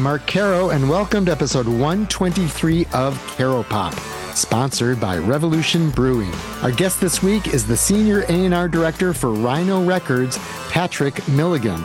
I'm 0.00 0.04
Mark 0.04 0.26
Caro, 0.26 0.70
and 0.70 0.88
welcome 0.88 1.26
to 1.26 1.30
episode 1.30 1.68
123 1.68 2.86
of 2.94 3.22
Caro 3.36 3.62
Pop, 3.62 3.92
sponsored 4.34 4.98
by 4.98 5.18
Revolution 5.18 5.90
Brewing. 5.90 6.32
Our 6.62 6.72
guest 6.72 7.02
this 7.02 7.22
week 7.22 7.48
is 7.48 7.66
the 7.66 7.76
senior 7.76 8.24
A&R 8.30 8.66
director 8.66 9.12
for 9.12 9.30
Rhino 9.30 9.84
Records, 9.84 10.38
Patrick 10.70 11.28
Milligan. 11.28 11.84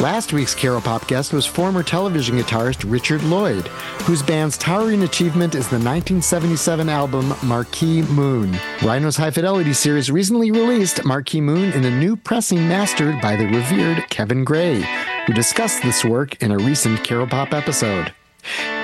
Last 0.00 0.32
week's 0.32 0.54
Caro 0.54 0.80
Pop 0.80 1.06
guest 1.08 1.34
was 1.34 1.44
former 1.44 1.82
television 1.82 2.38
guitarist 2.38 2.90
Richard 2.90 3.22
Lloyd, 3.22 3.68
whose 4.04 4.22
band's 4.22 4.56
towering 4.56 5.02
achievement 5.02 5.54
is 5.54 5.68
the 5.68 5.76
1977 5.76 6.88
album 6.88 7.34
Marquee 7.42 8.00
Moon. 8.00 8.56
Rhino's 8.80 9.18
High 9.18 9.30
Fidelity 9.30 9.74
series 9.74 10.10
recently 10.10 10.52
released 10.52 11.04
Marquee 11.04 11.42
Moon 11.42 11.70
in 11.74 11.84
a 11.84 11.90
new 11.90 12.16
pressing 12.16 12.66
mastered 12.66 13.20
by 13.20 13.36
the 13.36 13.44
revered 13.44 14.08
Kevin 14.08 14.42
Gray, 14.42 14.86
who 15.26 15.32
discussed 15.32 15.82
this 15.82 16.04
work 16.04 16.42
in 16.42 16.50
a 16.50 16.58
recent 16.58 17.04
Caro 17.04 17.26
Pop 17.26 17.52
episode. 17.52 18.12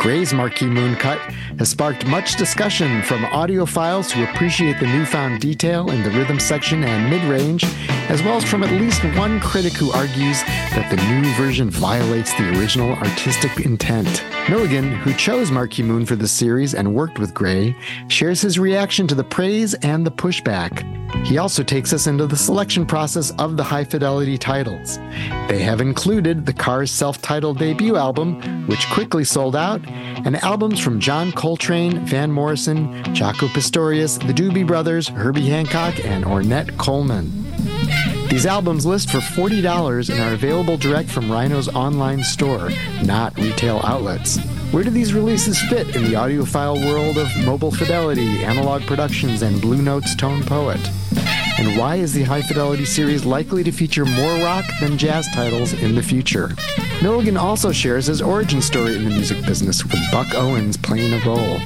Gray's 0.06 0.32
Marquee 0.32 0.66
Moon 0.66 0.94
cut 0.94 1.18
has 1.58 1.68
sparked 1.70 2.06
much 2.06 2.36
discussion 2.36 3.02
from 3.02 3.24
audiophiles 3.24 4.08
who 4.08 4.22
appreciate 4.22 4.78
the 4.78 4.86
newfound 4.86 5.40
detail 5.40 5.90
in 5.90 6.00
the 6.04 6.10
rhythm 6.10 6.38
section 6.38 6.84
and 6.84 7.10
mid 7.10 7.24
range, 7.24 7.64
as 8.08 8.22
well 8.22 8.36
as 8.36 8.44
from 8.44 8.62
at 8.62 8.70
least 8.70 9.02
one 9.18 9.40
critic 9.40 9.72
who 9.72 9.90
argues 9.90 10.40
that 10.44 10.88
the 10.92 10.96
new 11.10 11.28
version 11.34 11.68
violates 11.68 12.32
the 12.34 12.48
original 12.50 12.92
artistic 12.92 13.66
intent. 13.66 14.22
Milligan, 14.48 14.92
who 14.92 15.12
chose 15.14 15.50
Marquee 15.50 15.82
Moon 15.82 16.06
for 16.06 16.14
the 16.14 16.28
series 16.28 16.72
and 16.72 16.94
worked 16.94 17.18
with 17.18 17.34
Gray, 17.34 17.74
shares 18.06 18.40
his 18.40 18.60
reaction 18.60 19.08
to 19.08 19.16
the 19.16 19.24
praise 19.24 19.74
and 19.74 20.06
the 20.06 20.12
pushback. 20.12 20.84
He 21.24 21.38
also 21.38 21.64
takes 21.64 21.92
us 21.92 22.06
into 22.06 22.26
the 22.26 22.36
selection 22.36 22.86
process 22.86 23.32
of 23.38 23.56
the 23.56 23.64
high 23.64 23.84
fidelity 23.84 24.38
titles. 24.38 24.98
They 25.48 25.58
have 25.60 25.80
included 25.80 26.46
the 26.46 26.52
Cars 26.52 26.90
self 26.90 27.20
titled 27.20 27.58
debut 27.58 27.96
album, 27.96 28.66
which 28.66 28.88
quickly 28.90 29.24
sold 29.24 29.56
out, 29.56 29.80
and 30.24 30.36
albums 30.36 30.80
from 30.80 31.00
John 31.00 31.32
Coltrane, 31.32 32.04
Van 32.06 32.30
Morrison, 32.30 33.02
Jaco 33.14 33.48
Pastorius, 33.52 34.18
the 34.18 34.32
Doobie 34.32 34.66
Brothers, 34.66 35.08
Herbie 35.08 35.48
Hancock, 35.48 35.94
and 36.04 36.24
Ornette 36.24 36.76
Coleman. 36.78 37.30
These 38.28 38.46
albums 38.46 38.84
list 38.84 39.10
for 39.10 39.18
$40 39.18 40.10
and 40.10 40.20
are 40.20 40.32
available 40.32 40.76
direct 40.76 41.08
from 41.08 41.30
Rhino's 41.30 41.68
online 41.68 42.22
store, 42.24 42.70
not 43.02 43.36
retail 43.38 43.80
outlets. 43.84 44.38
Where 44.72 44.82
do 44.84 44.90
these 44.90 45.14
releases 45.14 45.60
fit 45.62 45.94
in 45.94 46.02
the 46.04 46.14
audiophile 46.14 46.84
world 46.84 47.18
of 47.18 47.28
Mobile 47.46 47.70
Fidelity, 47.70 48.44
Analog 48.44 48.82
Productions, 48.82 49.42
and 49.42 49.60
Blue 49.60 49.80
Note's 49.80 50.14
Tone 50.16 50.42
Poet? 50.42 50.80
And 51.58 51.78
why 51.78 51.96
is 51.96 52.12
the 52.12 52.22
High 52.22 52.42
Fidelity 52.42 52.84
series 52.84 53.24
likely 53.24 53.64
to 53.64 53.72
feature 53.72 54.04
more 54.04 54.34
rock 54.44 54.66
than 54.78 54.98
jazz 54.98 55.26
titles 55.34 55.72
in 55.72 55.94
the 55.94 56.02
future? 56.02 56.50
Milligan 57.02 57.38
also 57.38 57.72
shares 57.72 58.06
his 58.06 58.20
origin 58.20 58.60
story 58.60 58.94
in 58.94 59.04
the 59.04 59.10
music 59.10 59.44
business, 59.46 59.82
with 59.82 59.98
Buck 60.12 60.34
Owens 60.34 60.76
playing 60.76 61.14
a 61.14 61.24
role. 61.24 61.58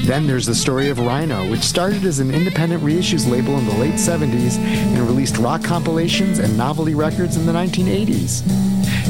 Then 0.00 0.26
there's 0.26 0.44
the 0.44 0.54
story 0.54 0.90
of 0.90 0.98
Rhino, 0.98 1.50
which 1.50 1.62
started 1.62 2.04
as 2.04 2.18
an 2.18 2.34
independent 2.34 2.82
reissues 2.82 3.26
label 3.26 3.56
in 3.56 3.64
the 3.64 3.76
late 3.76 3.94
70s 3.94 4.58
and 4.58 4.98
released 5.08 5.38
rock 5.38 5.64
compilations 5.64 6.38
and 6.38 6.58
novelty 6.58 6.94
records 6.94 7.38
in 7.38 7.46
the 7.46 7.52
1980s. 7.52 8.42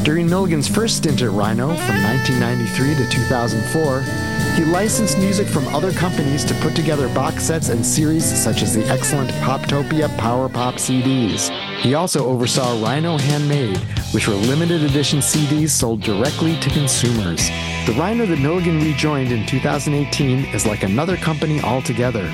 During 0.05 0.29
Milligan's 0.29 0.69
first 0.69 0.99
stint 0.99 1.23
at 1.23 1.31
Rhino 1.31 1.75
from 1.75 2.03
1993 2.05 2.95
to 3.05 3.11
2004, 3.11 4.34
he 4.55 4.65
licensed 4.65 5.19
music 5.19 5.49
from 5.49 5.67
other 5.69 5.91
companies 5.91 6.45
to 6.45 6.55
put 6.55 6.77
together 6.77 7.09
box 7.09 7.43
sets 7.43 7.71
and 7.71 7.85
series 7.85 8.25
such 8.25 8.63
as 8.63 8.73
the 8.73 8.87
excellent 8.89 9.31
Poptopia 9.43 10.17
Power 10.17 10.49
Pop 10.49 10.77
CDs. 10.77 11.51
He 11.81 11.95
also 11.95 12.27
oversaw 12.27 12.81
Rhino 12.81 13.19
Handmade, 13.19 13.79
which 14.13 14.29
were 14.29 14.35
limited 14.35 14.85
edition 14.85 15.19
CDs 15.19 15.71
sold 15.71 16.03
directly 16.03 16.57
to 16.61 16.71
consumers. 16.71 17.49
The 17.87 17.97
Rhino 17.99 18.27
that 18.27 18.39
Milligan 18.39 18.81
rejoined 18.81 19.33
in 19.33 19.45
2018 19.45 20.45
is 20.55 20.67
like 20.67 20.85
another 20.85 21.17
company 21.17 21.61
altogether. 21.61 22.31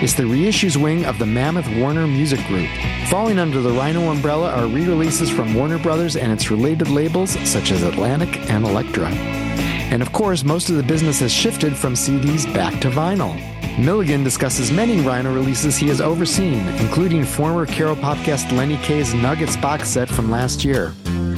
It's 0.00 0.14
the 0.14 0.22
reissues 0.22 0.76
wing 0.76 1.04
of 1.04 1.18
the 1.18 1.26
Mammoth 1.26 1.68
Warner 1.76 2.06
Music 2.06 2.44
Group. 2.46 2.68
Falling 3.08 3.40
under 3.40 3.60
the 3.60 3.72
Rhino 3.72 4.10
umbrella 4.10 4.52
are 4.52 4.66
re 4.68 4.84
releases 4.84 5.30
from 5.30 5.52
Warner 5.52 5.78
Brothers 5.78 6.14
and 6.14 6.30
its 6.30 6.48
related 6.48 6.88
labels 6.88 7.30
such 7.48 7.72
as 7.72 7.82
Atlantic 7.82 8.48
and 8.50 8.64
Elektra. 8.64 9.10
And 9.90 10.02
of 10.02 10.12
course, 10.12 10.44
most 10.44 10.68
of 10.68 10.76
the 10.76 10.82
business 10.82 11.20
has 11.20 11.32
shifted 11.32 11.76
from 11.76 11.94
CDs 11.94 12.52
back 12.52 12.80
to 12.80 12.90
vinyl. 12.90 13.34
Milligan 13.78 14.24
discusses 14.24 14.72
many 14.72 15.00
Rhino 15.00 15.34
releases 15.34 15.76
he 15.76 15.88
has 15.88 16.00
overseen, 16.00 16.66
including 16.78 17.24
former 17.24 17.66
Caro 17.66 17.94
Pop 17.94 18.16
guest 18.24 18.50
Lenny 18.50 18.78
Kaye's 18.78 19.12
Nuggets 19.12 19.56
box 19.56 19.88
set 19.88 20.08
from 20.08 20.30
last 20.30 20.64
year. 20.64 20.94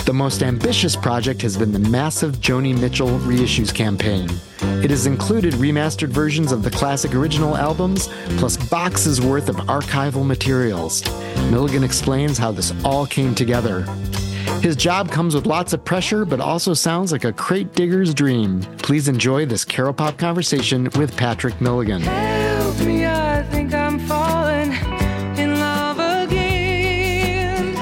The 0.07 0.15
most 0.15 0.43
ambitious 0.43 0.97
project 0.97 1.43
has 1.43 1.57
been 1.57 1.73
the 1.73 1.91
massive 1.91 2.37
Joni 2.37 2.79
Mitchell 2.79 3.19
reissues 3.21 3.75
campaign. 3.75 4.31
It 4.83 4.91
has 4.91 5.07
included 5.07 5.55
remastered 5.55 6.09
versions 6.09 6.53
of 6.53 6.63
the 6.63 6.71
classic 6.71 7.15
original 7.15 7.57
albums, 7.57 8.09
plus 8.39 8.57
boxes 8.57 9.21
worth 9.21 9.49
of 9.49 9.57
archival 9.57 10.25
materials. 10.25 11.05
Milligan 11.51 11.83
explains 11.83 12.39
how 12.39 12.53
this 12.53 12.73
all 12.85 13.05
came 13.05 13.35
together. 13.35 13.85
His 14.63 14.77
job 14.77 15.11
comes 15.11 15.35
with 15.35 15.47
lots 15.47 15.73
of 15.73 15.85
pressure, 15.85 16.25
but 16.25 16.41
also 16.41 16.75
sounds 16.75 17.13
like 17.13 17.25
a 17.25 17.33
crate 17.33 17.73
digger's 17.75 18.13
dream. 18.13 18.61
Please 18.79 19.09
enjoy 19.09 19.47
this 19.47 19.65
Caro 19.65 19.93
Pop 19.93 20.19
conversation 20.19 20.91
with 20.97 21.17
Patrick 21.17 21.61
Milligan. 21.61 22.03
Help 22.03 22.79
me, 22.81 23.07
I 23.07 23.43
think 23.45 23.73
I'm 23.73 23.99
falling 24.01 24.73
in 25.39 25.59
love 25.59 25.99
again. 25.99 27.75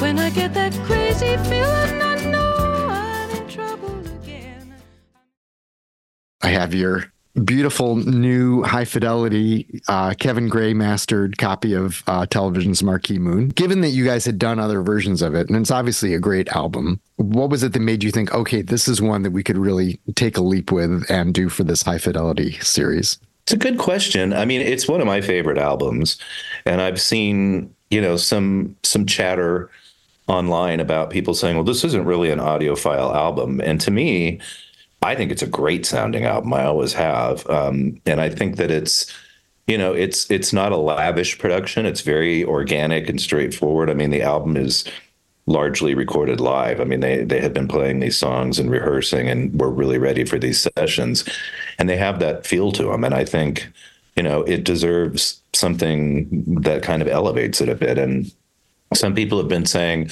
When 0.00 0.18
I 0.18 0.30
get 0.30 0.54
that 0.54 0.72
crazy 0.86 1.36
feeling, 1.48 2.02
I 2.02 2.24
know 2.30 2.88
I'm 2.88 3.30
in 3.30 3.48
trouble 3.48 3.98
again. 4.22 4.74
I 6.42 6.48
have 6.48 6.74
your 6.74 7.12
beautiful 7.42 7.96
new 7.96 8.62
high 8.62 8.84
fidelity 8.84 9.80
uh, 9.88 10.14
Kevin 10.14 10.48
Gray 10.48 10.72
mastered 10.72 11.36
copy 11.36 11.74
of 11.74 12.02
uh, 12.06 12.26
Television's 12.26 12.82
Marquee 12.82 13.18
Moon. 13.18 13.48
Given 13.48 13.80
that 13.80 13.90
you 13.90 14.04
guys 14.04 14.24
had 14.24 14.38
done 14.38 14.58
other 14.58 14.82
versions 14.82 15.22
of 15.22 15.34
it, 15.34 15.48
and 15.48 15.56
it's 15.56 15.70
obviously 15.70 16.14
a 16.14 16.20
great 16.20 16.48
album, 16.48 17.00
what 17.16 17.50
was 17.50 17.62
it 17.62 17.72
that 17.72 17.80
made 17.80 18.04
you 18.04 18.10
think, 18.10 18.32
okay, 18.32 18.62
this 18.62 18.86
is 18.86 19.02
one 19.02 19.22
that 19.22 19.32
we 19.32 19.42
could 19.42 19.58
really 19.58 19.98
take 20.14 20.36
a 20.36 20.42
leap 20.42 20.70
with 20.70 21.04
and 21.10 21.34
do 21.34 21.48
for 21.48 21.64
this 21.64 21.82
high 21.82 21.98
fidelity 21.98 22.52
series? 22.60 23.18
It's 23.42 23.52
a 23.52 23.58
good 23.58 23.78
question. 23.78 24.32
I 24.32 24.44
mean, 24.44 24.60
it's 24.60 24.88
one 24.88 25.00
of 25.00 25.06
my 25.06 25.20
favorite 25.20 25.58
albums, 25.58 26.18
and 26.64 26.80
I've 26.80 27.00
seen 27.00 27.74
you 27.90 28.00
know 28.00 28.16
some 28.16 28.76
some 28.82 29.06
chatter 29.06 29.70
online 30.28 30.80
about 30.80 31.10
people 31.10 31.34
saying, 31.34 31.56
"Well, 31.56 31.64
this 31.64 31.84
isn't 31.84 32.06
really 32.06 32.30
an 32.30 32.38
audiophile 32.38 33.14
album," 33.14 33.60
and 33.60 33.80
to 33.82 33.90
me, 33.90 34.40
I 35.04 35.14
think 35.14 35.30
it's 35.30 35.42
a 35.42 35.46
great 35.46 35.84
sounding 35.84 36.24
album. 36.24 36.54
I 36.54 36.64
always 36.64 36.94
have, 36.94 37.48
um, 37.48 38.00
and 38.06 38.20
I 38.20 38.30
think 38.30 38.56
that 38.56 38.70
it's 38.70 39.12
you 39.66 39.78
know 39.78 39.92
it's 39.92 40.30
it's 40.30 40.52
not 40.52 40.72
a 40.72 40.76
lavish 40.76 41.38
production. 41.38 41.86
It's 41.86 42.00
very 42.00 42.44
organic 42.44 43.08
and 43.08 43.20
straightforward. 43.20 43.90
I 43.90 43.94
mean, 43.94 44.10
the 44.10 44.22
album 44.22 44.56
is 44.56 44.84
largely 45.46 45.94
recorded 45.94 46.40
live. 46.40 46.80
I 46.80 46.84
mean, 46.84 47.00
they 47.00 47.22
they 47.22 47.40
had 47.40 47.52
been 47.52 47.68
playing 47.68 48.00
these 48.00 48.16
songs 48.16 48.58
and 48.58 48.70
rehearsing, 48.70 49.28
and 49.28 49.58
were 49.60 49.70
really 49.70 49.98
ready 49.98 50.24
for 50.24 50.38
these 50.38 50.66
sessions, 50.76 51.24
and 51.78 51.88
they 51.88 51.96
have 51.98 52.18
that 52.20 52.46
feel 52.46 52.72
to 52.72 52.84
them. 52.84 53.04
And 53.04 53.14
I 53.14 53.24
think 53.24 53.68
you 54.16 54.22
know 54.22 54.42
it 54.44 54.64
deserves 54.64 55.40
something 55.52 56.44
that 56.62 56.82
kind 56.82 57.02
of 57.02 57.08
elevates 57.08 57.60
it 57.60 57.68
a 57.68 57.74
bit. 57.74 57.98
And 57.98 58.32
some 58.94 59.14
people 59.14 59.38
have 59.38 59.48
been 59.48 59.66
saying. 59.66 60.10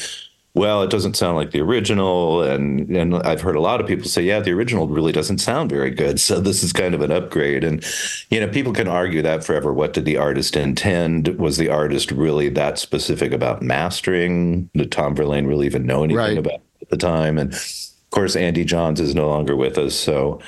Well, 0.55 0.83
it 0.83 0.91
doesn't 0.91 1.17
sound 1.17 1.37
like 1.39 1.51
the 1.53 1.61
original, 1.63 2.43
and 2.43 2.95
and 2.95 3.15
I've 3.23 3.41
heard 3.41 3.57
a 3.57 3.61
lot 3.61 3.81
of 3.81 3.87
people 3.87 4.07
say, 4.07 4.23
yeah, 4.23 4.39
the 4.41 4.51
original 4.53 4.87
really 4.87 5.11
doesn't 5.13 5.39
sound 5.39 5.71
very 5.71 5.91
good. 5.91 6.21
So 6.21 6.41
this 6.41 6.63
is 6.63 6.75
kind 6.75 6.95
of 6.95 7.01
an 7.01 7.11
upgrade, 7.11 7.65
and 7.65 7.83
you 8.31 8.39
know, 8.39 8.49
people 8.49 8.75
can 8.75 8.87
argue 8.87 9.23
that 9.23 9.45
forever. 9.45 9.73
What 9.73 9.95
did 9.95 10.05
the 10.05 10.19
artist 10.19 10.55
intend? 10.55 11.29
Was 11.39 11.57
the 11.57 11.71
artist 11.71 12.11
really 12.13 12.51
that 12.51 12.79
specific 12.79 13.33
about 13.33 13.63
mastering? 13.63 14.69
Did 14.75 14.93
Tom 14.93 15.15
Verlaine 15.17 15.47
really 15.47 15.65
even 15.65 15.87
know 15.87 16.05
anything 16.05 16.19
Right. 16.19 16.37
about 16.39 16.53
it 16.55 16.63
at 16.83 16.91
the 16.91 16.99
time? 16.99 17.39
And 17.39 17.55
of 17.55 18.11
course, 18.11 18.37
Andy 18.37 18.65
Johns 18.67 19.01
is 19.01 19.15
no 19.15 19.29
longer 19.29 19.57
with 19.57 19.79
us, 19.79 19.95
so 19.95 20.39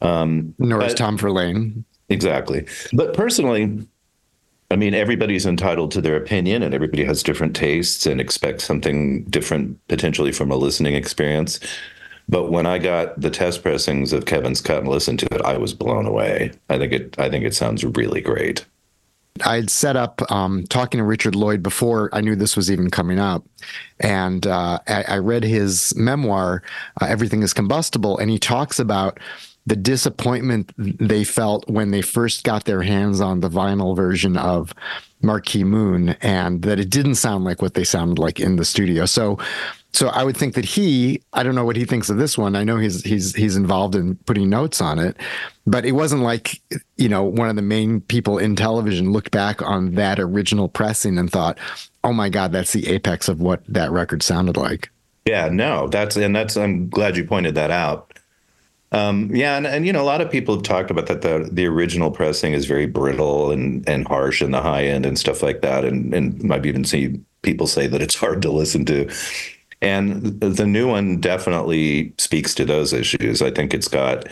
um, 0.00 0.52
Nor 0.58 0.82
is 0.82 0.94
But- 0.94 0.98
Tom 0.98 1.16
Verlaine. 1.16 1.84
Exactly. 2.10 2.66
But 2.92 3.14
personally, 3.14 3.86
I 4.70 4.76
mean, 4.76 4.94
everybody's 4.94 5.46
entitled 5.46 5.90
to 5.92 6.00
their 6.00 6.16
opinion 6.16 6.62
and 6.62 6.74
everybody 6.74 7.04
has 7.04 7.22
different 7.22 7.54
tastes 7.54 8.06
and 8.06 8.20
expects 8.20 8.64
something 8.64 9.24
different 9.24 9.78
potentially 9.88 10.32
from 10.32 10.50
a 10.50 10.56
listening 10.56 10.94
experience. 10.94 11.60
But 12.28 12.50
when 12.50 12.66
I 12.66 12.78
got 12.78 13.20
the 13.20 13.30
test 13.30 13.62
pressings 13.62 14.12
of 14.12 14.24
Kevin's 14.24 14.60
cut 14.60 14.78
and 14.78 14.88
listened 14.88 15.18
to 15.20 15.26
it, 15.32 15.42
I 15.42 15.58
was 15.58 15.74
blown 15.74 16.06
away. 16.06 16.52
I 16.70 16.78
think 16.78 16.92
it 16.92 17.18
I 17.18 17.28
think 17.28 17.44
it 17.44 17.54
sounds 17.54 17.84
really 17.84 18.22
great. 18.22 18.64
I'd 19.44 19.68
set 19.68 19.96
up 19.96 20.22
um, 20.30 20.64
talking 20.68 20.98
to 20.98 21.04
Richard 21.04 21.34
Lloyd 21.34 21.62
before 21.62 22.08
I 22.12 22.20
knew 22.20 22.36
this 22.36 22.56
was 22.56 22.70
even 22.70 22.88
coming 22.88 23.18
up, 23.18 23.44
and 23.98 24.46
uh, 24.46 24.78
I, 24.86 25.02
I 25.08 25.18
read 25.18 25.42
his 25.42 25.94
memoir, 25.96 26.62
uh, 27.00 27.06
"Everything 27.06 27.42
Is 27.42 27.52
Combustible," 27.52 28.16
and 28.16 28.30
he 28.30 28.38
talks 28.38 28.78
about 28.78 29.18
the 29.66 29.76
disappointment 29.76 30.72
they 30.76 31.24
felt 31.24 31.68
when 31.68 31.90
they 31.90 32.02
first 32.02 32.44
got 32.44 32.64
their 32.64 32.82
hands 32.82 33.20
on 33.20 33.40
the 33.40 33.48
vinyl 33.48 33.96
version 33.96 34.36
of 34.36 34.74
Marquee 35.22 35.64
Moon, 35.64 36.10
and 36.20 36.62
that 36.62 36.78
it 36.78 36.90
didn't 36.90 37.14
sound 37.14 37.44
like 37.44 37.62
what 37.62 37.74
they 37.74 37.84
sounded 37.84 38.18
like 38.18 38.38
in 38.38 38.56
the 38.56 38.64
studio. 38.64 39.06
So 39.06 39.38
so 39.94 40.08
I 40.08 40.24
would 40.24 40.36
think 40.36 40.54
that 40.54 40.64
he, 40.64 41.22
I 41.34 41.44
don't 41.44 41.54
know 41.54 41.64
what 41.64 41.76
he 41.76 41.84
thinks 41.84 42.10
of 42.10 42.16
this 42.16 42.36
one. 42.36 42.56
I 42.56 42.64
know 42.64 42.78
he's 42.78 43.04
he's 43.04 43.32
he's 43.32 43.54
involved 43.54 43.94
in 43.94 44.16
putting 44.26 44.50
notes 44.50 44.80
on 44.80 44.98
it, 44.98 45.16
but 45.68 45.86
it 45.86 45.92
wasn't 45.92 46.22
like 46.22 46.60
you 46.96 47.08
know 47.08 47.22
one 47.22 47.48
of 47.48 47.54
the 47.54 47.62
main 47.62 48.00
people 48.00 48.36
in 48.36 48.56
television 48.56 49.12
looked 49.12 49.30
back 49.30 49.62
on 49.62 49.94
that 49.94 50.18
original 50.18 50.68
pressing 50.68 51.16
and 51.16 51.30
thought, 51.30 51.58
"Oh 52.02 52.12
my 52.12 52.28
God, 52.28 52.50
that's 52.50 52.72
the 52.72 52.88
apex 52.88 53.28
of 53.28 53.40
what 53.40 53.62
that 53.68 53.92
record 53.92 54.24
sounded 54.24 54.56
like." 54.56 54.90
Yeah, 55.26 55.48
no, 55.48 55.86
that's 55.86 56.16
and 56.16 56.34
that's. 56.34 56.56
I'm 56.56 56.88
glad 56.88 57.16
you 57.16 57.24
pointed 57.24 57.54
that 57.54 57.70
out. 57.70 58.13
Um, 58.94 59.34
yeah, 59.34 59.56
and, 59.56 59.66
and 59.66 59.84
you 59.84 59.92
know, 59.92 60.02
a 60.02 60.04
lot 60.04 60.20
of 60.20 60.30
people 60.30 60.54
have 60.54 60.62
talked 60.62 60.88
about 60.88 61.06
that 61.06 61.22
the 61.22 61.48
the 61.50 61.66
original 61.66 62.12
pressing 62.12 62.52
is 62.52 62.64
very 62.64 62.86
brittle 62.86 63.50
and 63.50 63.86
and 63.88 64.06
harsh 64.06 64.40
in 64.40 64.52
the 64.52 64.62
high 64.62 64.84
end 64.84 65.04
and 65.04 65.18
stuff 65.18 65.42
like 65.42 65.62
that, 65.62 65.84
and 65.84 66.14
and 66.14 66.52
I've 66.52 66.64
even 66.64 66.84
seen 66.84 67.26
people 67.42 67.66
say 67.66 67.88
that 67.88 68.00
it's 68.00 68.14
hard 68.24 68.40
to 68.42 68.52
listen 68.52 68.84
to. 68.86 69.10
And 69.82 70.40
the 70.40 70.64
new 70.64 70.88
one 70.88 71.20
definitely 71.20 72.14
speaks 72.18 72.54
to 72.54 72.64
those 72.64 72.92
issues. 72.92 73.42
I 73.42 73.50
think 73.50 73.74
it's 73.74 73.88
got 73.88 74.28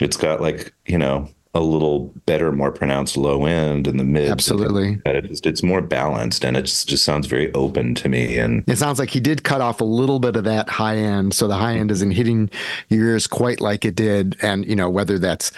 it's 0.00 0.18
got 0.18 0.42
like 0.42 0.74
you 0.86 0.98
know 0.98 1.30
a 1.54 1.60
little 1.60 2.12
better, 2.26 2.52
more 2.52 2.72
pronounced 2.72 3.16
low 3.16 3.46
end 3.46 3.86
in 3.86 3.96
the 3.96 4.04
mid. 4.04 4.30
Absolutely, 4.30 5.00
it's, 5.06 5.40
it's 5.40 5.62
more 5.62 5.80
balanced 5.80 6.44
and 6.44 6.56
it 6.56 6.62
just, 6.62 6.88
just 6.88 7.04
sounds 7.04 7.26
very 7.26 7.52
open 7.54 7.94
to 7.96 8.08
me. 8.08 8.38
And 8.38 8.64
it 8.68 8.78
sounds 8.78 8.98
like 8.98 9.10
he 9.10 9.20
did 9.20 9.44
cut 9.44 9.60
off 9.60 9.80
a 9.80 9.84
little 9.84 10.18
bit 10.18 10.36
of 10.36 10.44
that 10.44 10.68
high 10.68 10.96
end, 10.96 11.34
so 11.34 11.48
the 11.48 11.56
high 11.56 11.76
end 11.76 11.90
isn't 11.90 12.12
hitting 12.12 12.50
your 12.88 13.06
ears 13.08 13.26
quite 13.26 13.60
like 13.60 13.84
it 13.84 13.94
did. 13.94 14.36
And 14.42 14.66
you 14.66 14.76
know 14.76 14.90
whether 14.90 15.18
that's 15.18 15.52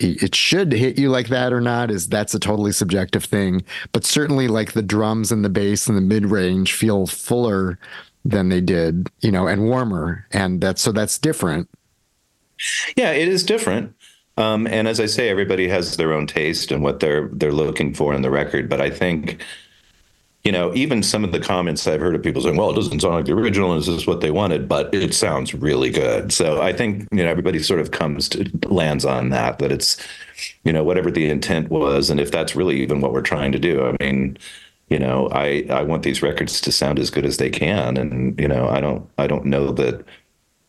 it 0.00 0.32
should 0.32 0.70
hit 0.72 0.96
you 0.96 1.10
like 1.10 1.26
that 1.26 1.52
or 1.52 1.60
not 1.60 1.90
is 1.90 2.08
that's 2.08 2.32
a 2.32 2.38
totally 2.38 2.70
subjective 2.70 3.24
thing 3.24 3.64
but 3.90 4.04
certainly 4.04 4.46
like 4.46 4.70
the 4.70 4.82
drums 4.82 5.32
and 5.32 5.44
the 5.44 5.48
bass 5.48 5.88
and 5.88 5.96
the 5.96 6.00
mid 6.00 6.24
range 6.24 6.72
feel 6.72 7.04
fuller 7.08 7.80
than 8.28 8.48
they 8.48 8.60
did, 8.60 9.08
you 9.20 9.32
know, 9.32 9.46
and 9.46 9.64
warmer. 9.64 10.26
And 10.32 10.60
that's 10.60 10.82
so 10.82 10.92
that's 10.92 11.18
different. 11.18 11.68
Yeah, 12.96 13.12
it 13.12 13.28
is 13.28 13.44
different. 13.44 13.94
Um, 14.38 14.68
and 14.68 14.86
as 14.86 15.00
I 15.00 15.06
say, 15.06 15.28
everybody 15.28 15.66
has 15.68 15.96
their 15.96 16.12
own 16.12 16.28
taste 16.28 16.70
and 16.70 16.82
what 16.82 17.00
they're 17.00 17.28
they're 17.32 17.52
looking 17.52 17.92
for 17.92 18.14
in 18.14 18.22
the 18.22 18.30
record. 18.30 18.68
But 18.68 18.80
I 18.80 18.88
think, 18.88 19.42
you 20.44 20.52
know, 20.52 20.72
even 20.74 21.02
some 21.02 21.24
of 21.24 21.32
the 21.32 21.40
comments 21.40 21.88
I've 21.88 22.00
heard 22.00 22.14
of 22.14 22.22
people 22.22 22.40
saying, 22.42 22.56
"Well, 22.56 22.70
it 22.70 22.76
doesn't 22.76 23.00
sound 23.00 23.14
like 23.16 23.24
the 23.24 23.32
original. 23.32 23.76
Is 23.76 23.86
this 23.86 23.96
is 23.96 24.06
what 24.06 24.20
they 24.20 24.30
wanted?" 24.30 24.68
But 24.68 24.94
it 24.94 25.12
sounds 25.12 25.54
really 25.54 25.90
good. 25.90 26.32
So 26.32 26.62
I 26.62 26.72
think 26.72 27.08
you 27.10 27.24
know 27.24 27.28
everybody 27.28 27.58
sort 27.58 27.80
of 27.80 27.90
comes 27.90 28.28
to 28.30 28.48
lands 28.68 29.04
on 29.04 29.30
that 29.30 29.58
that 29.58 29.72
it's, 29.72 29.96
you 30.62 30.72
know, 30.72 30.84
whatever 30.84 31.10
the 31.10 31.28
intent 31.28 31.68
was, 31.68 32.08
and 32.08 32.20
if 32.20 32.30
that's 32.30 32.54
really 32.54 32.80
even 32.80 33.00
what 33.00 33.12
we're 33.12 33.22
trying 33.22 33.50
to 33.52 33.58
do. 33.58 33.84
I 33.86 33.96
mean, 34.00 34.38
you 34.88 35.00
know, 35.00 35.28
I 35.32 35.66
I 35.68 35.82
want 35.82 36.04
these 36.04 36.22
records 36.22 36.60
to 36.60 36.70
sound 36.70 37.00
as 37.00 37.10
good 37.10 37.26
as 37.26 37.38
they 37.38 37.50
can, 37.50 37.96
and 37.96 38.38
you 38.38 38.46
know, 38.46 38.68
I 38.68 38.80
don't 38.80 39.10
I 39.18 39.26
don't 39.26 39.46
know 39.46 39.72
that 39.72 40.04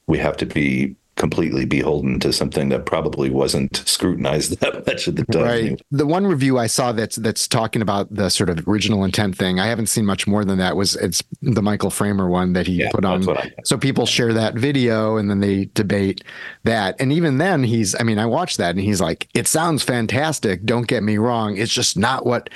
we 0.07 0.17
have 0.17 0.37
to 0.37 0.47
be 0.47 0.95
completely 1.19 1.65
beholden 1.65 2.19
to 2.21 2.33
something 2.33 2.69
that 2.69 2.85
probably 2.85 3.29
wasn't 3.29 3.77
scrutinized 3.85 4.59
that 4.61 4.87
much 4.87 5.07
at 5.07 5.15
the 5.17 5.25
time. 5.25 5.43
Right. 5.43 5.81
The 5.91 6.07
one 6.07 6.25
review 6.25 6.57
I 6.57 6.65
saw 6.65 6.91
that's 6.91 7.17
that's 7.17 7.47
talking 7.47 7.83
about 7.83 8.11
the 8.13 8.29
sort 8.29 8.49
of 8.49 8.67
original 8.67 9.03
intent 9.03 9.37
thing, 9.37 9.59
I 9.59 9.67
haven't 9.67 9.87
seen 9.87 10.05
much 10.05 10.25
more 10.25 10.43
than 10.43 10.57
that. 10.57 10.75
Was 10.75 10.95
it's 10.95 11.21
the 11.41 11.61
Michael 11.61 11.91
Fremer 11.91 12.29
one 12.29 12.53
that 12.53 12.65
he 12.65 12.73
yeah, 12.73 12.89
put 12.91 13.05
on. 13.05 13.23
So 13.65 13.77
people 13.77 14.07
share 14.07 14.33
that 14.33 14.55
video 14.55 15.17
and 15.17 15.29
then 15.29 15.41
they 15.41 15.65
debate 15.75 16.23
that. 16.63 16.95
And 16.99 17.11
even 17.13 17.37
then, 17.37 17.63
he's 17.63 17.93
I 17.99 18.03
mean, 18.03 18.17
I 18.17 18.25
watched 18.25 18.57
that 18.57 18.71
and 18.71 18.79
he's 18.79 19.01
like, 19.01 19.27
it 19.35 19.47
sounds 19.47 19.83
fantastic. 19.83 20.65
Don't 20.65 20.87
get 20.87 21.03
me 21.03 21.17
wrong. 21.17 21.57
It's 21.57 21.73
just 21.73 21.97
not 21.97 22.25
what 22.25 22.49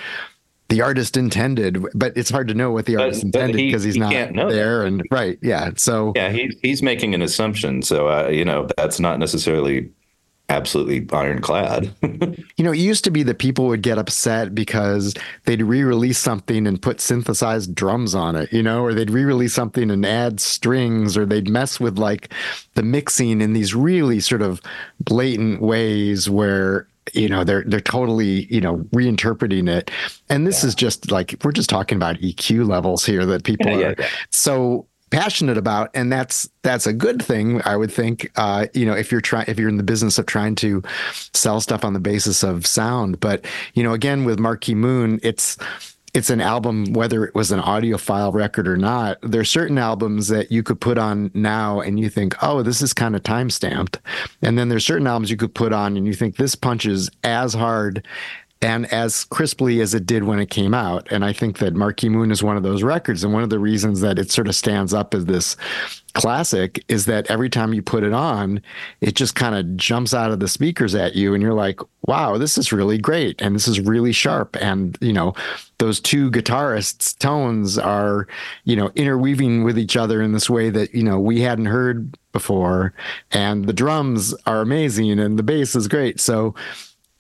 the 0.73 0.81
artist 0.81 1.17
intended, 1.17 1.85
but 1.93 2.17
it's 2.17 2.31
hard 2.31 2.47
to 2.47 2.55
know 2.55 2.71
what 2.71 2.87
the 2.87 2.95
artist 2.95 3.21
but, 3.31 3.41
intended 3.41 3.57
because 3.57 3.83
he, 3.83 3.89
he's 3.89 3.93
he 3.93 3.99
not 3.99 4.09
there. 4.49 4.79
That. 4.79 4.87
And 4.87 5.03
right, 5.11 5.37
yeah. 5.43 5.69
So 5.75 6.13
yeah, 6.15 6.31
he's 6.31 6.55
he's 6.63 6.81
making 6.81 7.13
an 7.13 7.21
assumption. 7.21 7.83
So 7.83 8.09
uh, 8.09 8.29
you 8.29 8.43
know 8.43 8.67
that's 8.75 8.99
not 8.99 9.19
necessarily 9.19 9.91
absolutely 10.49 11.07
ironclad. 11.15 11.93
you 12.01 12.63
know, 12.63 12.71
it 12.71 12.79
used 12.79 13.03
to 13.03 13.11
be 13.11 13.21
that 13.21 13.37
people 13.37 13.67
would 13.67 13.83
get 13.83 13.99
upset 13.99 14.55
because 14.55 15.13
they'd 15.45 15.61
re-release 15.61 16.17
something 16.17 16.65
and 16.65 16.81
put 16.81 16.99
synthesized 16.99 17.73
drums 17.75 18.15
on 18.15 18.35
it, 18.35 18.51
you 18.51 18.63
know, 18.63 18.81
or 18.81 18.95
they'd 18.95 19.11
re-release 19.11 19.53
something 19.53 19.91
and 19.91 20.05
add 20.05 20.39
strings, 20.39 21.15
or 21.15 21.25
they'd 21.25 21.49
mess 21.49 21.79
with 21.79 21.99
like 21.99 22.33
the 22.73 22.83
mixing 22.83 23.41
in 23.41 23.53
these 23.53 23.75
really 23.75 24.19
sort 24.19 24.41
of 24.41 24.59
blatant 24.99 25.61
ways 25.61 26.31
where 26.31 26.87
you 27.13 27.27
know 27.27 27.44
they're 27.44 27.63
they're 27.65 27.79
totally 27.79 28.45
you 28.53 28.61
know 28.61 28.77
reinterpreting 28.94 29.69
it. 29.69 29.91
And 30.29 30.47
this 30.47 30.63
yeah. 30.63 30.67
is 30.67 30.75
just 30.75 31.11
like 31.11 31.35
we're 31.44 31.51
just 31.51 31.69
talking 31.69 31.95
about 31.95 32.17
eq 32.17 32.67
levels 32.67 33.05
here 33.05 33.25
that 33.25 33.44
people 33.44 33.67
yeah, 33.67 33.88
are 33.88 33.95
yeah, 33.97 34.07
so 34.29 34.88
passionate 35.09 35.57
about. 35.57 35.91
And 35.94 36.11
that's 36.11 36.50
that's 36.63 36.88
a 36.88 36.94
good 36.94 37.21
thing 37.21 37.61
i 37.65 37.75
would 37.75 37.91
think 37.91 38.31
uh, 38.35 38.67
you 38.73 38.85
know 38.85 38.94
if 38.94 39.11
you're 39.11 39.21
trying 39.21 39.45
if 39.47 39.59
you're 39.59 39.69
in 39.69 39.77
the 39.77 39.83
business 39.83 40.17
of 40.17 40.25
trying 40.25 40.55
to 40.55 40.81
sell 41.33 41.61
stuff 41.61 41.83
on 41.85 41.94
the 41.94 42.00
basis 42.00 42.44
of 42.44 42.65
sound. 42.65 43.19
But 43.19 43.45
you 43.73 43.83
know 43.83 43.94
again 43.94 44.25
with 44.25 44.39
marquee 44.39 44.75
moon 44.75 45.19
it's 45.23 45.57
it's 46.13 46.30
an 46.30 46.42
album, 46.42 46.94
whether 46.94 47.25
it 47.25 47.33
was 47.33 47.51
an 47.51 47.60
audiophile 47.60 48.33
record 48.33 48.68
or 48.68 48.77
not. 48.77 49.18
there 49.24 49.42
are 49.42 49.45
certain 49.45 49.77
albums 49.77 50.27
that 50.27 50.51
you 50.51 50.62
could 50.62 50.80
put 50.80 50.98
on 50.98 51.31
now 51.33 51.80
and 51.81 52.00
you 52.00 52.10
think, 52.10 52.36
oh, 52.44 52.62
this 52.62 52.81
is 52.81 52.94
kind 52.94 53.15
of 53.15 53.24
time 53.24 53.50
stamped. 53.50 54.00
And 54.42 54.57
then 54.57 54.69
there's 54.69 54.86
certain 54.86 55.07
albums 55.07 55.31
you 55.31 55.38
could 55.38 55.56
put 55.56 55.74
on 55.74 55.98
and 55.98 56.06
you 56.06 56.13
think 56.13 56.36
this 56.36 56.54
punches 56.54 57.10
as 57.24 57.54
hard 57.54 58.06
and 58.63 58.92
as 58.94 59.25
crisply 59.25 59.81
as 59.81 59.94
it 59.94 60.06
did 60.06 60.24
when 60.24 60.39
it 60.39 60.50
came 60.50 60.74
out. 60.74 61.12
And 61.12 61.25
I 61.25 61.33
think 61.33 61.57
that 61.57 61.74
Marquee 61.74 62.07
Moon 62.07 62.31
is 62.31 62.42
one 62.42 62.56
of 62.56 62.63
those 62.63 62.81
records. 62.81 63.24
And 63.24 63.33
one 63.33 63.44
of 63.44 63.50
the 63.50 63.59
reasons 63.59 64.00
that 64.01 64.18
it 64.18 64.31
sort 64.31 64.48
of 64.48 64.56
stands 64.56 64.94
up 64.94 65.13
as 65.13 65.25
this 65.25 65.57
classic 66.13 66.83
is 66.88 67.06
that 67.06 67.30
every 67.30 67.50
time 67.50 67.74
you 67.74 67.81
put 67.81 68.04
it 68.04 68.13
on, 68.13 68.62
it 69.01 69.16
just 69.16 69.36
kind 69.36 69.56
of 69.56 69.75
jumps 69.75 70.13
out 70.13 70.31
of 70.31 70.39
the 70.39 70.48
speakers 70.48 70.95
at 70.95 71.13
you. 71.13 71.33
And 71.33 71.44
you're 71.44 71.54
like, 71.54 71.81
wow, 72.07 72.38
this 72.38 72.57
is 72.57 72.71
really 72.71 72.98
great. 72.98 73.42
And 73.42 73.54
this 73.54 73.68
is 73.68 73.81
really 73.81 74.13
sharp. 74.13 74.56
And, 74.62 74.98
you 75.01 75.12
know, 75.12 75.33
those 75.83 76.00
two 76.00 76.31
guitarists' 76.31 77.18
tones 77.18 77.77
are, 77.77 78.25
you 78.63 78.74
know, 78.74 78.89
interweaving 78.95 79.65
with 79.65 79.77
each 79.77 79.97
other 79.97 80.21
in 80.21 80.31
this 80.31 80.50
way 80.50 80.69
that, 80.69 80.95
you 80.95 81.03
know, 81.03 81.19
we 81.19 81.41
hadn't 81.41 81.65
heard 81.65 82.18
before. 82.31 82.94
And 83.31 83.65
the 83.65 83.74
drums 83.74 84.33
are 84.45 84.62
amazing 84.62 85.19
and 85.19 85.38
the 85.38 85.44
bass 85.44 85.75
is 85.75 85.89
great. 85.89 86.21
So, 86.21 86.56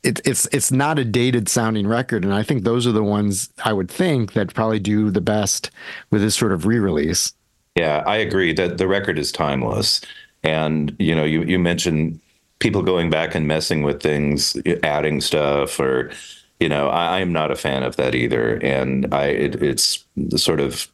it, 0.03 0.19
it's 0.25 0.47
it's 0.51 0.69
not 0.69 0.99
a 0.99 1.05
dated 1.05 1.47
sounding 1.47 1.87
record, 1.87 2.25
and 2.25 2.33
I 2.33 2.43
think 2.43 2.65
those 2.65 2.85
are 2.85 2.91
the 2.91 3.05
ones 3.05 3.49
I 3.63 3.71
would 3.71 3.89
think 3.89 4.33
that 4.33 4.53
probably 4.53 4.79
do 4.79 5.09
the 5.09 5.21
best 5.21 5.71
with 6.11 6.21
this 6.21 6.35
sort 6.35 6.51
of 6.51 6.65
re-release. 6.65 7.33
Yeah, 7.75 8.03
I 8.05 8.17
agree 8.17 8.51
that 8.51 8.79
the 8.79 8.85
record 8.85 9.17
is 9.17 9.31
timeless, 9.31 10.01
and 10.43 10.93
you 10.99 11.15
know, 11.15 11.23
you 11.23 11.43
you 11.43 11.57
mentioned 11.57 12.19
people 12.59 12.81
going 12.81 13.09
back 13.09 13.33
and 13.33 13.47
messing 13.47 13.81
with 13.81 14.03
things, 14.03 14.57
adding 14.83 15.21
stuff, 15.21 15.79
or 15.79 16.11
you 16.63 16.69
know, 16.69 16.87
I, 16.87 17.19
am 17.19 17.33
not 17.33 17.51
a 17.51 17.57
fan 17.57 17.83
of 17.83 17.97
that 17.97 18.15
either, 18.15 18.55
and 18.63 19.13
I 19.13 19.25
it, 19.25 19.61
it's 19.61 20.05
sort 20.37 20.61
of 20.61 20.87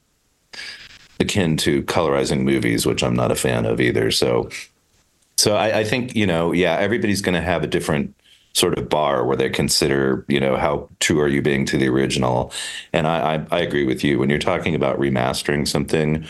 akin 1.19 1.57
to 1.57 1.83
colorizing 1.83 2.41
movies, 2.41 2.87
which 2.87 3.03
I'm 3.03 3.15
not 3.15 3.31
a 3.31 3.35
fan 3.35 3.67
of 3.67 3.79
either. 3.79 4.09
So, 4.09 4.49
so 5.37 5.55
I, 5.55 5.81
I 5.81 5.83
think 5.83 6.15
you 6.15 6.25
know, 6.25 6.53
yeah, 6.53 6.77
everybody's 6.77 7.21
going 7.21 7.35
to 7.35 7.41
have 7.41 7.63
a 7.63 7.67
different 7.67 8.15
sort 8.53 8.79
of 8.79 8.89
bar 8.89 9.23
where 9.23 9.37
they 9.37 9.47
consider, 9.47 10.25
you 10.27 10.39
know, 10.39 10.57
how 10.57 10.89
true 11.01 11.19
are 11.19 11.27
you 11.27 11.43
being 11.43 11.67
to 11.67 11.77
the 11.77 11.87
original. 11.87 12.51
And 12.91 13.05
I, 13.05 13.35
I, 13.35 13.57
I 13.57 13.59
agree 13.59 13.85
with 13.85 14.03
you 14.03 14.17
when 14.17 14.31
you're 14.31 14.39
talking 14.39 14.73
about 14.73 14.99
remastering 14.99 15.67
something. 15.67 16.25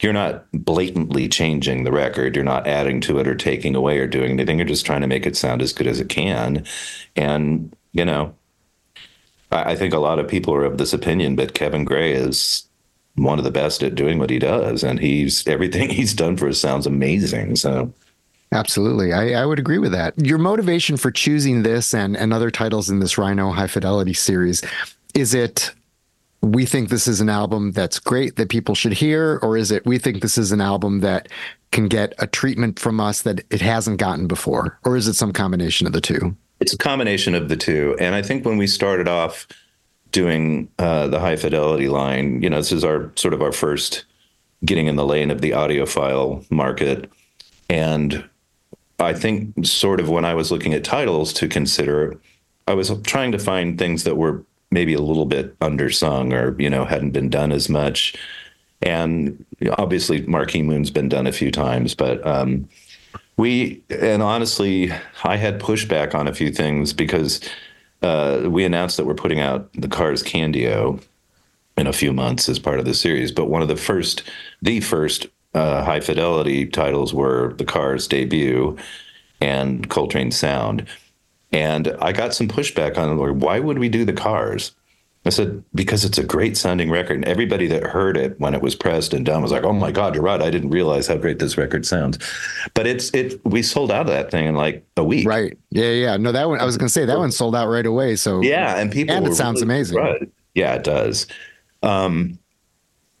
You're 0.00 0.12
not 0.12 0.44
blatantly 0.52 1.28
changing 1.28 1.84
the 1.84 1.92
record. 1.92 2.34
You're 2.34 2.44
not 2.44 2.66
adding 2.66 3.00
to 3.02 3.20
it 3.20 3.28
or 3.28 3.36
taking 3.36 3.76
away 3.76 4.00
or 4.00 4.08
doing 4.08 4.32
anything. 4.32 4.58
You're 4.58 4.66
just 4.66 4.84
trying 4.84 5.02
to 5.02 5.06
make 5.06 5.24
it 5.24 5.36
sound 5.36 5.62
as 5.62 5.72
good 5.72 5.86
as 5.86 6.00
it 6.00 6.08
can. 6.08 6.64
And, 7.14 7.72
you 7.92 8.04
know, 8.04 8.34
I, 9.52 9.76
think 9.76 9.94
a 9.94 9.98
lot 9.98 10.18
of 10.18 10.28
people 10.28 10.54
are 10.54 10.64
of 10.64 10.78
this 10.78 10.92
opinion, 10.92 11.36
but 11.36 11.54
Kevin 11.54 11.84
Gray 11.84 12.12
is 12.12 12.66
one 13.16 13.38
of 13.38 13.44
the 13.44 13.50
best 13.50 13.82
at 13.82 13.94
doing 13.94 14.18
what 14.18 14.30
he 14.30 14.38
does. 14.38 14.82
And 14.82 14.98
he's 14.98 15.46
everything 15.46 15.90
he's 15.90 16.14
done 16.14 16.36
for 16.36 16.48
us 16.48 16.58
sounds 16.58 16.86
amazing. 16.86 17.56
So 17.56 17.92
Absolutely. 18.52 19.14
I, 19.14 19.42
I, 19.42 19.46
would 19.46 19.58
agree 19.58 19.78
with 19.78 19.92
that. 19.92 20.18
Your 20.18 20.36
motivation 20.36 20.98
for 20.98 21.10
choosing 21.10 21.62
this 21.62 21.94
and, 21.94 22.16
and 22.16 22.34
other 22.34 22.50
titles 22.50 22.90
in 22.90 23.00
this 23.00 23.16
Rhino 23.16 23.50
High 23.50 23.66
Fidelity 23.66 24.12
series, 24.12 24.62
is 25.14 25.32
it 25.32 25.70
we 26.42 26.66
think 26.66 26.90
this 26.90 27.08
is 27.08 27.20
an 27.20 27.30
album 27.30 27.72
that's 27.72 27.98
great 27.98 28.36
that 28.36 28.50
people 28.50 28.74
should 28.74 28.92
hear, 28.92 29.38
or 29.42 29.56
is 29.56 29.70
it 29.70 29.86
we 29.86 29.98
think 29.98 30.20
this 30.20 30.36
is 30.36 30.52
an 30.52 30.60
album 30.60 31.00
that 31.00 31.28
can 31.70 31.88
get 31.88 32.12
a 32.18 32.26
treatment 32.26 32.78
from 32.78 33.00
us 33.00 33.22
that 33.22 33.42
it 33.48 33.62
hasn't 33.62 33.98
gotten 33.98 34.26
before? 34.26 34.78
Or 34.84 34.96
is 34.96 35.08
it 35.08 35.14
some 35.14 35.32
combination 35.32 35.86
of 35.86 35.94
the 35.94 36.00
two? 36.00 36.36
It's 36.62 36.72
a 36.72 36.78
combination 36.78 37.34
of 37.34 37.48
the 37.48 37.56
two. 37.56 37.96
And 37.98 38.14
I 38.14 38.22
think 38.22 38.44
when 38.44 38.56
we 38.56 38.68
started 38.68 39.08
off 39.08 39.48
doing 40.12 40.68
uh, 40.78 41.08
the 41.08 41.18
high 41.18 41.34
fidelity 41.34 41.88
line, 41.88 42.40
you 42.40 42.48
know, 42.48 42.58
this 42.58 42.70
is 42.70 42.84
our 42.84 43.10
sort 43.16 43.34
of 43.34 43.42
our 43.42 43.50
first 43.50 44.04
getting 44.64 44.86
in 44.86 44.94
the 44.94 45.04
lane 45.04 45.32
of 45.32 45.40
the 45.40 45.50
audiophile 45.50 46.48
market. 46.52 47.10
And 47.68 48.24
I 49.00 49.12
think 49.12 49.66
sort 49.66 49.98
of 49.98 50.08
when 50.08 50.24
I 50.24 50.34
was 50.34 50.52
looking 50.52 50.72
at 50.72 50.84
titles 50.84 51.32
to 51.32 51.48
consider, 51.48 52.16
I 52.68 52.74
was 52.74 52.92
trying 53.02 53.32
to 53.32 53.40
find 53.40 53.76
things 53.76 54.04
that 54.04 54.16
were 54.16 54.44
maybe 54.70 54.94
a 54.94 55.00
little 55.00 55.26
bit 55.26 55.58
undersung 55.58 56.32
or, 56.32 56.54
you 56.62 56.70
know, 56.70 56.84
hadn't 56.84 57.10
been 57.10 57.28
done 57.28 57.50
as 57.50 57.68
much. 57.68 58.14
and 58.82 59.44
obviously 59.78 60.22
Marquee 60.22 60.62
Moon's 60.62 60.90
been 60.92 61.08
done 61.08 61.26
a 61.26 61.32
few 61.32 61.50
times, 61.50 61.94
but 61.94 62.24
um, 62.24 62.68
we 63.36 63.82
and 63.90 64.22
honestly, 64.22 64.92
I 65.24 65.36
had 65.36 65.60
pushback 65.60 66.14
on 66.14 66.28
a 66.28 66.34
few 66.34 66.50
things 66.50 66.92
because 66.92 67.40
uh, 68.02 68.42
we 68.46 68.64
announced 68.64 68.96
that 68.96 69.06
we're 69.06 69.14
putting 69.14 69.40
out 69.40 69.72
the 69.74 69.88
Cars 69.88 70.22
Candy-O 70.22 70.98
in 71.76 71.86
a 71.86 71.92
few 71.92 72.12
months 72.12 72.48
as 72.48 72.58
part 72.58 72.78
of 72.78 72.84
the 72.84 72.94
series. 72.94 73.32
But 73.32 73.46
one 73.46 73.62
of 73.62 73.68
the 73.68 73.76
first, 73.76 74.22
the 74.60 74.80
first 74.80 75.26
uh, 75.54 75.84
high 75.84 76.00
fidelity 76.00 76.66
titles 76.66 77.14
were 77.14 77.54
the 77.54 77.64
Cars 77.64 78.06
debut 78.06 78.76
and 79.40 79.88
Coltrane 79.88 80.30
Sound. 80.30 80.86
And 81.52 81.96
I 82.00 82.12
got 82.12 82.34
some 82.34 82.48
pushback 82.48 82.96
on 82.96 83.16
like, 83.18 83.42
why 83.42 83.60
would 83.60 83.78
we 83.78 83.88
do 83.88 84.04
the 84.04 84.12
Cars? 84.12 84.72
I 85.24 85.30
said, 85.30 85.62
because 85.72 86.04
it's 86.04 86.18
a 86.18 86.24
great 86.24 86.56
sounding 86.56 86.90
record. 86.90 87.14
And 87.14 87.24
everybody 87.26 87.68
that 87.68 87.84
heard 87.84 88.16
it 88.16 88.40
when 88.40 88.54
it 88.54 88.62
was 88.62 88.74
pressed 88.74 89.14
and 89.14 89.24
done 89.24 89.40
was 89.40 89.52
like, 89.52 89.62
oh 89.62 89.72
my 89.72 89.92
God, 89.92 90.14
you're 90.14 90.24
right. 90.24 90.42
I 90.42 90.50
didn't 90.50 90.70
realize 90.70 91.06
how 91.06 91.16
great 91.16 91.38
this 91.38 91.56
record 91.56 91.86
sounds. 91.86 92.18
But 92.74 92.88
it's, 92.88 93.08
it, 93.14 93.40
we 93.46 93.62
sold 93.62 93.92
out 93.92 94.02
of 94.02 94.06
that 94.08 94.32
thing 94.32 94.46
in 94.46 94.56
like 94.56 94.84
a 94.96 95.04
week. 95.04 95.28
Right. 95.28 95.56
Yeah. 95.70 95.90
Yeah. 95.90 96.16
No, 96.16 96.32
that 96.32 96.48
one, 96.48 96.58
I 96.60 96.64
was 96.64 96.76
going 96.76 96.88
to 96.88 96.92
say 96.92 97.04
that 97.04 97.18
one 97.18 97.30
sold 97.30 97.54
out 97.54 97.68
right 97.68 97.86
away. 97.86 98.16
So, 98.16 98.40
yeah. 98.42 98.78
And 98.78 98.90
people, 98.90 99.14
and 99.14 99.26
it 99.26 99.34
sounds 99.34 99.60
really 99.60 99.74
amazing. 99.74 99.94
surprised. 99.94 100.30
Yeah, 100.54 100.74
it 100.74 100.82
does. 100.82 101.28
Um, 101.84 102.38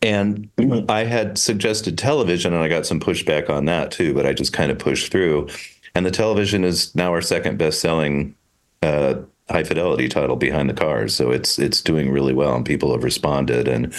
and 0.02 0.50
I 0.88 1.04
had 1.04 1.38
suggested 1.38 1.96
television, 1.96 2.52
and 2.52 2.62
I 2.62 2.68
got 2.68 2.84
some 2.84 2.98
pushback 2.98 3.48
on 3.48 3.66
that 3.66 3.92
too, 3.92 4.12
but 4.12 4.26
I 4.26 4.32
just 4.32 4.52
kind 4.52 4.72
of 4.72 4.78
pushed 4.78 5.12
through. 5.12 5.48
And 5.94 6.04
the 6.04 6.10
television 6.10 6.64
is 6.64 6.92
now 6.96 7.12
our 7.12 7.22
second 7.22 7.58
best-selling 7.58 8.34
uh, 8.82 9.20
high 9.52 9.64
fidelity 9.64 10.08
title 10.08 10.36
behind 10.36 10.68
the 10.68 10.74
cars, 10.74 11.14
so 11.14 11.30
it's 11.30 11.58
it's 11.58 11.80
doing 11.80 12.10
really 12.10 12.34
well, 12.34 12.54
and 12.54 12.64
people 12.64 12.92
have 12.92 13.04
responded. 13.04 13.68
And 13.68 13.94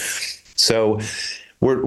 so 0.56 1.00
we're 1.60 1.82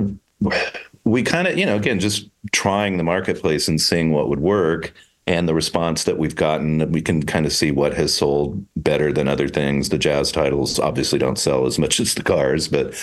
we 1.04 1.24
kind 1.24 1.48
of 1.48 1.58
you 1.58 1.66
know 1.66 1.76
again 1.76 2.00
just 2.00 2.30
trying 2.52 2.98
the 2.98 3.04
marketplace 3.04 3.68
and 3.68 3.80
seeing 3.80 4.12
what 4.12 4.30
would 4.30 4.40
work 4.40 4.94
and 5.26 5.48
the 5.48 5.54
response 5.54 6.06
that 6.06 6.18
we've 6.18 6.36
gotten 6.36 6.92
we 6.92 7.02
can 7.02 7.24
kind 7.24 7.46
of 7.46 7.54
see 7.54 7.72
what 7.72 7.94
has 7.94 8.14
sold 8.14 8.66
better 8.76 9.12
than 9.12 9.28
other 9.28 9.48
things. 9.48 9.90
The 9.90 9.98
jazz 9.98 10.32
titles 10.32 10.80
obviously 10.80 11.20
don't 11.20 11.40
sell 11.40 11.66
as 11.66 11.78
much 11.78 12.00
as 12.06 12.16
the 12.16 12.24
cars 12.24 12.68
but 12.68 12.94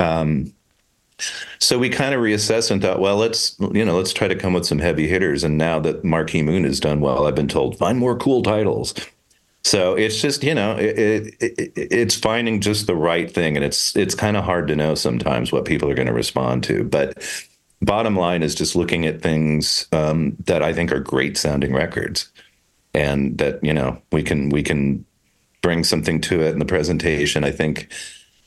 um, 0.00 0.52
so 1.58 1.78
we 1.78 1.88
kind 1.88 2.14
of 2.14 2.20
reassessed 2.20 2.70
and 2.70 2.80
thought 2.80 3.00
well 3.00 3.16
let's 3.16 3.56
you 3.72 3.84
know 3.84 3.96
let's 3.96 4.12
try 4.12 4.28
to 4.28 4.36
come 4.36 4.52
with 4.52 4.66
some 4.66 4.78
heavy 4.78 5.08
hitters. 5.08 5.44
And 5.44 5.58
now 5.58 5.78
that 5.80 6.04
marquee 6.04 6.42
moon 6.42 6.64
has 6.64 6.80
done 6.80 7.00
well 7.00 7.26
i've 7.26 7.34
been 7.34 7.48
told 7.48 7.78
find 7.78 7.98
more 7.98 8.16
cool 8.16 8.42
titles 8.42 8.94
so 9.68 9.94
it's 9.94 10.20
just 10.20 10.42
you 10.42 10.54
know 10.54 10.76
it, 10.76 10.98
it, 10.98 11.58
it, 11.58 11.72
it's 11.76 12.16
finding 12.16 12.60
just 12.60 12.86
the 12.86 12.96
right 12.96 13.30
thing 13.30 13.56
and 13.56 13.64
it's 13.64 13.96
it's 13.96 14.14
kind 14.14 14.36
of 14.36 14.44
hard 14.44 14.68
to 14.68 14.76
know 14.76 14.94
sometimes 14.94 15.52
what 15.52 15.64
people 15.64 15.90
are 15.90 15.94
going 15.94 16.08
to 16.08 16.14
respond 16.14 16.64
to 16.64 16.84
but 16.84 17.22
bottom 17.82 18.16
line 18.16 18.42
is 18.42 18.54
just 18.54 18.74
looking 18.76 19.06
at 19.06 19.22
things 19.22 19.86
um, 19.92 20.36
that 20.46 20.62
I 20.62 20.72
think 20.72 20.92
are 20.92 21.00
great 21.00 21.36
sounding 21.36 21.74
records, 21.74 22.30
and 22.94 23.38
that 23.38 23.62
you 23.62 23.72
know 23.72 24.00
we 24.12 24.22
can 24.22 24.48
we 24.50 24.62
can 24.62 25.04
bring 25.62 25.84
something 25.84 26.20
to 26.22 26.40
it 26.42 26.52
in 26.52 26.58
the 26.58 26.64
presentation. 26.64 27.44
I 27.44 27.50
think 27.50 27.88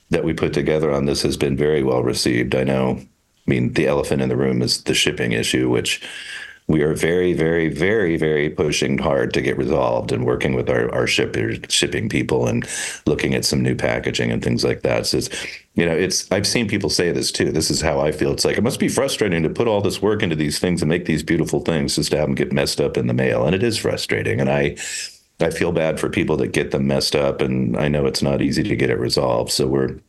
that 0.09 0.23
we 0.23 0.33
put 0.33 0.53
together 0.53 0.91
on 0.91 1.05
this 1.05 1.21
has 1.21 1.37
been 1.37 1.55
very 1.55 1.83
well 1.83 2.03
received. 2.03 2.55
I 2.55 2.63
know. 2.63 2.99
I 2.99 3.49
mean, 3.49 3.73
the 3.73 3.87
elephant 3.87 4.21
in 4.21 4.29
the 4.29 4.35
room 4.35 4.61
is 4.61 4.83
the 4.83 4.93
shipping 4.93 5.31
issue, 5.31 5.69
which 5.69 6.07
we 6.71 6.81
are 6.81 6.93
very, 6.93 7.33
very, 7.33 7.67
very, 7.67 8.17
very 8.17 8.49
pushing 8.49 8.97
hard 8.97 9.33
to 9.33 9.41
get 9.41 9.57
resolved 9.57 10.11
and 10.11 10.25
working 10.25 10.53
with 10.53 10.69
our, 10.69 10.91
our 10.93 11.07
shippers, 11.07 11.59
shipping 11.69 12.07
people 12.07 12.47
and 12.47 12.67
looking 13.05 13.33
at 13.33 13.45
some 13.45 13.61
new 13.61 13.75
packaging 13.75 14.31
and 14.31 14.43
things 14.43 14.63
like 14.63 14.81
that. 14.81 15.05
So 15.05 15.17
it's, 15.17 15.29
you 15.75 15.85
know, 15.85 15.95
it's, 15.95 16.31
I've 16.31 16.47
seen 16.47 16.67
people 16.67 16.89
say 16.89 17.11
this 17.11 17.31
too. 17.31 17.51
This 17.51 17.69
is 17.71 17.81
how 17.81 17.99
I 17.99 18.11
feel. 18.11 18.31
It's 18.31 18.45
like, 18.45 18.57
it 18.57 18.63
must 18.63 18.79
be 18.79 18.87
frustrating 18.87 19.43
to 19.43 19.49
put 19.49 19.67
all 19.67 19.81
this 19.81 20.01
work 20.01 20.23
into 20.23 20.35
these 20.35 20.59
things 20.59 20.81
and 20.81 20.89
make 20.89 21.05
these 21.05 21.23
beautiful 21.23 21.59
things 21.59 21.95
just 21.95 22.11
to 22.11 22.17
have 22.17 22.27
them 22.27 22.35
get 22.35 22.53
messed 22.53 22.79
up 22.79 22.97
in 22.97 23.07
the 23.07 23.13
mail. 23.13 23.45
And 23.45 23.55
it 23.55 23.63
is 23.63 23.77
frustrating. 23.77 24.39
And 24.39 24.49
I, 24.49 24.77
I 25.39 25.49
feel 25.49 25.71
bad 25.71 25.99
for 25.99 26.09
people 26.09 26.37
that 26.37 26.53
get 26.53 26.71
them 26.71 26.87
messed 26.87 27.15
up. 27.15 27.41
And 27.41 27.75
I 27.77 27.87
know 27.87 28.05
it's 28.05 28.21
not 28.21 28.41
easy 28.41 28.63
to 28.63 28.75
get 28.75 28.89
it 28.89 28.99
resolved. 28.99 29.51
So 29.51 29.67
we're, 29.67 29.99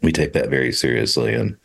we 0.00 0.10
take 0.10 0.32
that 0.32 0.48
very 0.48 0.72
seriously 0.72 1.34
and 1.34 1.56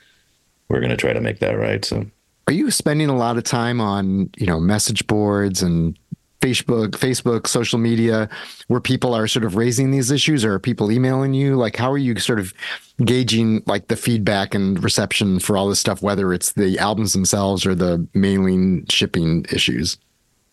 we're 0.69 0.81
going 0.81 0.89
to 0.91 0.97
try 0.97 1.13
to 1.13 1.21
make 1.21 1.39
that 1.39 1.57
right. 1.57 1.83
So. 1.83 2.05
Are 2.47 2.53
you 2.53 2.71
spending 2.71 3.09
a 3.09 3.15
lot 3.15 3.37
of 3.37 3.43
time 3.43 3.81
on, 3.81 4.29
you 4.37 4.47
know, 4.47 4.59
message 4.59 5.05
boards 5.05 5.61
and 5.61 5.99
Facebook, 6.41 6.91
Facebook, 6.91 7.47
social 7.47 7.79
media, 7.79 8.29
where 8.67 8.79
people 8.79 9.13
are 9.13 9.27
sort 9.27 9.43
of 9.43 9.55
raising 9.55 9.91
these 9.91 10.11
issues, 10.11 10.45
or 10.45 10.53
are 10.53 10.59
people 10.59 10.91
emailing 10.91 11.33
you? 11.33 11.55
Like, 11.55 11.75
how 11.75 11.91
are 11.91 11.97
you 11.97 12.17
sort 12.19 12.39
of 12.39 12.53
gauging 13.03 13.63
like 13.65 13.87
the 13.87 13.95
feedback 13.95 14.55
and 14.55 14.81
reception 14.83 15.39
for 15.39 15.57
all 15.57 15.67
this 15.67 15.79
stuff, 15.79 16.01
whether 16.01 16.33
it's 16.33 16.53
the 16.53 16.79
albums 16.79 17.13
themselves 17.13 17.65
or 17.65 17.75
the 17.75 18.07
mailing 18.13 18.85
shipping 18.87 19.45
issues? 19.51 19.97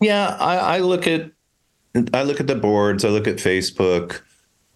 Yeah, 0.01 0.37
I, 0.41 0.57
I 0.57 0.79
look 0.81 1.07
at 1.07 1.31
I 2.13 2.25
look 2.25 2.41
at 2.41 2.49
the 2.49 2.57
boards. 2.57 3.05
I 3.05 3.09
look 3.11 3.29
at 3.29 3.37
Facebook, 3.37 4.21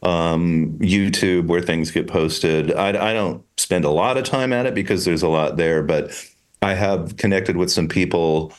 um, 0.03 0.79
YouTube, 0.79 1.47
where 1.47 1.63
things 1.63 1.91
get 1.91 2.07
posted. 2.07 2.73
I, 2.75 2.91
I 2.91 3.13
don't 3.13 3.43
spend 3.57 3.85
a 3.85 3.91
lot 3.91 4.17
of 4.17 4.25
time 4.25 4.53
at 4.53 4.67
it 4.67 4.75
because 4.75 5.05
there's 5.05 5.23
a 5.23 5.29
lot 5.29 5.57
there, 5.57 5.83
but 5.83 6.13
I 6.62 6.75
have 6.75 7.17
connected 7.17 7.57
with 7.57 7.71
some 7.71 7.88
people 7.88 8.53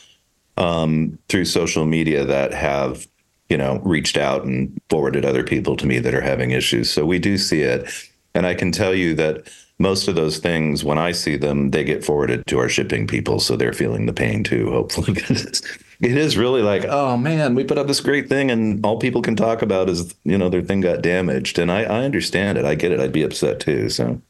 um, 0.58 1.18
through 1.30 1.46
social 1.46 1.86
media 1.86 2.26
that 2.26 2.54
have, 2.54 3.08
you 3.50 3.58
know, 3.58 3.80
reached 3.84 4.18
out 4.18 4.44
and 4.44 4.78
forwarded 4.90 5.26
other 5.26 5.44
people 5.44 5.76
to 5.78 5.88
me 5.88 6.00
that 6.00 6.14
are 6.14 6.22
having 6.22 6.52
issues. 6.52 6.90
So 6.90 7.06
we 7.06 7.20
do 7.20 7.38
see 7.38 7.62
it. 7.62 7.90
And 8.34 8.46
I 8.46 8.54
can 8.54 8.72
tell 8.72 8.94
you 8.94 9.16
that 9.16 9.48
most 9.80 10.08
of 10.08 10.16
those 10.16 10.40
things, 10.40 10.84
when 10.84 10.98
I 10.98 11.14
see 11.14 11.38
them, 11.38 11.72
they 11.72 11.84
get 11.84 12.04
forwarded 12.04 12.46
to 12.48 12.60
our 12.60 12.70
shipping 12.70 13.08
people. 13.08 13.40
So 13.40 13.56
they're 13.56 13.74
feeling 13.74 14.06
the 14.06 14.14
pain 14.14 14.44
too, 14.44 14.70
hopefully. 14.70 15.14
it 15.30 16.18
is 16.18 16.38
really 16.38 16.62
like, 16.62 16.86
oh 16.86 17.18
man, 17.18 17.56
we 17.56 17.64
put 17.64 17.78
up 17.78 17.88
this 17.88 18.02
great 18.02 18.28
thing 18.28 18.52
and 18.52 18.86
all 18.86 19.00
people 19.00 19.22
can 19.22 19.38
talk 19.38 19.62
about 19.62 19.90
is, 19.90 20.14
you 20.26 20.38
know, 20.38 20.50
their 20.50 20.62
thing 20.62 20.82
got 20.82 21.02
damaged. 21.02 21.58
And 21.58 21.72
I, 21.72 21.84
I 21.84 22.04
understand 22.04 22.58
it. 22.58 22.66
I 22.66 22.76
get 22.76 22.92
it. 22.92 23.00
I'd 23.00 23.14
be 23.14 23.24
upset 23.24 23.62
too. 23.62 23.90
So 23.90 24.22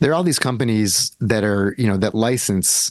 there 0.00 0.10
are 0.10 0.14
all 0.14 0.22
these 0.22 0.38
companies 0.38 1.16
that 1.20 1.44
are 1.44 1.74
you 1.78 1.86
know 1.86 1.96
that 1.96 2.14
license 2.14 2.90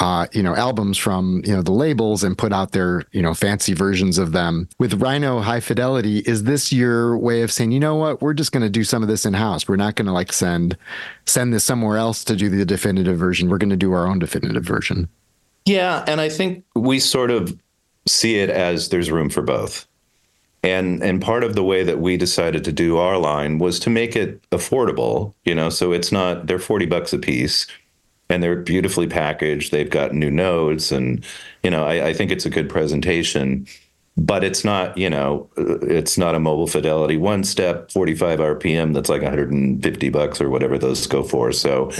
uh, 0.00 0.26
you 0.32 0.42
know 0.42 0.56
albums 0.56 0.98
from 0.98 1.42
you 1.44 1.54
know 1.54 1.62
the 1.62 1.72
labels 1.72 2.24
and 2.24 2.36
put 2.36 2.52
out 2.52 2.72
their 2.72 3.04
you 3.12 3.22
know 3.22 3.34
fancy 3.34 3.74
versions 3.74 4.18
of 4.18 4.32
them. 4.32 4.68
With 4.78 4.94
rhino 4.94 5.40
high 5.40 5.60
fidelity 5.60 6.18
is 6.20 6.44
this 6.44 6.72
your 6.72 7.16
way 7.18 7.42
of 7.42 7.52
saying 7.52 7.72
you 7.72 7.80
know 7.80 7.94
what? 7.94 8.22
We're 8.22 8.34
just 8.34 8.50
going 8.50 8.62
to 8.64 8.70
do 8.70 8.82
some 8.82 9.02
of 9.02 9.08
this 9.08 9.24
in 9.24 9.34
house 9.34 9.68
we're 9.68 9.76
not 9.76 9.94
going 9.94 10.06
to 10.06 10.12
like 10.12 10.32
send 10.32 10.76
send 11.26 11.52
this 11.52 11.64
somewhere 11.64 11.98
else 11.98 12.24
to 12.24 12.34
do 12.34 12.48
the 12.48 12.64
definitive 12.64 13.18
version. 13.18 13.48
We're 13.48 13.58
going 13.58 13.70
to 13.70 13.76
do 13.76 13.92
our 13.92 14.06
own 14.06 14.18
definitive 14.18 14.64
version 14.64 15.08
yeah 15.64 16.04
and 16.06 16.20
i 16.20 16.28
think 16.28 16.64
we 16.74 16.98
sort 16.98 17.30
of 17.30 17.58
see 18.06 18.36
it 18.36 18.50
as 18.50 18.90
there's 18.90 19.10
room 19.10 19.30
for 19.30 19.42
both 19.42 19.86
and 20.64 21.02
and 21.02 21.22
part 21.22 21.44
of 21.44 21.54
the 21.54 21.62
way 21.62 21.84
that 21.84 22.00
we 22.00 22.16
decided 22.16 22.64
to 22.64 22.72
do 22.72 22.96
our 22.96 23.18
line 23.18 23.58
was 23.58 23.78
to 23.78 23.90
make 23.90 24.16
it 24.16 24.42
affordable 24.50 25.34
you 25.44 25.54
know 25.54 25.70
so 25.70 25.92
it's 25.92 26.10
not 26.10 26.46
they're 26.46 26.58
40 26.58 26.86
bucks 26.86 27.12
a 27.12 27.18
piece 27.18 27.66
and 28.28 28.42
they're 28.42 28.56
beautifully 28.56 29.06
packaged. 29.06 29.70
They've 29.70 29.90
got 29.90 30.14
new 30.14 30.30
nodes 30.30 30.92
and 30.92 31.24
you 31.62 31.70
know 31.70 31.84
I, 31.84 32.08
I 32.08 32.14
think 32.14 32.30
it's 32.30 32.46
a 32.46 32.50
good 32.50 32.68
presentation 32.68 33.66
but 34.16 34.44
it's 34.44 34.64
not 34.64 34.96
you 34.96 35.10
know 35.10 35.50
it's 35.56 36.16
not 36.16 36.34
a 36.34 36.40
mobile 36.40 36.66
fidelity. 36.66 37.16
One 37.16 37.44
step 37.44 37.90
45 37.90 38.38
rpm 38.38 38.94
that's 38.94 39.08
like 39.08 39.22
150 39.22 40.08
bucks 40.10 40.40
or 40.40 40.50
whatever 40.50 40.78
those 40.78 41.06
go 41.06 41.22
for. 41.22 41.52
So 41.52 41.90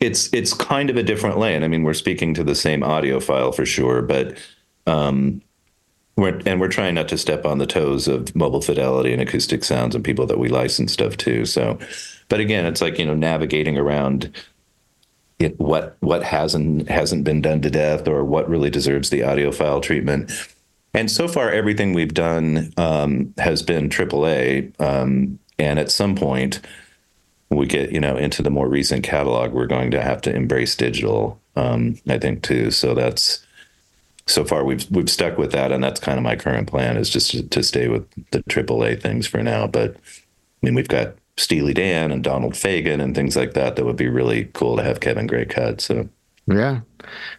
it's 0.00 0.32
it's 0.32 0.54
kind 0.54 0.90
of 0.90 0.96
a 0.96 1.02
different 1.02 1.38
lane. 1.38 1.62
I 1.62 1.68
mean 1.68 1.82
we're 1.82 1.94
speaking 1.94 2.34
to 2.34 2.44
the 2.44 2.54
same 2.54 2.80
audiophile 2.80 3.54
for 3.54 3.66
sure 3.66 4.02
but 4.02 4.38
um 4.86 5.42
we're, 6.18 6.40
and 6.46 6.60
we're 6.60 6.68
trying 6.68 6.96
not 6.96 7.08
to 7.08 7.16
step 7.16 7.46
on 7.46 7.58
the 7.58 7.66
toes 7.66 8.08
of 8.08 8.34
mobile 8.34 8.60
fidelity 8.60 9.12
and 9.12 9.22
acoustic 9.22 9.62
sounds 9.62 9.94
and 9.94 10.04
people 10.04 10.26
that 10.26 10.38
we 10.38 10.48
license 10.48 10.92
stuff 10.92 11.16
to. 11.18 11.44
So, 11.44 11.78
but 12.28 12.40
again, 12.40 12.66
it's 12.66 12.82
like 12.82 12.98
you 12.98 13.06
know 13.06 13.14
navigating 13.14 13.78
around 13.78 14.34
it, 15.38 15.58
what 15.60 15.96
what 16.00 16.24
hasn't 16.24 16.88
hasn't 16.88 17.22
been 17.22 17.40
done 17.40 17.62
to 17.62 17.70
death 17.70 18.08
or 18.08 18.24
what 18.24 18.48
really 18.48 18.68
deserves 18.68 19.10
the 19.10 19.20
audiophile 19.20 19.80
treatment. 19.80 20.32
And 20.92 21.08
so 21.08 21.28
far, 21.28 21.52
everything 21.52 21.92
we've 21.92 22.14
done 22.14 22.72
um, 22.76 23.32
has 23.38 23.62
been 23.62 23.88
AAA. 23.88 24.72
Um, 24.80 25.38
and 25.58 25.78
at 25.78 25.90
some 25.90 26.16
point, 26.16 26.60
we 27.50 27.66
get 27.66 27.92
you 27.92 28.00
know 28.00 28.16
into 28.16 28.42
the 28.42 28.50
more 28.50 28.68
recent 28.68 29.04
catalog, 29.04 29.52
we're 29.52 29.66
going 29.66 29.92
to 29.92 30.02
have 30.02 30.20
to 30.22 30.34
embrace 30.34 30.74
digital. 30.74 31.40
Um, 31.54 31.96
I 32.08 32.18
think 32.18 32.42
too. 32.42 32.72
So 32.72 32.94
that's 32.94 33.46
so 34.28 34.44
far 34.44 34.64
we've 34.64 34.88
we've 34.90 35.10
stuck 35.10 35.38
with 35.38 35.52
that, 35.52 35.72
and 35.72 35.82
that's 35.82 36.00
kind 36.00 36.18
of 36.18 36.24
my 36.24 36.36
current 36.36 36.68
plan 36.68 36.96
is 36.96 37.10
just 37.10 37.30
to, 37.32 37.48
to 37.48 37.62
stay 37.62 37.88
with 37.88 38.08
the 38.30 38.42
AAA 38.44 39.00
things 39.00 39.26
for 39.26 39.42
now. 39.42 39.66
But 39.66 39.96
I 39.96 40.66
mean, 40.66 40.74
we've 40.74 40.88
got 40.88 41.14
Steely 41.36 41.74
Dan 41.74 42.10
and 42.10 42.22
Donald 42.22 42.54
Fagen 42.54 43.00
and 43.00 43.14
things 43.14 43.36
like 43.36 43.54
that 43.54 43.76
that 43.76 43.84
would 43.84 43.96
be 43.96 44.08
really 44.08 44.50
cool 44.54 44.76
to 44.76 44.82
have 44.82 45.00
Kevin 45.00 45.26
Gray 45.26 45.44
cut. 45.44 45.80
So 45.80 46.08
yeah, 46.46 46.80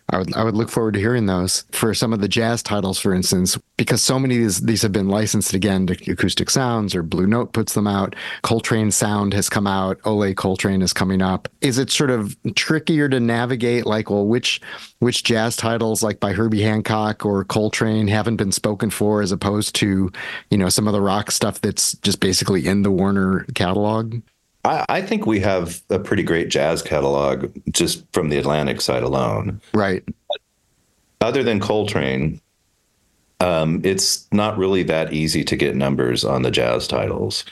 I 0.10 0.18
would 0.18 0.36
I 0.36 0.44
would 0.44 0.56
look 0.56 0.70
forward 0.70 0.96
to 0.96 1.00
hearing 1.00 1.26
those 1.26 1.66
for 1.72 1.94
some 1.94 2.14
of 2.14 2.22
the 2.22 2.28
jazz 2.28 2.64
titles, 2.64 3.00
for 3.00 3.14
instance, 3.14 3.58
because 3.78 4.02
so 4.02 4.18
many 4.20 4.36
of 4.36 4.42
these, 4.42 4.62
these 4.62 4.82
have 4.82 4.92
been 4.92 5.08
licensed 5.08 5.54
again 5.54 5.88
to 5.88 6.12
Acoustic 6.12 6.50
Sounds 6.50 6.96
or 6.96 7.04
Blue 7.04 7.28
Note 7.28 7.54
puts 7.54 7.74
them 7.74 7.88
out. 7.88 8.16
Coltrane 8.42 8.92
Sound 8.92 9.34
has 9.34 9.50
come 9.50 9.68
out. 9.68 10.00
Ole 10.06 10.34
Coltrane 10.34 10.82
is 10.82 10.94
coming 10.94 11.22
up. 11.22 11.48
Is 11.62 11.78
it 11.78 11.92
sort 11.92 12.10
of 12.10 12.36
trickier 12.56 13.08
to 13.10 13.20
navigate? 13.20 13.86
Like, 13.86 14.10
well, 14.10 14.26
which 14.26 14.62
which 15.00 15.24
jazz 15.24 15.56
titles, 15.56 16.02
like 16.02 16.20
by 16.20 16.34
Herbie 16.34 16.62
Hancock 16.62 17.26
or 17.26 17.44
Coltrane, 17.46 18.08
haven't 18.08 18.38
been 18.38 18.52
spoken 18.52 18.90
for, 18.90 19.22
as 19.22 19.32
opposed 19.32 19.76
to 19.76 20.12
you 20.50 20.58
know 20.58 20.70
some 20.70 20.88
of 20.88 20.94
the 20.94 21.02
rock 21.02 21.32
stuff 21.32 21.62
that's 21.62 21.94
just 21.98 22.20
basically 22.20 22.66
in 22.66 22.82
the 22.82 22.92
Warner 22.92 23.46
catalog? 23.54 24.22
I, 24.66 24.86
I, 24.90 25.02
think 25.02 25.26
we 25.26 25.40
have 25.40 25.82
a 25.90 26.00
pretty 26.00 26.24
great 26.24 26.50
jazz 26.50 26.82
catalog 26.82 27.52
just 27.72 28.04
from 28.12 28.30
the 28.30 28.38
Atlantic 28.38 28.82
side 28.82 29.04
alone. 29.04 29.62
Right. 29.74 30.04
Other 31.22 31.44
than 31.44 31.60
Coltrane, 31.60 32.42
um, 33.40 33.82
it's 33.84 34.28
not 34.32 34.58
really 34.58 34.84
that 34.84 35.14
easy 35.14 35.44
to 35.46 35.56
get 35.56 35.76
numbers 35.76 36.26
on 36.26 36.42
the 36.42 36.52
jazz 36.52 36.88
titles. 36.88 37.46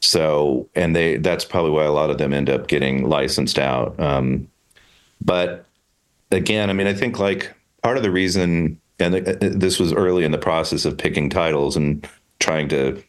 So, 0.00 0.68
and 0.74 0.94
they 0.94 1.16
that's 1.16 1.44
probably 1.44 1.72
why 1.72 1.84
a 1.84 1.92
lot 1.92 2.10
of 2.10 2.18
them 2.18 2.32
end 2.32 2.48
up 2.48 2.68
getting 2.68 3.08
licensed 3.08 3.58
out. 3.58 3.98
Um, 3.98 4.48
but 5.20 5.66
again, 6.30 6.70
I 6.70 6.72
mean, 6.72 6.86
I 6.86 6.94
think 6.94 7.18
like 7.18 7.52
part 7.82 7.96
of 7.96 8.02
the 8.02 8.10
reason, 8.10 8.80
and 8.98 9.14
this 9.14 9.78
was 9.78 9.92
early 9.92 10.24
in 10.24 10.32
the 10.32 10.38
process 10.38 10.84
of 10.84 10.96
picking 10.96 11.30
titles 11.30 11.76
and 11.76 12.08
trying 12.38 12.68
to 12.68 13.02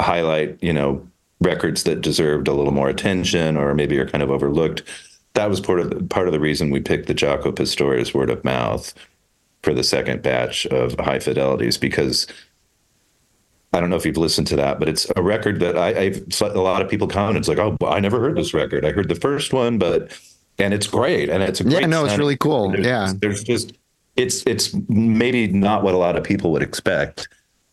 highlight, 0.00 0.58
you 0.62 0.72
know, 0.72 1.06
records 1.42 1.84
that 1.84 2.00
deserved 2.00 2.48
a 2.48 2.52
little 2.52 2.72
more 2.72 2.88
attention 2.88 3.56
or 3.56 3.74
maybe 3.74 3.98
are 3.98 4.08
kind 4.08 4.22
of 4.22 4.30
overlooked. 4.30 4.82
That 5.34 5.48
was 5.48 5.60
part 5.60 5.80
of 5.80 5.90
the, 5.90 6.02
part 6.04 6.26
of 6.26 6.32
the 6.32 6.40
reason 6.40 6.70
we 6.70 6.80
picked 6.80 7.06
the 7.06 7.14
Jaco 7.14 7.54
Pastorius 7.54 8.14
word 8.14 8.30
of 8.30 8.44
mouth 8.44 8.92
for 9.62 9.72
the 9.72 9.84
second 9.84 10.22
batch 10.22 10.66
of 10.66 10.98
high 10.98 11.18
fidelities 11.18 11.80
because 11.80 12.26
I 13.72 13.80
don't 13.80 13.88
know 13.88 13.96
if 13.96 14.04
you've 14.04 14.18
listened 14.18 14.46
to 14.48 14.56
that, 14.56 14.78
but 14.78 14.88
it's 14.88 15.10
a 15.16 15.22
record 15.22 15.60
that 15.60 15.78
I, 15.78 15.98
I've 15.98 16.42
a 16.42 16.60
lot 16.60 16.82
of 16.82 16.90
people 16.90 17.08
comment. 17.08 17.38
It's 17.38 17.48
like, 17.48 17.58
oh, 17.58 17.76
I 17.86 18.00
never 18.00 18.20
heard 18.20 18.36
this 18.36 18.52
record. 18.52 18.84
I 18.84 18.92
heard 18.92 19.08
the 19.08 19.14
first 19.14 19.52
one, 19.52 19.78
but 19.78 20.12
and 20.58 20.74
it's 20.74 20.86
great, 20.86 21.30
and 21.30 21.42
it's 21.42 21.60
a 21.60 21.64
great 21.64 21.80
yeah, 21.80 21.86
no, 21.86 22.04
it's 22.04 22.18
really 22.18 22.36
cool. 22.36 22.70
There's, 22.70 22.86
yeah, 22.86 23.12
there's 23.16 23.42
just 23.42 23.72
it's 24.16 24.46
it's 24.46 24.74
maybe 24.88 25.46
not 25.46 25.82
what 25.82 25.94
a 25.94 25.96
lot 25.96 26.16
of 26.16 26.24
people 26.24 26.52
would 26.52 26.62
expect, 26.62 27.28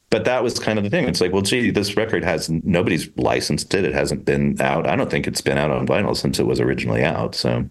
but 0.09 0.25
that 0.25 0.43
was 0.43 0.57
kind 0.57 0.79
of 0.79 0.83
the 0.83 0.89
thing. 0.89 1.07
It's 1.07 1.21
like, 1.21 1.31
well, 1.31 1.41
gee, 1.41 1.69
this 1.69 1.95
record 1.95 2.23
has 2.23 2.49
nobody's 2.49 3.09
licensed 3.17 3.73
it. 3.73 3.85
It 3.85 3.93
hasn't 3.93 4.25
been 4.25 4.59
out. 4.59 4.87
I 4.87 4.95
don't 4.95 5.11
think 5.11 5.27
it's 5.27 5.41
been 5.41 5.57
out 5.57 5.71
on 5.71 5.85
vinyl 5.85 6.17
since 6.17 6.39
it 6.39 6.47
was 6.47 6.59
originally 6.59 7.03
out. 7.03 7.35
So, 7.35 7.69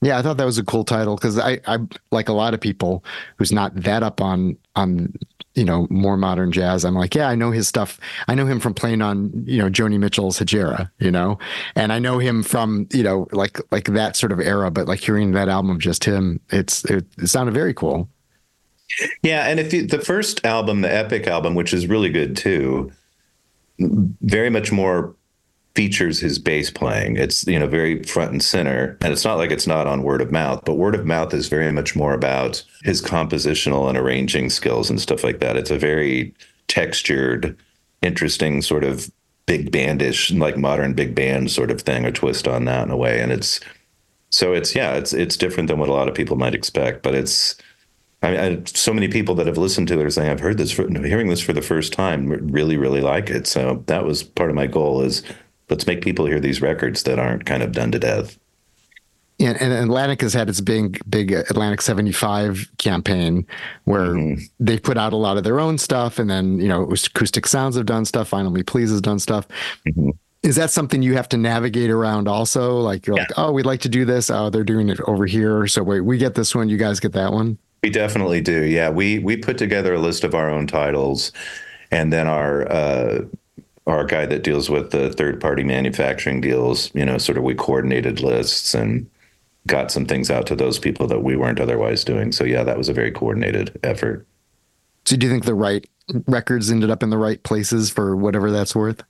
yeah, 0.00 0.18
I 0.18 0.22
thought 0.22 0.38
that 0.38 0.44
was 0.44 0.58
a 0.58 0.64
cool 0.64 0.84
title 0.84 1.16
because 1.16 1.38
I, 1.38 1.60
I 1.66 1.78
like 2.10 2.28
a 2.28 2.32
lot 2.32 2.54
of 2.54 2.60
people 2.60 3.04
who's 3.36 3.52
not 3.52 3.74
that 3.74 4.02
up 4.02 4.20
on 4.20 4.56
on 4.74 5.12
you 5.54 5.64
know 5.64 5.86
more 5.90 6.16
modern 6.16 6.50
jazz. 6.50 6.84
I'm 6.84 6.94
like, 6.94 7.14
yeah, 7.14 7.28
I 7.28 7.34
know 7.34 7.50
his 7.50 7.68
stuff. 7.68 7.98
I 8.26 8.34
know 8.34 8.46
him 8.46 8.60
from 8.60 8.72
playing 8.72 9.02
on 9.02 9.30
you 9.44 9.58
know 9.58 9.68
Joni 9.68 9.98
Mitchell's 9.98 10.38
Hejira, 10.38 10.90
you 10.98 11.10
know, 11.10 11.38
and 11.74 11.92
I 11.92 11.98
know 11.98 12.18
him 12.18 12.42
from 12.42 12.88
you 12.92 13.02
know 13.02 13.26
like 13.32 13.60
like 13.70 13.86
that 13.86 14.16
sort 14.16 14.32
of 14.32 14.40
era. 14.40 14.70
But 14.70 14.86
like 14.88 15.00
hearing 15.00 15.32
that 15.32 15.48
album 15.48 15.72
of 15.72 15.78
just 15.78 16.04
him, 16.04 16.40
it's 16.50 16.84
it, 16.86 17.04
it 17.18 17.26
sounded 17.26 17.52
very 17.52 17.74
cool. 17.74 18.08
Yeah, 19.22 19.46
and 19.46 19.60
if 19.60 19.72
you, 19.72 19.86
the 19.86 20.00
first 20.00 20.44
album, 20.44 20.80
the 20.80 20.92
Epic 20.92 21.26
album, 21.26 21.54
which 21.54 21.72
is 21.72 21.86
really 21.86 22.10
good 22.10 22.36
too, 22.36 22.90
very 23.78 24.50
much 24.50 24.72
more 24.72 25.14
features 25.74 26.18
his 26.18 26.40
bass 26.40 26.70
playing. 26.70 27.16
It's 27.16 27.46
you 27.46 27.58
know 27.58 27.68
very 27.68 28.02
front 28.02 28.32
and 28.32 28.42
center, 28.42 28.98
and 29.00 29.12
it's 29.12 29.24
not 29.24 29.38
like 29.38 29.52
it's 29.52 29.66
not 29.66 29.86
on 29.86 30.02
word 30.02 30.20
of 30.20 30.32
mouth, 30.32 30.64
but 30.64 30.74
word 30.74 30.96
of 30.96 31.06
mouth 31.06 31.32
is 31.32 31.48
very 31.48 31.70
much 31.70 31.94
more 31.94 32.14
about 32.14 32.64
his 32.82 33.00
compositional 33.00 33.88
and 33.88 33.96
arranging 33.96 34.50
skills 34.50 34.90
and 34.90 35.00
stuff 35.00 35.22
like 35.22 35.38
that. 35.38 35.56
It's 35.56 35.70
a 35.70 35.78
very 35.78 36.34
textured, 36.66 37.56
interesting 38.02 38.60
sort 38.60 38.82
of 38.82 39.10
big 39.46 39.70
bandish, 39.70 40.32
like 40.32 40.56
modern 40.56 40.94
big 40.94 41.14
band 41.14 41.50
sort 41.50 41.70
of 41.70 41.82
thing, 41.82 42.04
a 42.04 42.10
twist 42.10 42.48
on 42.48 42.64
that 42.64 42.84
in 42.84 42.90
a 42.90 42.96
way, 42.96 43.20
and 43.20 43.30
it's 43.30 43.60
so 44.30 44.52
it's 44.52 44.74
yeah, 44.74 44.94
it's 44.94 45.12
it's 45.12 45.36
different 45.36 45.68
than 45.68 45.78
what 45.78 45.88
a 45.88 45.92
lot 45.92 46.08
of 46.08 46.14
people 46.14 46.36
might 46.36 46.54
expect, 46.54 47.04
but 47.04 47.14
it's 47.14 47.54
I 48.22 48.30
mean, 48.30 48.40
I, 48.40 48.62
so 48.64 48.92
many 48.92 49.08
people 49.08 49.34
that 49.36 49.46
have 49.46 49.58
listened 49.58 49.88
to 49.88 50.00
it 50.00 50.04
are 50.04 50.10
saying, 50.10 50.28
"I've 50.28 50.40
heard 50.40 50.58
this, 50.58 50.72
for, 50.72 50.88
hearing 50.88 51.28
this 51.28 51.40
for 51.40 51.52
the 51.52 51.62
first 51.62 51.92
time, 51.92 52.28
really, 52.28 52.76
really 52.76 53.00
like 53.00 53.30
it." 53.30 53.46
So 53.46 53.84
that 53.86 54.04
was 54.04 54.22
part 54.22 54.50
of 54.50 54.56
my 54.56 54.66
goal: 54.66 55.02
is 55.02 55.22
let's 55.70 55.86
make 55.86 56.02
people 56.02 56.26
hear 56.26 56.40
these 56.40 56.60
records 56.60 57.04
that 57.04 57.18
aren't 57.18 57.46
kind 57.46 57.62
of 57.62 57.72
done 57.72 57.92
to 57.92 57.98
death. 57.98 58.38
Yeah, 59.38 59.56
and 59.60 59.72
Atlantic 59.72 60.20
has 60.22 60.34
had 60.34 60.48
its 60.48 60.60
big, 60.60 61.00
big 61.08 61.30
Atlantic 61.30 61.80
75 61.80 62.68
campaign 62.78 63.46
where 63.84 64.14
mm-hmm. 64.14 64.42
they 64.58 64.80
put 64.80 64.98
out 64.98 65.12
a 65.12 65.16
lot 65.16 65.36
of 65.36 65.44
their 65.44 65.60
own 65.60 65.78
stuff. 65.78 66.18
And 66.18 66.28
then, 66.28 66.58
you 66.58 66.66
know, 66.66 66.90
Acoustic 66.90 67.46
Sounds 67.46 67.76
have 67.76 67.86
done 67.86 68.04
stuff. 68.04 68.30
Vinyl 68.30 68.52
Me, 68.52 68.64
Please 68.64 68.90
has 68.90 69.00
done 69.00 69.20
stuff. 69.20 69.46
Mm-hmm. 69.86 70.10
Is 70.42 70.56
that 70.56 70.70
something 70.70 71.02
you 71.02 71.14
have 71.14 71.28
to 71.28 71.36
navigate 71.36 71.90
around 71.90 72.26
also? 72.26 72.78
Like, 72.78 73.06
you're 73.06 73.16
yeah. 73.16 73.22
like, 73.22 73.32
oh, 73.36 73.52
we'd 73.52 73.66
like 73.66 73.80
to 73.82 73.88
do 73.88 74.04
this. 74.04 74.28
Oh, 74.28 74.50
they're 74.50 74.64
doing 74.64 74.88
it 74.88 75.00
over 75.02 75.24
here. 75.24 75.68
So 75.68 75.84
wait, 75.84 76.00
we 76.00 76.18
get 76.18 76.34
this 76.34 76.52
one. 76.52 76.68
You 76.68 76.76
guys 76.76 76.98
get 76.98 77.12
that 77.12 77.32
one. 77.32 77.58
We 77.82 77.90
definitely 77.90 78.40
do. 78.40 78.64
Yeah, 78.64 78.90
we 78.90 79.18
we 79.18 79.36
put 79.36 79.58
together 79.58 79.94
a 79.94 79.98
list 79.98 80.24
of 80.24 80.34
our 80.34 80.50
own 80.50 80.66
titles, 80.66 81.32
and 81.90 82.12
then 82.12 82.26
our 82.26 82.70
uh, 82.70 83.24
our 83.86 84.04
guy 84.04 84.26
that 84.26 84.42
deals 84.42 84.68
with 84.68 84.90
the 84.90 85.12
third 85.12 85.40
party 85.40 85.62
manufacturing 85.62 86.40
deals. 86.40 86.92
You 86.94 87.04
know, 87.04 87.18
sort 87.18 87.38
of 87.38 87.44
we 87.44 87.54
coordinated 87.54 88.20
lists 88.20 88.74
and 88.74 89.08
got 89.66 89.92
some 89.92 90.06
things 90.06 90.30
out 90.30 90.46
to 90.46 90.56
those 90.56 90.78
people 90.78 91.06
that 91.06 91.22
we 91.22 91.36
weren't 91.36 91.60
otherwise 91.60 92.02
doing. 92.02 92.32
So 92.32 92.44
yeah, 92.44 92.64
that 92.64 92.78
was 92.78 92.88
a 92.88 92.92
very 92.92 93.12
coordinated 93.12 93.78
effort. 93.84 94.26
So 95.04 95.16
do 95.16 95.26
you 95.26 95.32
think 95.32 95.44
the 95.44 95.54
right 95.54 95.88
records 96.26 96.70
ended 96.70 96.90
up 96.90 97.02
in 97.02 97.10
the 97.10 97.18
right 97.18 97.42
places 97.42 97.90
for 97.90 98.16
whatever 98.16 98.50
that's 98.50 98.74
worth? 98.74 99.02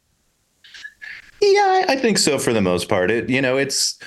Yeah, 1.40 1.84
I 1.88 1.96
think 1.96 2.18
so 2.18 2.38
for 2.38 2.52
the 2.52 2.60
most 2.60 2.88
part. 2.88 3.10
It 3.10 3.30
you 3.30 3.40
know 3.40 3.56
it's 3.56 3.98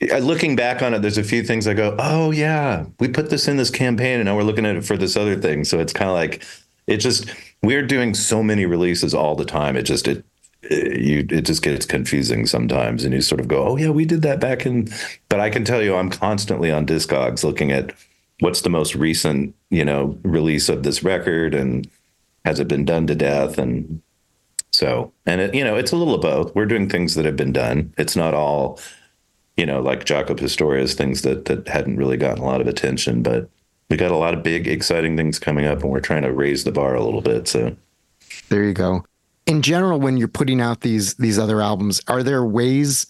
looking 0.00 0.56
back 0.56 0.82
on 0.82 0.94
it, 0.94 1.02
there's 1.02 1.18
a 1.18 1.24
few 1.24 1.42
things 1.42 1.66
I 1.66 1.74
go, 1.74 1.96
oh 1.98 2.30
yeah, 2.30 2.86
we 2.98 3.08
put 3.08 3.30
this 3.30 3.48
in 3.48 3.56
this 3.56 3.70
campaign, 3.70 4.20
and 4.20 4.26
now 4.26 4.36
we're 4.36 4.42
looking 4.42 4.66
at 4.66 4.76
it 4.76 4.84
for 4.84 4.96
this 4.96 5.16
other 5.16 5.36
thing. 5.36 5.64
So 5.64 5.78
it's 5.78 5.92
kind 5.92 6.10
of 6.10 6.16
like 6.16 6.44
it 6.86 6.98
just 6.98 7.30
we're 7.62 7.86
doing 7.86 8.14
so 8.14 8.42
many 8.42 8.66
releases 8.66 9.14
all 9.14 9.34
the 9.34 9.44
time. 9.44 9.76
It 9.76 9.82
just 9.82 10.08
it, 10.08 10.24
it 10.62 11.00
you 11.00 11.26
it 11.30 11.42
just 11.42 11.62
gets 11.62 11.86
confusing 11.86 12.46
sometimes, 12.46 13.04
and 13.04 13.14
you 13.14 13.20
sort 13.20 13.40
of 13.40 13.48
go, 13.48 13.64
oh 13.66 13.76
yeah, 13.76 13.90
we 13.90 14.04
did 14.04 14.22
that 14.22 14.40
back 14.40 14.66
in. 14.66 14.88
But 15.28 15.40
I 15.40 15.50
can 15.50 15.64
tell 15.64 15.82
you, 15.82 15.94
I'm 15.96 16.10
constantly 16.10 16.70
on 16.70 16.86
Discogs 16.86 17.44
looking 17.44 17.70
at 17.70 17.92
what's 18.40 18.62
the 18.62 18.70
most 18.70 18.94
recent 18.94 19.54
you 19.70 19.84
know 19.84 20.18
release 20.22 20.68
of 20.68 20.82
this 20.82 21.02
record 21.02 21.54
and 21.54 21.88
has 22.44 22.58
it 22.58 22.68
been 22.68 22.84
done 22.84 23.06
to 23.06 23.14
death 23.14 23.58
and 23.58 24.02
so 24.70 25.12
and 25.26 25.40
it, 25.40 25.54
you 25.54 25.62
know 25.62 25.76
it's 25.76 25.92
a 25.92 25.96
little 25.96 26.14
of 26.14 26.20
both 26.20 26.54
we're 26.54 26.66
doing 26.66 26.88
things 26.88 27.14
that 27.14 27.24
have 27.24 27.36
been 27.36 27.52
done 27.52 27.92
it's 27.98 28.16
not 28.16 28.34
all 28.34 28.78
you 29.60 29.66
know, 29.66 29.82
like 29.82 30.06
Jaco 30.06 30.34
Pastorius, 30.34 30.94
things 30.94 31.20
that 31.20 31.44
that 31.44 31.68
hadn't 31.68 31.98
really 31.98 32.16
gotten 32.16 32.42
a 32.42 32.46
lot 32.46 32.62
of 32.62 32.66
attention. 32.66 33.22
But 33.22 33.50
we 33.90 33.98
got 33.98 34.10
a 34.10 34.16
lot 34.16 34.32
of 34.32 34.42
big, 34.42 34.66
exciting 34.66 35.18
things 35.18 35.38
coming 35.38 35.66
up, 35.66 35.82
and 35.82 35.90
we're 35.90 36.00
trying 36.00 36.22
to 36.22 36.32
raise 36.32 36.64
the 36.64 36.72
bar 36.72 36.94
a 36.94 37.04
little 37.04 37.20
bit. 37.20 37.46
So 37.46 37.76
there 38.48 38.64
you 38.64 38.72
go. 38.72 39.04
In 39.44 39.60
general, 39.60 40.00
when 40.00 40.16
you're 40.16 40.28
putting 40.28 40.62
out 40.62 40.80
these 40.80 41.14
these 41.16 41.38
other 41.38 41.60
albums, 41.60 42.00
are 42.08 42.22
there 42.22 42.42
ways 42.42 43.06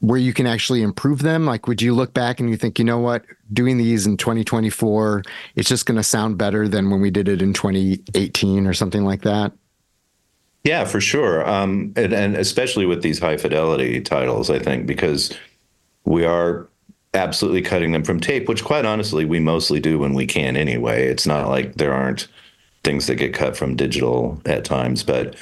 where 0.00 0.18
you 0.18 0.34
can 0.34 0.46
actually 0.46 0.82
improve 0.82 1.22
them? 1.22 1.46
Like, 1.46 1.66
would 1.66 1.80
you 1.80 1.94
look 1.94 2.12
back 2.12 2.38
and 2.38 2.50
you 2.50 2.58
think, 2.58 2.78
you 2.78 2.84
know 2.84 2.98
what, 2.98 3.24
doing 3.50 3.78
these 3.78 4.04
in 4.04 4.18
2024, 4.18 5.22
it's 5.54 5.68
just 5.68 5.86
going 5.86 5.96
to 5.96 6.02
sound 6.02 6.36
better 6.36 6.68
than 6.68 6.90
when 6.90 7.00
we 7.00 7.10
did 7.10 7.28
it 7.28 7.40
in 7.40 7.52
2018 7.54 8.66
or 8.66 8.74
something 8.74 9.04
like 9.04 9.22
that? 9.22 9.52
Yeah, 10.64 10.84
for 10.84 11.00
sure. 11.00 11.48
Um, 11.48 11.92
and, 11.96 12.12
and 12.12 12.36
especially 12.36 12.84
with 12.84 13.02
these 13.02 13.20
high 13.20 13.36
fidelity 13.36 14.00
titles, 14.00 14.50
I 14.50 14.58
think, 14.58 14.86
because 14.86 15.32
we 16.04 16.24
are 16.24 16.68
absolutely 17.14 17.62
cutting 17.62 17.92
them 17.92 18.04
from 18.04 18.20
tape, 18.20 18.48
which 18.48 18.64
quite 18.64 18.84
honestly, 18.84 19.24
we 19.24 19.40
mostly 19.40 19.80
do 19.80 19.98
when 19.98 20.14
we 20.14 20.26
can 20.26 20.56
anyway. 20.56 21.06
It's 21.06 21.26
not 21.26 21.48
like 21.48 21.74
there 21.74 21.92
aren't 21.92 22.28
things 22.84 23.06
that 23.06 23.16
get 23.16 23.34
cut 23.34 23.56
from 23.56 23.76
digital 23.76 24.40
at 24.46 24.64
times, 24.64 25.02
but 25.02 25.36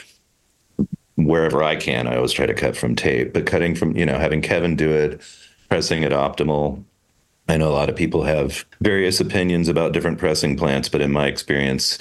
wherever 1.17 1.63
I 1.63 1.77
can, 1.77 2.07
I 2.07 2.17
always 2.17 2.33
try 2.33 2.47
to 2.47 2.55
cut 2.55 2.77
from 2.77 2.97
tape. 2.97 3.33
But 3.33 3.47
cutting 3.47 3.75
from, 3.75 3.97
you 3.97 4.05
know, 4.05 4.19
having 4.19 4.43
Kevin 4.43 4.77
do 4.77 4.91
it, 4.91 5.21
pressing 5.69 6.03
it 6.03 6.13
optimal. 6.13 6.83
I 7.49 7.57
know 7.57 7.69
a 7.69 7.73
lot 7.73 7.89
of 7.89 7.97
people 7.97 8.23
have 8.25 8.65
various 8.81 9.21
opinions 9.21 9.69
about 9.69 9.93
different 9.93 10.19
pressing 10.19 10.57
plants, 10.57 10.89
but 10.89 11.01
in 11.01 11.11
my 11.11 11.27
experience, 11.27 11.99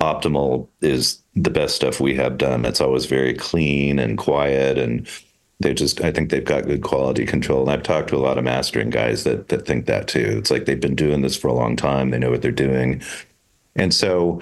optimal 0.00 0.68
is 0.80 1.22
the 1.34 1.50
best 1.50 1.76
stuff 1.76 2.00
we 2.00 2.14
have 2.14 2.38
done. 2.38 2.64
It's 2.64 2.80
always 2.80 3.06
very 3.06 3.34
clean 3.34 3.98
and 3.98 4.18
quiet 4.18 4.78
and 4.78 5.06
they 5.62 5.74
just 5.74 6.00
I 6.00 6.12
think 6.12 6.30
they've 6.30 6.44
got 6.44 6.66
good 6.66 6.82
quality 6.82 7.24
control. 7.24 7.62
And 7.62 7.70
I've 7.70 7.82
talked 7.82 8.08
to 8.08 8.16
a 8.16 8.18
lot 8.18 8.38
of 8.38 8.44
mastering 8.44 8.90
guys 8.90 9.24
that 9.24 9.48
that 9.48 9.66
think 9.66 9.86
that 9.86 10.08
too. 10.08 10.36
It's 10.38 10.50
like 10.50 10.64
they've 10.64 10.80
been 10.80 10.94
doing 10.94 11.22
this 11.22 11.36
for 11.36 11.48
a 11.48 11.54
long 11.54 11.76
time. 11.76 12.10
They 12.10 12.18
know 12.18 12.30
what 12.30 12.42
they're 12.42 12.52
doing. 12.52 13.02
And 13.74 13.94
so, 13.94 14.40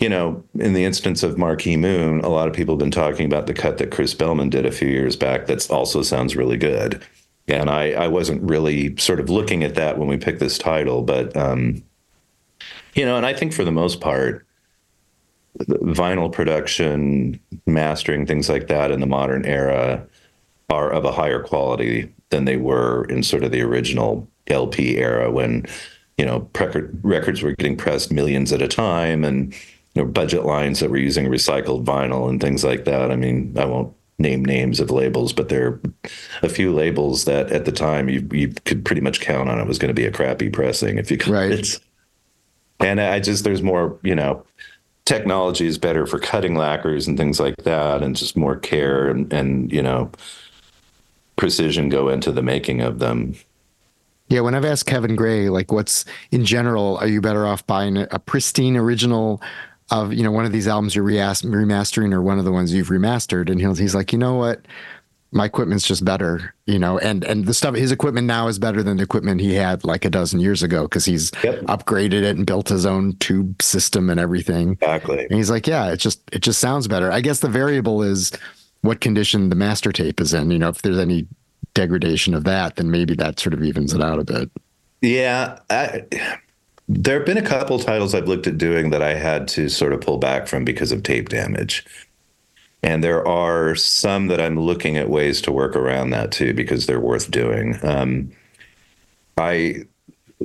you 0.00 0.08
know, 0.08 0.42
in 0.58 0.72
the 0.72 0.84
instance 0.84 1.22
of 1.22 1.38
Marquee 1.38 1.76
Moon, 1.76 2.20
a 2.20 2.28
lot 2.28 2.48
of 2.48 2.54
people 2.54 2.74
have 2.74 2.80
been 2.80 2.90
talking 2.90 3.26
about 3.26 3.46
the 3.46 3.54
cut 3.54 3.78
that 3.78 3.90
Chris 3.92 4.14
Bellman 4.14 4.50
did 4.50 4.66
a 4.66 4.72
few 4.72 4.88
years 4.88 5.16
back 5.16 5.46
that 5.46 5.70
also 5.70 6.02
sounds 6.02 6.36
really 6.36 6.56
good. 6.56 7.02
and 7.48 7.70
I, 7.70 7.92
I 7.92 8.08
wasn't 8.08 8.42
really 8.42 8.96
sort 8.96 9.20
of 9.20 9.30
looking 9.30 9.62
at 9.62 9.76
that 9.76 9.98
when 9.98 10.08
we 10.08 10.16
picked 10.16 10.40
this 10.40 10.58
title, 10.58 11.02
but 11.02 11.36
um, 11.36 11.82
you 12.94 13.04
know, 13.04 13.16
and 13.16 13.26
I 13.26 13.34
think 13.34 13.52
for 13.52 13.64
the 13.64 13.70
most 13.70 14.00
part, 14.00 14.44
vinyl 15.58 16.30
production, 16.30 17.40
mastering, 17.66 18.26
things 18.26 18.48
like 18.48 18.66
that 18.68 18.90
in 18.90 19.00
the 19.00 19.06
modern 19.06 19.44
era 19.44 20.06
are 20.68 20.90
of 20.90 21.04
a 21.04 21.12
higher 21.12 21.42
quality 21.42 22.12
than 22.30 22.44
they 22.44 22.56
were 22.56 23.04
in 23.04 23.22
sort 23.22 23.44
of 23.44 23.52
the 23.52 23.62
original 23.62 24.28
LP 24.48 24.98
era 24.98 25.30
when 25.30 25.64
you 26.18 26.24
know 26.24 26.48
record, 26.58 26.98
records 27.02 27.42
were 27.42 27.52
getting 27.52 27.76
pressed 27.76 28.12
millions 28.12 28.52
at 28.52 28.62
a 28.62 28.68
time 28.68 29.24
and 29.24 29.52
you 29.94 30.02
know 30.02 30.04
budget 30.04 30.44
lines 30.44 30.80
that 30.80 30.90
were 30.90 30.96
using 30.96 31.26
recycled 31.26 31.84
vinyl 31.84 32.28
and 32.28 32.40
things 32.40 32.64
like 32.64 32.84
that. 32.84 33.10
I 33.10 33.16
mean, 33.16 33.56
I 33.58 33.64
won't 33.64 33.94
name 34.18 34.44
names 34.44 34.80
of 34.80 34.90
labels, 34.90 35.32
but 35.32 35.48
there 35.48 35.66
are 35.66 35.80
a 36.42 36.48
few 36.48 36.72
labels 36.72 37.24
that 37.26 37.50
at 37.52 37.64
the 37.64 37.72
time 37.72 38.08
you 38.08 38.26
you 38.32 38.52
could 38.64 38.84
pretty 38.84 39.00
much 39.00 39.20
count 39.20 39.48
on 39.48 39.60
it 39.60 39.66
was 39.66 39.78
going 39.78 39.88
to 39.88 39.94
be 39.94 40.06
a 40.06 40.12
crappy 40.12 40.48
pressing 40.48 40.98
if 40.98 41.10
you 41.10 41.18
could. 41.18 41.32
Right. 41.32 41.80
And 42.80 43.00
I 43.00 43.20
just 43.20 43.44
there's 43.44 43.62
more, 43.62 43.98
you 44.02 44.14
know, 44.14 44.44
technology 45.04 45.66
is 45.66 45.78
better 45.78 46.06
for 46.06 46.18
cutting 46.18 46.54
lacquers 46.54 47.06
and 47.06 47.16
things 47.16 47.40
like 47.40 47.56
that, 47.58 48.02
and 48.02 48.16
just 48.16 48.36
more 48.36 48.56
care 48.56 49.08
and 49.08 49.32
and 49.32 49.72
you 49.72 49.82
know 49.82 50.10
precision 51.36 51.88
go 51.88 52.08
into 52.08 52.32
the 52.32 52.42
making 52.42 52.80
of 52.80 52.98
them. 52.98 53.34
Yeah, 54.28 54.40
when 54.40 54.54
I've 54.54 54.64
asked 54.64 54.86
Kevin 54.86 55.14
Gray, 55.14 55.48
like, 55.48 55.70
what's 55.70 56.04
in 56.32 56.44
general, 56.44 56.96
are 56.98 57.06
you 57.06 57.20
better 57.20 57.46
off 57.46 57.64
buying 57.66 57.96
a, 57.98 58.18
pristine 58.18 58.76
original 58.76 59.40
of 59.92 60.12
you 60.12 60.24
know 60.24 60.32
one 60.32 60.44
of 60.44 60.50
these 60.50 60.66
albums 60.66 60.96
you're 60.96 61.04
remastering 61.04 62.12
or 62.12 62.20
one 62.20 62.40
of 62.40 62.44
the 62.44 62.50
ones 62.52 62.72
you've 62.74 62.88
remastered? 62.88 63.48
And 63.50 63.60
he's 63.78 63.94
like, 63.94 64.12
you 64.12 64.18
know 64.18 64.34
what, 64.34 64.62
my 65.30 65.44
equipment's 65.44 65.86
just 65.86 66.04
better, 66.04 66.54
you 66.66 66.78
know, 66.78 66.98
and 66.98 67.22
and 67.24 67.46
the 67.46 67.54
stuff 67.54 67.76
his 67.76 67.92
equipment 67.92 68.26
now 68.26 68.48
is 68.48 68.58
better 68.58 68.82
than 68.82 68.96
the 68.96 69.02
equipment 69.04 69.40
he 69.40 69.54
had 69.54 69.84
like 69.84 70.04
a 70.04 70.10
dozen 70.10 70.40
years 70.40 70.62
ago 70.62 70.82
because 70.84 71.04
he's 71.04 71.30
Yep. 71.44 71.60
upgraded 71.62 72.22
it 72.24 72.36
and 72.36 72.46
built 72.46 72.68
his 72.68 72.84
own 72.86 73.14
tube 73.18 73.62
system 73.62 74.10
and 74.10 74.18
everything. 74.18 74.72
Exactly. 74.72 75.20
And 75.24 75.32
he's 75.32 75.50
like, 75.50 75.66
yeah, 75.68 75.92
it 75.92 75.98
just 75.98 76.20
it 76.32 76.40
just 76.42 76.58
sounds 76.58 76.88
better. 76.88 77.12
I 77.12 77.20
guess 77.20 77.40
the 77.40 77.48
variable 77.48 78.02
is 78.02 78.32
what 78.86 79.00
condition 79.00 79.48
the 79.48 79.56
master 79.56 79.92
tape 79.92 80.20
is 80.20 80.34
in. 80.34 80.50
You 80.50 80.58
know, 80.58 80.68
if 80.68 80.82
there's 80.82 80.98
any 80.98 81.26
degradation 81.74 82.34
of 82.34 82.44
that, 82.44 82.76
then 82.76 82.90
maybe 82.90 83.14
that 83.16 83.38
sort 83.38 83.54
of 83.54 83.62
evens 83.62 83.92
it 83.92 84.02
out 84.02 84.18
a 84.18 84.24
bit. 84.24 84.50
Yeah, 85.02 85.58
I, 85.70 86.04
there 86.88 87.18
have 87.18 87.26
been 87.26 87.36
a 87.36 87.42
couple 87.42 87.78
titles 87.78 88.14
I've 88.14 88.28
looked 88.28 88.46
at 88.46 88.58
doing 88.58 88.90
that 88.90 89.02
I 89.02 89.14
had 89.14 89.48
to 89.48 89.68
sort 89.68 89.92
of 89.92 90.00
pull 90.00 90.18
back 90.18 90.46
from 90.46 90.64
because 90.64 90.92
of 90.92 91.02
tape 91.02 91.28
damage. 91.28 91.84
And 92.82 93.02
there 93.02 93.26
are 93.26 93.74
some 93.74 94.28
that 94.28 94.40
I'm 94.40 94.58
looking 94.60 94.96
at 94.96 95.10
ways 95.10 95.40
to 95.42 95.52
work 95.52 95.74
around 95.74 96.10
that 96.10 96.30
too 96.30 96.54
because 96.54 96.86
they're 96.86 97.00
worth 97.00 97.30
doing. 97.30 97.78
Um, 97.82 98.30
I 99.36 99.84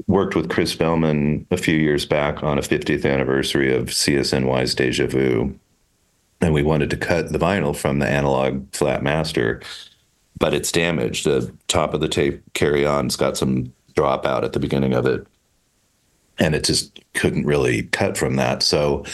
worked 0.08 0.36
with 0.36 0.50
Chris 0.50 0.76
Bellman 0.76 1.46
a 1.52 1.58
few 1.58 1.76
years 1.76 2.06
back 2.06 2.44
on 2.44 2.58
a 2.58 2.62
50th 2.62 3.06
anniversary 3.06 3.74
of 3.74 3.88
CSNY's 3.88 4.74
Deja 4.74 5.08
Vu. 5.08 5.58
And 6.42 6.54
we 6.54 6.64
wanted 6.64 6.90
to 6.90 6.98
cut 6.98 7.32
the 7.32 7.40
vinyl 7.40 7.76
from 7.76 8.00
the 8.00 8.08
analog 8.08 8.74
flat 8.74 9.04
master, 9.04 9.62
but 10.40 10.54
it's 10.54 10.72
damaged. 10.72 11.26
The 11.26 11.54
top 11.68 11.94
of 11.94 12.02
the 12.02 12.08
tape 12.08 12.42
carry 12.54 12.86
on's 12.86 13.16
got 13.16 13.38
some 13.38 13.72
dropout 13.94 14.44
at 14.44 14.54
the 14.54 14.60
beginning 14.60 14.94
of 14.94 15.06
it. 15.06 15.26
And 16.40 16.56
it 16.56 16.64
just 16.64 17.00
couldn't 17.14 17.46
really 17.46 17.84
cut 17.84 18.18
from 18.18 18.38
that. 18.38 18.64
So 18.64 19.06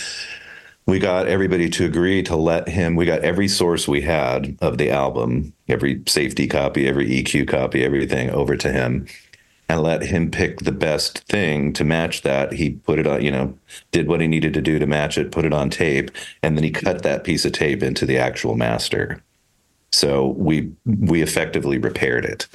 we 0.87 0.99
got 0.99 1.27
everybody 1.27 1.69
to 1.69 1.85
agree 1.85 2.23
to 2.23 2.35
let 2.35 2.67
him 2.67 2.95
we 2.95 3.05
got 3.05 3.19
every 3.19 3.47
source 3.47 3.87
we 3.87 4.01
had 4.01 4.57
of 4.61 4.77
the 4.77 4.89
album 4.89 5.53
every 5.67 6.01
safety 6.07 6.47
copy 6.47 6.87
every 6.87 7.07
eq 7.07 7.47
copy 7.47 7.83
everything 7.83 8.29
over 8.31 8.55
to 8.55 8.71
him 8.71 9.05
and 9.69 9.83
let 9.83 10.01
him 10.01 10.31
pick 10.31 10.59
the 10.59 10.71
best 10.71 11.19
thing 11.19 11.73
to 11.73 11.83
match 11.83 12.21
that. 12.21 12.53
He 12.53 12.71
put 12.71 12.99
it 12.99 13.07
on 13.07 13.21
you 13.23 13.31
know 13.31 13.57
did 13.91 14.07
what 14.07 14.21
he 14.21 14.27
needed 14.27 14.53
to 14.53 14.61
do 14.61 14.79
to 14.79 14.87
match 14.87 15.17
it 15.17 15.31
put 15.31 15.45
it 15.45 15.53
on 15.53 15.69
tape 15.69 16.11
and 16.43 16.57
then 16.57 16.63
he 16.63 16.71
cut 16.71 17.03
that 17.03 17.23
piece 17.23 17.45
of 17.45 17.51
tape 17.51 17.83
into 17.83 18.05
the 18.05 18.17
actual 18.17 18.55
master. 18.55 19.21
So 19.91 20.27
we 20.37 20.71
we 20.85 21.21
effectively 21.21 21.77
repaired 21.77 22.25
it. 22.25 22.47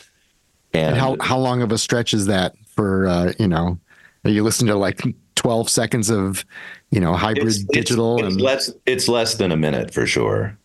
And 0.72 0.96
how 0.96 1.16
how 1.20 1.38
long 1.38 1.62
of 1.62 1.72
a 1.72 1.78
stretch 1.78 2.14
is 2.14 2.26
that 2.26 2.54
for 2.66 3.06
uh, 3.06 3.32
you 3.38 3.48
know? 3.48 3.78
Are 4.24 4.30
you 4.30 4.44
listening 4.44 4.68
to 4.68 4.76
like 4.76 5.02
twelve 5.34 5.68
seconds 5.68 6.08
of 6.10 6.44
you 6.90 7.00
know 7.00 7.14
hybrid 7.14 7.48
it's, 7.48 7.64
digital 7.64 8.18
it's, 8.18 8.34
it's 8.34 8.42
less 8.42 8.70
it's 8.86 9.08
less 9.08 9.34
than 9.34 9.50
a 9.50 9.56
minute 9.56 9.92
for 9.92 10.06
sure 10.06 10.56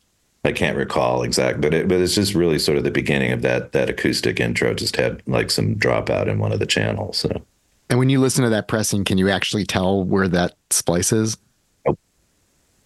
i 0.48 0.52
can't 0.52 0.78
recall 0.78 1.22
exact 1.22 1.62
but 1.62 1.74
it, 1.74 1.88
but 1.88 2.00
it's 2.00 2.16
just 2.16 2.34
really 2.34 2.58
sort 2.58 2.78
of 2.78 2.84
the 2.84 2.92
beginning 2.92 3.32
of 3.32 3.42
that 3.44 3.74
that 3.74 3.90
acoustic 3.90 4.40
intro 4.40 4.74
just 4.74 4.96
had 4.96 5.22
like 5.28 5.52
some 5.52 5.76
dropout 5.76 6.28
in 6.28 6.40
one 6.40 6.52
of 6.52 6.60
the 6.60 6.66
channels 6.66 7.18
so 7.18 7.42
and 7.90 8.00
when 8.00 8.10
you 8.10 8.20
listen 8.20 8.44
to 8.44 8.50
that 8.50 8.68
pressing, 8.68 9.04
can 9.04 9.18
you 9.18 9.30
actually 9.30 9.66
tell 9.66 10.04
where 10.04 10.28
that 10.28 10.56
splice 10.70 11.14
is? 11.14 11.38
Nope. 11.86 12.00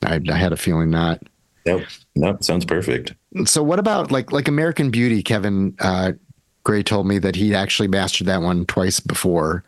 I, 0.04 0.20
I 0.30 0.36
had 0.36 0.54
a 0.54 0.58
feeling 0.58 0.90
not. 0.90 1.22
nope 1.66 1.84
nope 2.16 2.44
sounds 2.44 2.66
perfect 2.66 3.14
So 3.46 3.62
what 3.64 3.80
about 3.80 4.12
like 4.12 4.32
like 4.32 4.48
American 4.48 4.90
Beauty? 4.90 5.22
Kevin 5.24 5.76
uh, 5.80 6.14
Gray 6.64 6.84
told 6.84 7.08
me 7.08 7.20
that 7.20 7.36
he 7.36 7.56
actually 7.56 7.88
mastered 7.88 8.28
that 8.28 8.42
one 8.42 8.66
twice 8.66 9.00
before. 9.00 9.64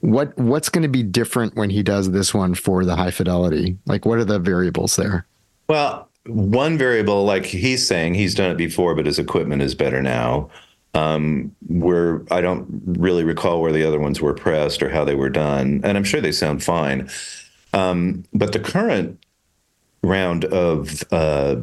What 0.00 0.36
what's 0.38 0.68
going 0.68 0.82
to 0.82 0.88
be 0.88 1.02
different 1.02 1.56
when 1.56 1.70
he 1.70 1.82
does 1.82 2.10
this 2.10 2.34
one 2.34 2.54
for 2.54 2.84
the 2.84 2.96
high 2.96 3.10
fidelity? 3.10 3.76
Like 3.86 4.04
what 4.04 4.18
are 4.18 4.24
the 4.24 4.38
variables 4.38 4.96
there? 4.96 5.26
well 5.68 6.08
one 6.26 6.76
variable 6.78 7.24
like 7.24 7.46
he's 7.46 7.86
saying 7.86 8.14
he's 8.14 8.34
done 8.34 8.50
it 8.50 8.56
before 8.56 8.94
but 8.94 9.06
his 9.06 9.18
equipment 9.18 9.62
is 9.62 9.74
better 9.74 10.02
now 10.02 10.50
um, 10.96 11.54
where 11.68 12.22
I 12.30 12.40
don't 12.40 12.66
really 12.86 13.22
recall 13.22 13.60
where 13.60 13.72
the 13.72 13.84
other 13.84 14.00
ones 14.00 14.20
were 14.20 14.32
pressed 14.32 14.82
or 14.82 14.88
how 14.88 15.04
they 15.04 15.14
were 15.14 15.28
done, 15.28 15.82
and 15.84 15.96
I'm 15.96 16.04
sure 16.04 16.22
they 16.22 16.32
sound 16.32 16.64
fine. 16.64 17.10
Um, 17.74 18.24
but 18.32 18.52
the 18.52 18.58
current 18.58 19.22
round 20.02 20.46
of 20.46 21.04
uh, 21.12 21.56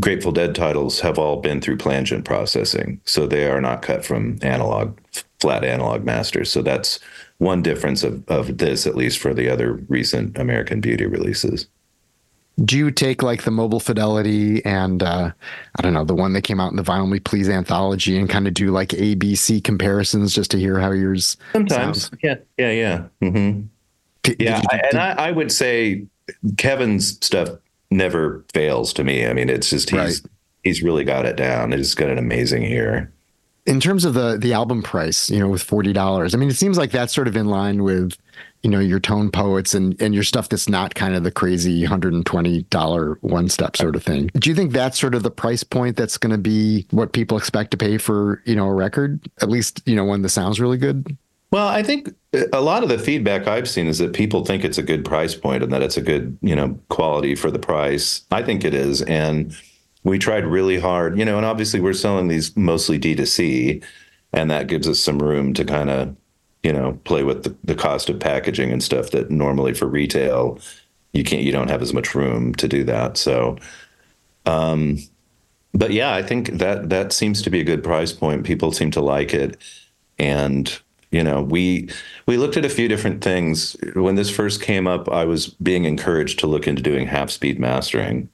Grateful 0.00 0.32
Dead 0.32 0.54
titles 0.54 1.00
have 1.00 1.18
all 1.18 1.40
been 1.40 1.62
through 1.62 1.78
plangent 1.78 2.26
processing, 2.26 3.00
so 3.04 3.26
they 3.26 3.50
are 3.50 3.60
not 3.60 3.80
cut 3.80 4.04
from 4.04 4.38
analog, 4.42 4.98
flat 5.40 5.64
analog 5.64 6.04
masters. 6.04 6.50
So 6.50 6.60
that's 6.60 7.00
one 7.38 7.62
difference 7.62 8.02
of, 8.02 8.22
of 8.28 8.58
this, 8.58 8.86
at 8.86 8.96
least 8.96 9.18
for 9.18 9.32
the 9.32 9.48
other 9.48 9.74
recent 9.88 10.38
American 10.38 10.80
Beauty 10.80 11.06
releases. 11.06 11.66
Do 12.64 12.76
you 12.76 12.90
take 12.90 13.22
like 13.22 13.42
the 13.44 13.50
mobile 13.50 13.80
fidelity 13.80 14.64
and 14.64 15.02
uh, 15.02 15.32
I 15.76 15.82
don't 15.82 15.94
know 15.94 16.04
the 16.04 16.14
one 16.14 16.34
that 16.34 16.42
came 16.42 16.60
out 16.60 16.70
in 16.70 16.76
the 16.76 16.82
Vinyl 16.82 17.08
Me, 17.08 17.18
Please 17.18 17.48
anthology 17.48 18.18
and 18.18 18.28
kind 18.28 18.46
of 18.46 18.54
do 18.54 18.70
like 18.70 18.90
ABC 18.90 19.64
comparisons 19.64 20.34
just 20.34 20.50
to 20.52 20.58
hear 20.58 20.78
how 20.78 20.90
yours 20.92 21.36
Sometimes, 21.52 22.02
sounds? 22.04 22.10
yeah, 22.22 22.34
yeah, 22.58 22.70
yeah. 22.70 23.04
hmm 23.20 23.62
Did- 24.22 24.38
did 24.38 24.40
Yeah, 24.40 24.58
you- 24.58 24.68
I, 24.70 24.76
and 24.92 25.00
I, 25.00 25.10
I 25.28 25.30
would 25.32 25.50
say 25.50 26.04
Kevin's 26.58 27.24
stuff 27.24 27.48
never 27.90 28.44
fails 28.52 28.92
to 28.94 29.04
me. 29.04 29.26
I 29.26 29.32
mean, 29.32 29.48
it's 29.48 29.70
just 29.70 29.90
he's 29.90 29.98
Right. 29.98 30.20
he's 30.62 30.82
really 30.82 31.04
got 31.04 31.24
it 31.26 31.36
down. 31.36 31.72
He's 31.72 31.94
got 31.94 32.10
an 32.10 32.18
amazing 32.18 32.64
ear. 32.64 33.12
In 33.66 33.80
terms 33.80 34.04
of 34.04 34.14
the 34.14 34.36
the 34.38 34.52
album 34.52 34.82
price, 34.82 35.30
you 35.30 35.38
know, 35.38 35.48
with 35.48 35.62
forty 35.62 35.92
dollars, 35.92 36.34
I 36.34 36.38
mean, 36.38 36.48
it 36.48 36.56
seems 36.56 36.78
like 36.78 36.90
that's 36.90 37.14
sort 37.14 37.28
of 37.28 37.36
in 37.36 37.46
line 37.46 37.84
with, 37.84 38.16
you 38.62 38.70
know, 38.70 38.80
your 38.80 38.98
tone 38.98 39.30
poets 39.30 39.72
and 39.74 40.00
and 40.00 40.14
your 40.14 40.24
stuff 40.24 40.48
that's 40.48 40.68
not 40.68 40.94
kind 40.94 41.14
of 41.14 41.22
the 41.22 41.30
crazy 41.30 41.84
hundred 41.84 42.12
and 42.12 42.26
twenty 42.26 42.62
dollar 42.64 43.18
one 43.20 43.48
step 43.48 43.76
sort 43.76 43.94
of 43.94 44.02
thing. 44.02 44.30
Do 44.34 44.50
you 44.50 44.56
think 44.56 44.72
that's 44.72 44.98
sort 44.98 45.14
of 45.14 45.22
the 45.22 45.30
price 45.30 45.62
point 45.62 45.96
that's 45.96 46.18
going 46.18 46.32
to 46.32 46.38
be 46.38 46.86
what 46.90 47.12
people 47.12 47.38
expect 47.38 47.70
to 47.72 47.76
pay 47.76 47.98
for, 47.98 48.42
you 48.46 48.56
know, 48.56 48.66
a 48.66 48.74
record? 48.74 49.20
At 49.40 49.48
least, 49.48 49.80
you 49.86 49.94
know, 49.94 50.04
one 50.04 50.22
that 50.22 50.30
sounds 50.30 50.60
really 50.60 50.78
good. 50.78 51.16
Well, 51.52 51.68
I 51.68 51.82
think 51.82 52.08
a 52.54 52.62
lot 52.62 52.82
of 52.82 52.88
the 52.88 52.98
feedback 52.98 53.46
I've 53.46 53.68
seen 53.68 53.86
is 53.86 53.98
that 53.98 54.14
people 54.14 54.42
think 54.44 54.64
it's 54.64 54.78
a 54.78 54.82
good 54.82 55.04
price 55.04 55.34
point 55.34 55.62
and 55.62 55.70
that 55.70 55.82
it's 55.82 55.98
a 55.98 56.02
good, 56.02 56.38
you 56.40 56.56
know, 56.56 56.80
quality 56.88 57.34
for 57.34 57.50
the 57.50 57.58
price. 57.58 58.24
I 58.30 58.42
think 58.42 58.64
it 58.64 58.72
is. 58.72 59.02
And 59.02 59.54
we 60.04 60.18
tried 60.18 60.44
really 60.46 60.78
hard, 60.78 61.18
you 61.18 61.24
know, 61.24 61.36
and 61.36 61.46
obviously 61.46 61.80
we're 61.80 61.92
selling 61.92 62.28
these 62.28 62.56
mostly 62.56 62.98
D2C, 62.98 63.82
and 64.32 64.50
that 64.50 64.66
gives 64.66 64.88
us 64.88 64.98
some 64.98 65.18
room 65.18 65.54
to 65.54 65.64
kind 65.64 65.90
of, 65.90 66.16
you 66.62 66.72
know, 66.72 66.98
play 67.04 67.22
with 67.22 67.44
the, 67.44 67.54
the 67.64 67.74
cost 67.74 68.08
of 68.08 68.18
packaging 68.18 68.72
and 68.72 68.82
stuff 68.82 69.10
that 69.10 69.30
normally 69.30 69.74
for 69.74 69.86
retail, 69.86 70.58
you 71.12 71.24
can't, 71.24 71.42
you 71.42 71.52
don't 71.52 71.70
have 71.70 71.82
as 71.82 71.92
much 71.92 72.14
room 72.14 72.54
to 72.54 72.66
do 72.66 72.84
that. 72.84 73.16
So, 73.16 73.58
um, 74.46 74.98
but 75.74 75.92
yeah, 75.92 76.14
I 76.14 76.22
think 76.22 76.50
that 76.50 76.90
that 76.90 77.12
seems 77.12 77.42
to 77.42 77.50
be 77.50 77.60
a 77.60 77.64
good 77.64 77.84
price 77.84 78.12
point. 78.12 78.44
People 78.44 78.72
seem 78.72 78.90
to 78.92 79.00
like 79.00 79.32
it. 79.32 79.56
And 80.18 80.80
you 81.12 81.22
know 81.22 81.42
we 81.42 81.88
we 82.26 82.36
looked 82.36 82.56
at 82.56 82.64
a 82.64 82.70
few 82.70 82.88
different 82.88 83.22
things 83.22 83.76
when 83.94 84.16
this 84.16 84.30
first 84.30 84.60
came 84.60 84.88
up 84.88 85.08
i 85.10 85.24
was 85.24 85.48
being 85.48 85.84
encouraged 85.84 86.40
to 86.40 86.48
look 86.48 86.66
into 86.66 86.82
doing 86.82 87.06
half 87.06 87.30
speed 87.30 87.60
mastering 87.60 88.28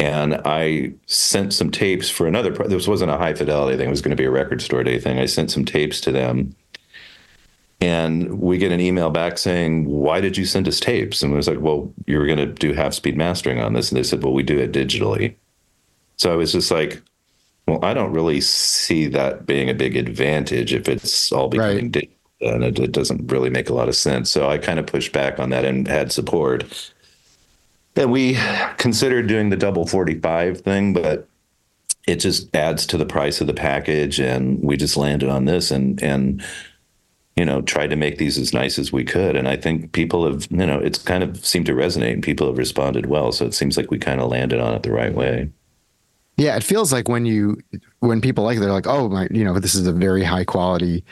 and 0.00 0.34
i 0.44 0.92
sent 1.06 1.52
some 1.52 1.70
tapes 1.70 2.08
for 2.10 2.26
another 2.26 2.50
this 2.68 2.88
wasn't 2.88 3.10
a 3.10 3.16
high 3.16 3.34
fidelity 3.34 3.76
thing 3.76 3.86
it 3.86 3.90
was 3.90 4.02
going 4.02 4.16
to 4.16 4.20
be 4.20 4.24
a 4.26 4.30
record 4.30 4.60
store 4.62 4.82
day 4.82 4.98
thing 4.98 5.18
i 5.18 5.26
sent 5.26 5.50
some 5.50 5.64
tapes 5.64 6.00
to 6.00 6.10
them 6.10 6.54
and 7.80 8.40
we 8.40 8.58
get 8.58 8.72
an 8.72 8.80
email 8.80 9.10
back 9.10 9.38
saying 9.38 9.86
why 9.86 10.20
did 10.20 10.36
you 10.36 10.44
send 10.44 10.66
us 10.68 10.80
tapes 10.80 11.22
and 11.22 11.32
we 11.32 11.36
was 11.36 11.48
like 11.48 11.60
well 11.60 11.92
you 12.06 12.18
were 12.18 12.26
going 12.26 12.38
to 12.38 12.46
do 12.46 12.72
half 12.72 12.94
speed 12.94 13.16
mastering 13.16 13.60
on 13.60 13.72
this 13.74 13.90
and 13.90 13.98
they 13.98 14.02
said 14.02 14.22
well 14.22 14.32
we 14.32 14.42
do 14.42 14.58
it 14.58 14.72
digitally 14.72 15.34
so 16.16 16.32
i 16.32 16.36
was 16.36 16.52
just 16.52 16.70
like 16.70 17.02
well, 17.66 17.78
I 17.84 17.94
don't 17.94 18.12
really 18.12 18.40
see 18.40 19.06
that 19.08 19.46
being 19.46 19.70
a 19.70 19.74
big 19.74 19.96
advantage 19.96 20.72
if 20.72 20.88
it's 20.88 21.30
all 21.30 21.48
becoming 21.48 21.84
Right. 21.84 21.92
digital, 21.92 22.16
and 22.40 22.64
it, 22.64 22.78
it 22.80 22.92
doesn't 22.92 23.30
really 23.30 23.50
make 23.50 23.68
a 23.68 23.74
lot 23.74 23.88
of 23.88 23.94
sense. 23.94 24.28
So 24.30 24.48
I 24.48 24.58
kind 24.58 24.78
of 24.80 24.86
pushed 24.86 25.12
back 25.12 25.38
on 25.38 25.50
that 25.50 25.64
and 25.64 25.86
had 25.86 26.10
support. 26.10 26.92
And 27.96 28.12
we 28.12 28.38
considered 28.76 29.26
doing 29.26 29.50
the 29.50 29.56
double 29.56 29.86
45 29.86 30.60
thing, 30.60 30.92
but 30.92 31.28
it 32.06 32.16
just 32.16 32.54
adds 32.54 32.86
to 32.86 32.96
the 32.96 33.04
price 33.04 33.40
of 33.40 33.46
the 33.46 33.54
package. 33.54 34.20
And 34.20 34.62
we 34.62 34.76
just 34.76 34.96
landed 34.96 35.28
on 35.28 35.44
this 35.44 35.70
and, 35.70 36.02
and, 36.02 36.42
you 37.36 37.44
know, 37.44 37.62
tried 37.62 37.90
to 37.90 37.96
make 37.96 38.18
these 38.18 38.38
as 38.38 38.52
nice 38.54 38.78
as 38.78 38.92
we 38.92 39.04
could. 39.04 39.36
And 39.36 39.48
I 39.48 39.56
think 39.56 39.92
people 39.92 40.30
have, 40.30 40.46
you 40.50 40.66
know, 40.66 40.78
it's 40.78 40.98
kind 40.98 41.22
of 41.22 41.44
seemed 41.44 41.66
to 41.66 41.72
resonate 41.72 42.12
and 42.12 42.22
people 42.22 42.46
have 42.46 42.58
responded 42.58 43.06
well. 43.06 43.32
So 43.32 43.44
it 43.46 43.54
seems 43.54 43.76
like 43.76 43.90
we 43.90 43.98
kind 43.98 44.20
of 44.20 44.30
landed 44.30 44.60
on 44.60 44.74
it 44.74 44.82
the 44.82 44.92
right 44.92 45.14
way. 45.14 45.50
Yeah, 46.36 46.56
it 46.56 46.64
feels 46.64 46.90
like 46.90 47.06
when 47.06 47.26
you 47.26 47.58
when 47.98 48.22
people 48.22 48.44
like 48.44 48.56
it, 48.56 48.60
they're 48.60 48.72
like, 48.72 48.86
oh 48.86 49.10
my, 49.10 49.28
you 49.30 49.44
know, 49.44 49.58
this 49.58 49.74
is 49.74 49.86
a 49.86 49.92
very 49.92 50.24
high 50.24 50.44
quality 50.44 51.04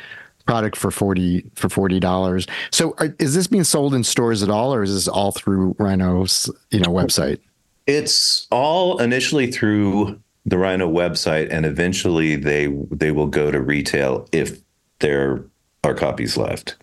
product 0.49 0.79
for 0.79 0.91
forty 0.91 1.45
for 1.55 1.69
forty 1.69 2.01
dollars. 2.01 2.47
So 2.73 2.95
are, 2.99 3.15
is 3.19 3.35
this 3.35 3.47
being 3.47 3.65
sold 3.65 3.95
in 3.95 4.03
stores 4.03 4.43
at 4.43 4.49
all, 4.49 4.75
or 4.75 4.83
is 4.83 4.95
this 4.95 5.07
all 5.07 5.31
through 5.31 5.77
Rhino's 5.79 6.51
you 6.71 6.81
know 6.81 6.89
website? 6.89 7.39
It's 7.87 8.47
all 8.51 8.99
initially 8.99 9.53
through 9.53 10.19
the 10.47 10.57
Rhino 10.57 10.91
website, 10.91 11.49
and 11.51 11.67
eventually 11.67 12.35
they 12.35 12.67
they 12.91 13.11
will 13.11 13.27
go 13.27 13.51
to 13.51 13.61
retail 13.61 14.27
if 14.33 14.59
there 15.01 15.45
are 15.85 15.95
copies 15.95 16.39
left. 16.39 16.77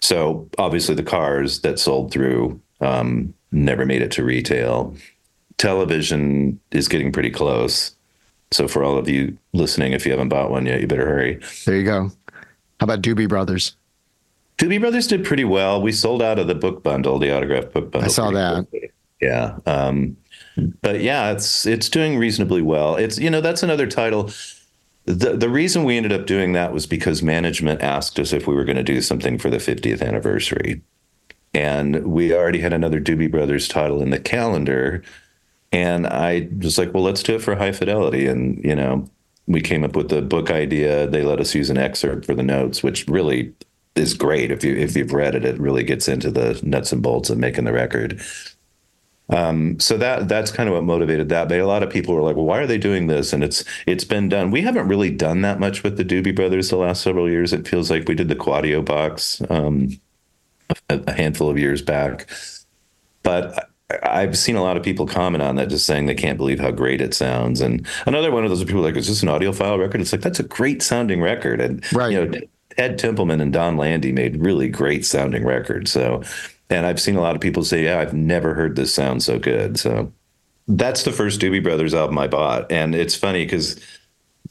So 0.00 0.48
obviously, 0.56 0.94
the 0.94 1.02
cars 1.02 1.60
that 1.62 1.80
sold 1.80 2.12
through 2.12 2.60
um, 2.80 3.34
never 3.50 3.84
made 3.84 4.00
it 4.00 4.12
to 4.12 4.24
retail. 4.24 4.94
Television 5.58 6.58
is 6.70 6.86
getting 6.86 7.10
pretty 7.10 7.30
close. 7.30 7.96
So 8.52 8.66
for 8.66 8.82
all 8.82 8.98
of 8.98 9.08
you 9.08 9.38
listening, 9.52 9.92
if 9.92 10.04
you 10.04 10.10
haven't 10.10 10.28
bought 10.28 10.50
one 10.50 10.66
yet, 10.66 10.80
you 10.80 10.88
better 10.88 11.06
hurry. 11.06 11.40
There 11.66 11.76
you 11.76 11.84
go. 11.84 12.10
How 12.80 12.84
about 12.84 13.02
Doobie 13.02 13.28
Brothers? 13.28 13.76
Doobie 14.56 14.80
Brothers 14.80 15.06
did 15.06 15.24
pretty 15.24 15.44
well. 15.44 15.80
We 15.80 15.92
sold 15.92 16.22
out 16.22 16.38
of 16.38 16.46
the 16.46 16.54
book 16.54 16.82
bundle, 16.82 17.18
the 17.18 17.34
autograph 17.34 17.72
book 17.72 17.90
bundle. 17.90 18.10
I 18.10 18.12
saw 18.12 18.30
that. 18.30 18.68
quickly. 18.70 18.90
Yeah. 19.20 19.58
Um, 19.66 20.16
but 20.80 21.00
yeah, 21.00 21.30
it's 21.30 21.66
it's 21.66 21.88
doing 21.88 22.16
reasonably 22.18 22.62
well. 22.62 22.96
It's 22.96 23.18
you 23.18 23.30
know 23.30 23.40
that's 23.40 23.62
another 23.62 23.86
title. 23.86 24.30
The 25.04 25.36
the 25.36 25.48
reason 25.48 25.84
we 25.84 25.96
ended 25.96 26.12
up 26.12 26.26
doing 26.26 26.52
that 26.54 26.72
was 26.72 26.86
because 26.86 27.22
management 27.22 27.82
asked 27.82 28.18
us 28.18 28.32
if 28.32 28.46
we 28.46 28.54
were 28.54 28.64
going 28.64 28.76
to 28.76 28.82
do 28.82 29.00
something 29.02 29.38
for 29.38 29.50
the 29.50 29.58
50th 29.58 30.02
anniversary, 30.02 30.82
and 31.52 32.06
we 32.06 32.34
already 32.34 32.60
had 32.60 32.72
another 32.72 33.00
Doobie 33.00 33.30
Brothers 33.30 33.68
title 33.68 34.00
in 34.02 34.10
the 34.10 34.18
calendar, 34.18 35.02
and 35.70 36.06
I 36.06 36.48
was 36.58 36.78
like, 36.78 36.94
well, 36.94 37.02
let's 37.02 37.22
do 37.22 37.34
it 37.34 37.42
for 37.42 37.56
High 37.56 37.72
Fidelity, 37.72 38.26
and 38.26 38.62
you 38.64 38.74
know 38.74 39.08
we 39.50 39.60
came 39.60 39.84
up 39.84 39.96
with 39.96 40.08
the 40.08 40.22
book 40.22 40.50
idea. 40.50 41.06
They 41.06 41.22
let 41.22 41.40
us 41.40 41.54
use 41.54 41.70
an 41.70 41.78
excerpt 41.78 42.26
for 42.26 42.34
the 42.34 42.42
notes, 42.42 42.82
which 42.82 43.06
really 43.08 43.52
is 43.96 44.14
great. 44.14 44.50
If 44.50 44.62
you 44.64 44.76
if 44.76 44.96
you've 44.96 45.12
read 45.12 45.34
it, 45.34 45.44
it 45.44 45.58
really 45.58 45.82
gets 45.82 46.08
into 46.08 46.30
the 46.30 46.60
nuts 46.62 46.92
and 46.92 47.02
bolts 47.02 47.30
of 47.30 47.38
making 47.38 47.64
the 47.64 47.72
record. 47.72 48.20
Um, 49.28 49.78
so 49.78 49.96
that 49.96 50.28
that's 50.28 50.50
kind 50.50 50.68
of 50.68 50.74
what 50.74 50.84
motivated 50.84 51.28
that. 51.28 51.48
But 51.48 51.60
a 51.60 51.66
lot 51.66 51.82
of 51.82 51.90
people 51.90 52.14
were 52.14 52.22
like, 52.22 52.36
"Well, 52.36 52.46
why 52.46 52.58
are 52.58 52.66
they 52.66 52.78
doing 52.78 53.08
this?" 53.08 53.32
And 53.32 53.42
it's 53.42 53.64
it's 53.86 54.04
been 54.04 54.28
done. 54.28 54.50
We 54.50 54.62
haven't 54.62 54.88
really 54.88 55.10
done 55.10 55.42
that 55.42 55.60
much 55.60 55.82
with 55.82 55.96
the 55.96 56.04
Doobie 56.04 56.34
Brothers 56.34 56.70
the 56.70 56.76
last 56.76 57.02
several 57.02 57.28
years. 57.28 57.52
It 57.52 57.66
feels 57.66 57.90
like 57.90 58.08
we 58.08 58.14
did 58.14 58.28
the 58.28 58.36
Quadio 58.36 58.84
box 58.84 59.42
um, 59.50 60.00
a, 60.88 61.00
a 61.06 61.12
handful 61.12 61.50
of 61.50 61.58
years 61.58 61.82
back, 61.82 62.28
but 63.22 63.69
I've 64.02 64.36
seen 64.38 64.56
a 64.56 64.62
lot 64.62 64.76
of 64.76 64.82
people 64.82 65.06
comment 65.06 65.42
on 65.42 65.56
that, 65.56 65.68
just 65.68 65.86
saying 65.86 66.06
they 66.06 66.14
can't 66.14 66.38
believe 66.38 66.60
how 66.60 66.70
great 66.70 67.00
it 67.00 67.14
sounds. 67.14 67.60
And 67.60 67.86
another 68.06 68.30
one 68.30 68.44
of 68.44 68.50
those 68.50 68.64
people 68.64 68.82
like, 68.82 68.96
"Is 68.96 69.08
this 69.08 69.22
an 69.22 69.28
audiophile 69.28 69.78
record?" 69.78 70.00
It's 70.00 70.12
like 70.12 70.20
that's 70.20 70.40
a 70.40 70.44
great 70.44 70.82
sounding 70.82 71.20
record, 71.20 71.60
and 71.60 71.84
Right. 71.92 72.12
you 72.12 72.24
know, 72.24 72.40
Ed 72.76 72.98
Templeman 72.98 73.40
and 73.40 73.52
Donn 73.52 73.76
Landee 73.76 74.12
made 74.12 74.36
really 74.42 74.68
great 74.68 75.04
sounding 75.04 75.44
records. 75.44 75.90
So, 75.90 76.22
and 76.68 76.86
I've 76.86 77.00
seen 77.00 77.16
a 77.16 77.20
lot 77.20 77.34
of 77.34 77.40
people 77.40 77.64
say, 77.64 77.84
"Yeah, 77.84 77.98
I've 78.00 78.14
never 78.14 78.54
heard 78.54 78.76
this 78.76 78.94
sound 78.94 79.22
so 79.22 79.38
good." 79.38 79.78
So, 79.78 80.12
that's 80.68 81.02
the 81.02 81.12
first 81.12 81.40
Doobie 81.40 81.62
Brothers 81.62 81.94
album 81.94 82.18
I 82.18 82.28
bought, 82.28 82.70
and 82.70 82.94
it's 82.94 83.16
funny 83.16 83.44
because 83.44 83.80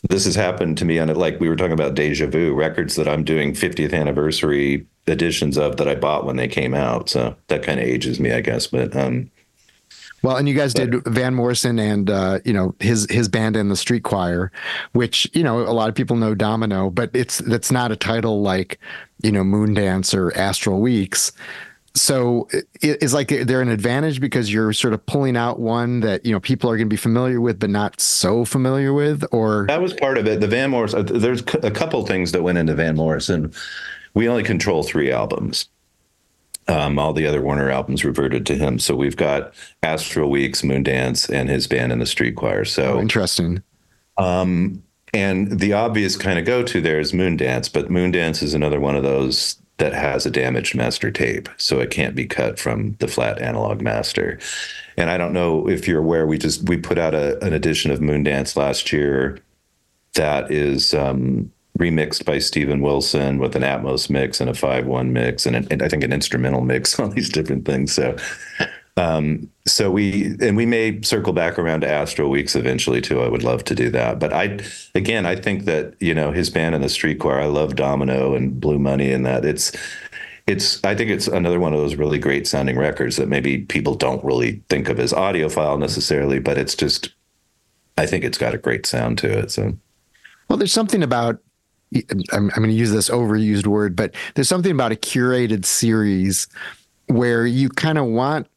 this 0.10 0.26
has 0.26 0.36
happened 0.36 0.78
to 0.78 0.86
me 0.86 1.00
on 1.00 1.10
it. 1.10 1.18
Like 1.18 1.40
we 1.40 1.50
were 1.50 1.56
talking 1.56 1.74
about 1.74 1.96
Deja 1.96 2.28
Vu 2.28 2.54
records 2.54 2.96
that 2.96 3.08
I'm 3.08 3.24
doing 3.24 3.54
50th 3.54 3.94
anniversary 3.94 4.86
editions 5.10 5.58
of 5.58 5.78
that 5.78 5.88
I 5.88 5.96
bought 5.96 6.26
when 6.26 6.36
they 6.38 6.48
came 6.48 6.74
out. 6.74 7.10
So 7.10 7.36
that 7.48 7.64
kind 7.64 7.80
of 7.80 7.86
ages 7.86 8.20
me, 8.20 8.32
I 8.32 8.42
guess. 8.42 8.68
But 8.68 8.96
um, 8.96 9.30
Well, 10.22 10.36
and 10.38 10.48
you 10.50 10.56
guys 10.56 10.74
did 10.74 11.04
Van 11.06 11.34
Morrison 11.36 11.80
and 11.80 12.10
uh, 12.10 12.40
you 12.46 12.54
know 12.54 12.76
his 12.80 13.08
his 13.10 13.28
band 13.28 13.56
and 13.56 13.70
the 13.72 13.76
Street 13.76 14.04
Choir, 14.04 14.52
which 14.94 15.30
you 15.34 15.44
know 15.44 15.60
a 15.62 15.72
lot 15.74 15.90
of 15.90 15.96
people 15.96 16.16
know 16.18 16.36
Domino, 16.36 16.90
but 16.90 17.10
it's 17.14 17.40
that's 17.40 17.72
not 17.72 17.92
a 17.92 17.96
title 17.96 18.42
like 18.42 18.80
you 19.24 19.32
know 19.32 19.44
Moondance 19.44 20.14
or 20.14 20.36
Astral 20.38 20.80
Weeks. 20.82 21.32
So 21.96 22.48
i- 22.84 22.98
is 23.02 23.16
like 23.16 23.30
they're 23.30 23.62
an 23.64 23.70
advantage 23.70 24.22
because 24.22 24.54
you're 24.54 24.74
sort 24.74 24.94
of 24.94 25.04
pulling 25.08 25.36
out 25.36 25.60
one 25.60 26.02
that 26.02 26.24
you 26.26 26.32
know 26.32 26.40
people 26.40 26.70
are 26.70 26.78
going 26.78 26.88
to 26.88 26.94
be 26.94 26.98
familiar 26.98 27.42
with, 27.42 27.58
but 27.60 27.72
not 27.72 28.00
so 28.00 28.46
familiar 28.46 28.94
with, 28.94 29.26
or 29.32 29.66
That 29.68 29.82
was 29.82 29.94
part 29.94 30.18
of 30.20 30.28
it. 30.28 30.40
The 30.40 30.48
Van 30.48 30.70
Morrison, 30.70 31.00
uh, 31.00 31.04
there's 31.04 31.42
a 31.64 31.72
couple 31.72 32.06
things 32.06 32.32
that 32.34 32.44
went 32.44 32.58
into 32.60 32.76
Van 32.76 32.96
Morrison. 32.96 33.52
We 34.20 34.28
only 34.28 34.44
control 34.44 34.84
three 34.84 35.14
albums. 35.14 35.70
Um, 36.68 37.00
all 37.00 37.14
the 37.14 37.26
other 37.26 37.42
Warner 37.42 37.72
albums 37.72 38.04
reverted 38.04 38.46
to 38.48 38.56
him. 38.56 38.78
So 38.78 38.94
we've 38.94 39.16
got 39.16 39.54
Astral 39.82 40.30
Weeks, 40.30 40.62
Moondance, 40.62 41.34
and 41.34 41.48
his 41.48 41.68
band 41.68 41.94
in 41.94 42.00
the 42.00 42.06
Street 42.06 42.36
Choir. 42.36 42.66
So 42.66 43.00
interesting. 43.00 43.64
Um, 44.18 44.84
and 45.14 45.62
the 45.62 45.72
obvious 45.72 46.18
kind 46.18 46.38
of 46.38 46.44
go 46.44 46.64
to 46.64 46.82
there 46.82 47.00
is 47.00 47.14
Moondance, 47.14 47.72
but 47.72 47.88
Moondance 47.88 48.44
is 48.44 48.54
another 48.54 48.82
one 48.82 48.98
of 48.98 49.04
those 49.04 49.56
that 49.78 49.94
has 49.94 50.26
a 50.26 50.32
damaged 50.32 50.76
master 50.76 51.12
tape, 51.12 51.48
so 51.56 51.80
it 51.80 51.90
can't 51.90 52.14
be 52.14 52.26
cut 52.26 52.60
from 52.60 52.98
the 53.00 53.08
flat 53.08 53.42
analog 53.42 53.82
master. 53.82 54.38
And 54.98 55.10
I 55.10 55.18
don't 55.18 55.32
know 55.32 55.70
if 55.70 55.88
you're 55.88 56.02
aware, 56.02 56.28
we 56.28 56.38
just 56.38 56.68
we 56.68 56.76
put 56.76 56.98
out 56.98 57.16
a, 57.16 57.42
an 57.42 57.54
edition 57.54 57.90
of 57.90 58.00
Moondance 58.02 58.58
last 58.58 58.92
year 58.92 59.40
that 60.16 60.52
is 60.52 60.94
um, 60.94 61.54
remixed 61.80 62.26
by 62.26 62.38
Steven 62.38 62.82
Wilson 62.82 63.40
with 63.40 63.56
an 63.56 63.64
Atmos 63.64 64.10
mix 64.10 64.40
and 64.40 64.50
a 64.50 64.54
five 64.54 64.86
one 64.86 65.14
mix 65.14 65.46
and, 65.46 65.56
an, 65.56 65.68
and 65.72 65.82
I 65.82 65.90
think 65.90 66.04
an 66.04 66.14
instrumental 66.14 66.62
mix, 66.62 67.00
all 67.00 67.10
these 67.10 67.30
different 67.30 67.66
things. 67.66 67.94
So 67.94 68.16
um, 69.00 69.50
so 69.66 69.90
we 69.90 70.36
and 70.42 70.58
we 70.58 70.66
may 70.66 71.02
circle 71.02 71.32
back 71.32 71.58
around 71.58 71.82
to 71.82 71.90
Astral 71.90 72.30
Weeks 72.30 72.56
eventually 72.56 73.02
too. 73.02 73.22
I 73.22 73.30
would 73.30 73.44
love 73.44 73.64
to 73.66 73.76
do 73.76 73.90
that, 73.92 74.20
but 74.20 74.34
I 74.34 74.60
again 74.94 75.26
I 75.26 75.36
think 75.36 75.66
that 75.66 75.96
you 76.02 76.14
know 76.14 76.32
his 76.32 76.50
band 76.50 76.76
in 76.76 76.82
the 76.82 76.90
Street 76.90 77.20
Choir. 77.20 77.40
I 77.40 77.46
love 77.46 77.76
Domino 77.76 78.36
and 78.36 78.60
Blue 78.60 78.80
Money 78.80 79.12
and 79.12 79.26
that 79.26 79.46
it's 79.46 79.72
it's 80.48 80.84
I 80.84 80.96
think 80.96 81.12
it's 81.12 81.28
another 81.28 81.60
one 81.60 81.74
of 81.74 81.80
those 81.80 81.96
really 81.96 82.20
great 82.20 82.48
sounding 82.48 82.78
records 82.78 83.16
that 83.16 83.30
maybe 83.30 83.60
people 83.60 83.96
don't 83.96 84.24
really 84.24 84.62
think 84.68 84.90
of 84.90 85.00
as 85.00 85.14
audiophile 85.14 85.80
necessarily, 85.80 86.40
but 86.40 86.58
it's 86.58 86.76
just 86.76 87.14
I 87.98 88.06
think 88.06 88.26
it's 88.26 88.38
got 88.38 88.54
a 88.54 88.58
great 88.58 88.86
sound 88.86 89.18
to 89.20 89.40
it. 89.40 89.52
So 89.52 89.78
Well, 90.50 90.58
there's 90.58 90.74
something 90.74 91.04
about 91.04 91.40
I'm, 91.94 92.24
I'm 92.32 92.50
going 92.50 92.70
to 92.70 92.76
use 92.76 92.92
this 92.92 93.10
overused 93.10 93.68
word, 93.68 93.96
but 93.96 94.14
there's 94.36 94.50
something 94.50 94.72
about 94.72 94.92
a 94.92 94.96
curated 94.96 95.66
series 95.66 96.48
where 97.08 97.46
you 97.46 97.70
kind 97.70 97.98
of 97.98 98.06
want 98.06 98.48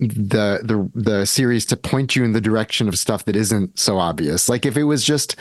the 0.00 0.60
the 0.62 0.90
the 0.94 1.26
series 1.26 1.66
to 1.66 1.76
point 1.76 2.16
you 2.16 2.24
in 2.24 2.32
the 2.32 2.40
direction 2.40 2.88
of 2.88 2.98
stuff 2.98 3.26
that 3.26 3.36
isn't 3.36 3.78
so 3.78 3.98
obvious. 3.98 4.48
Like 4.48 4.64
if 4.64 4.76
it 4.76 4.84
was 4.84 5.04
just 5.04 5.36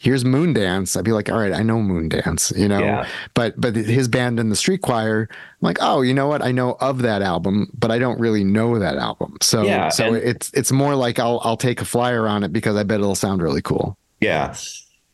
here's 0.00 0.24
Moondance, 0.24 0.96
I'd 0.96 1.04
be 1.04 1.12
like, 1.12 1.28
all 1.28 1.38
right, 1.38 1.52
I 1.52 1.62
know 1.62 1.76
Moondance, 1.76 2.56
you 2.56 2.68
know. 2.68 2.78
Yeah. 2.78 3.06
But 3.34 3.60
but 3.60 3.76
his 3.76 4.08
band 4.08 4.40
and 4.40 4.50
the 4.50 4.56
Street 4.56 4.80
Choir, 4.80 5.28
I'm 5.30 5.36
like, 5.60 5.78
oh, 5.80 6.00
you 6.00 6.14
know 6.14 6.26
what? 6.26 6.42
I 6.42 6.52
know 6.52 6.76
of 6.80 7.02
that 7.02 7.20
album, 7.20 7.68
but 7.74 7.90
I 7.90 7.98
don't 7.98 8.18
really 8.18 8.44
know 8.44 8.78
that 8.78 8.96
album. 8.96 9.36
So 9.42 9.62
Yeah, 9.62 9.90
so 9.90 10.14
it's 10.14 10.50
it's 10.54 10.72
more 10.72 10.94
like 10.94 11.18
I'll 11.18 11.40
I'll 11.44 11.56
take 11.56 11.80
a 11.80 11.84
flyer 11.84 12.26
on 12.26 12.42
it 12.42 12.52
because 12.52 12.76
I 12.76 12.84
bet 12.84 13.00
it'll 13.00 13.14
sound 13.14 13.42
really 13.42 13.62
cool. 13.62 13.98
Yeah. 14.20 14.54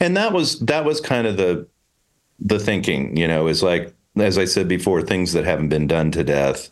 And 0.00 0.16
that 0.16 0.32
was 0.32 0.60
that 0.60 0.84
was 0.84 1.00
kind 1.00 1.26
of 1.26 1.36
the 1.36 1.66
the 2.38 2.58
thinking, 2.58 3.16
you 3.16 3.26
know, 3.26 3.46
is 3.46 3.62
like 3.62 3.94
as 4.16 4.38
I 4.38 4.44
said 4.44 4.68
before, 4.68 5.02
things 5.02 5.32
that 5.32 5.44
haven't 5.44 5.68
been 5.68 5.86
done 5.86 6.10
to 6.12 6.24
death, 6.24 6.70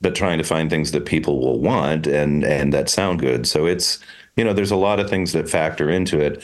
but 0.00 0.14
trying 0.14 0.38
to 0.38 0.44
find 0.44 0.68
things 0.68 0.92
that 0.92 1.06
people 1.06 1.40
will 1.40 1.60
want 1.60 2.06
and 2.06 2.44
and 2.44 2.72
that 2.72 2.88
sound 2.88 3.20
good. 3.20 3.46
So 3.46 3.66
it's 3.66 3.98
you 4.36 4.44
know, 4.44 4.52
there's 4.52 4.70
a 4.70 4.76
lot 4.76 5.00
of 5.00 5.08
things 5.08 5.32
that 5.32 5.48
factor 5.48 5.88
into 5.88 6.20
it. 6.20 6.42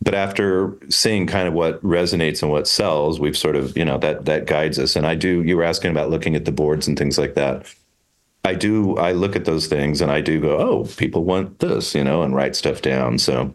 But 0.00 0.14
after 0.14 0.76
seeing 0.88 1.26
kind 1.26 1.48
of 1.48 1.54
what 1.54 1.82
resonates 1.82 2.40
and 2.42 2.52
what 2.52 2.68
sells, 2.68 3.18
we've 3.18 3.36
sort 3.36 3.56
of, 3.56 3.76
you 3.76 3.84
know, 3.84 3.98
that 3.98 4.26
that 4.26 4.46
guides 4.46 4.78
us. 4.78 4.94
And 4.96 5.06
I 5.06 5.14
do 5.14 5.42
you 5.42 5.56
were 5.56 5.64
asking 5.64 5.90
about 5.90 6.10
looking 6.10 6.36
at 6.36 6.44
the 6.44 6.52
boards 6.52 6.86
and 6.86 6.96
things 6.98 7.18
like 7.18 7.34
that. 7.34 7.66
I 8.44 8.54
do 8.54 8.96
I 8.96 9.12
look 9.12 9.34
at 9.36 9.44
those 9.44 9.66
things 9.66 10.00
and 10.00 10.10
I 10.10 10.20
do 10.20 10.40
go, 10.40 10.56
oh, 10.56 10.84
people 10.96 11.24
want 11.24 11.58
this, 11.58 11.94
you 11.94 12.04
know, 12.04 12.22
and 12.22 12.34
write 12.34 12.54
stuff 12.54 12.80
down. 12.80 13.18
So 13.18 13.52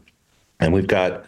and 0.60 0.74
we've 0.74 0.88
got 0.88 1.26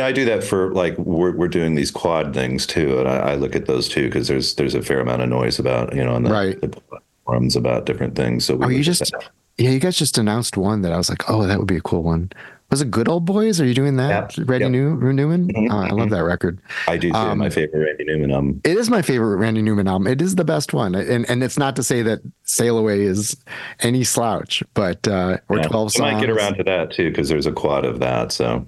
know, 0.00 0.06
I 0.06 0.12
do 0.12 0.24
that 0.26 0.42
for 0.44 0.72
like 0.72 0.96
we're 0.98 1.32
we're 1.36 1.48
doing 1.48 1.74
these 1.74 1.90
quad 1.90 2.34
things 2.34 2.66
too, 2.66 2.98
and 2.98 3.08
I, 3.08 3.32
I 3.32 3.34
look 3.34 3.54
at 3.56 3.66
those 3.66 3.88
too 3.88 4.04
because 4.08 4.28
there's 4.28 4.54
there's 4.54 4.74
a 4.74 4.82
fair 4.82 5.00
amount 5.00 5.22
of 5.22 5.28
noise 5.28 5.58
about 5.58 5.94
you 5.94 6.04
know 6.04 6.14
on 6.14 6.22
the, 6.24 6.30
Right. 6.30 6.60
the 6.60 6.80
forums 7.24 7.56
about 7.56 7.86
different 7.86 8.14
things. 8.16 8.44
So 8.44 8.56
we 8.56 8.64
Oh, 8.66 8.68
you 8.68 8.82
just 8.82 9.10
that. 9.12 9.28
Yeah, 9.58 9.70
you 9.70 9.80
guys 9.80 9.96
just 9.98 10.16
announced 10.18 10.56
one 10.56 10.80
that 10.82 10.92
I 10.92 10.96
was 10.96 11.10
like, 11.10 11.28
oh, 11.30 11.46
that 11.46 11.58
would 11.58 11.68
be 11.68 11.76
a 11.76 11.80
cool 11.82 12.02
one. 12.02 12.30
Was 12.70 12.80
it 12.80 12.90
Good 12.90 13.06
Old 13.06 13.26
Boys? 13.26 13.60
Are 13.60 13.66
you 13.66 13.74
doing 13.74 13.96
that? 13.98 14.34
Yep. 14.38 14.48
Randy 14.48 14.64
Yep. 14.64 14.70
New- 14.72 15.12
Newman? 15.12 15.48
Mhm, 15.48 15.68
Oh, 15.70 15.76
I 15.76 15.90
love 15.90 16.08
that 16.08 16.24
record. 16.24 16.58
I 16.88 16.96
do 16.96 17.10
too. 17.10 17.14
Um, 17.16 17.36
my 17.36 17.50
favorite 17.50 17.84
Randy 17.84 18.04
Newman 18.04 18.30
album. 18.30 18.62
It 18.64 18.78
is 18.78 18.88
my 18.88 19.02
favorite 19.02 19.36
Randy 19.36 19.60
Newman 19.60 19.86
album. 19.88 20.06
It 20.06 20.22
is 20.22 20.36
the 20.36 20.44
best 20.44 20.72
one, 20.72 20.94
and 20.94 21.28
and 21.28 21.44
it's 21.44 21.58
not 21.58 21.76
to 21.76 21.82
say 21.82 22.00
that 22.00 22.20
Sail 22.44 22.78
Away 22.78 23.02
is 23.02 23.36
any 23.80 24.04
slouch, 24.04 24.62
but 24.72 25.06
uh, 25.06 25.36
or 25.50 25.58
Yeah. 25.58 25.64
twelve 25.64 25.88
I 25.88 25.98
songs. 25.98 26.12
might 26.14 26.20
get 26.20 26.30
around 26.30 26.54
to 26.56 26.64
that 26.64 26.90
too 26.92 27.10
because 27.10 27.28
there's 27.28 27.46
a 27.46 27.52
quad 27.52 27.84
of 27.84 27.98
that. 28.00 28.32
So 28.32 28.66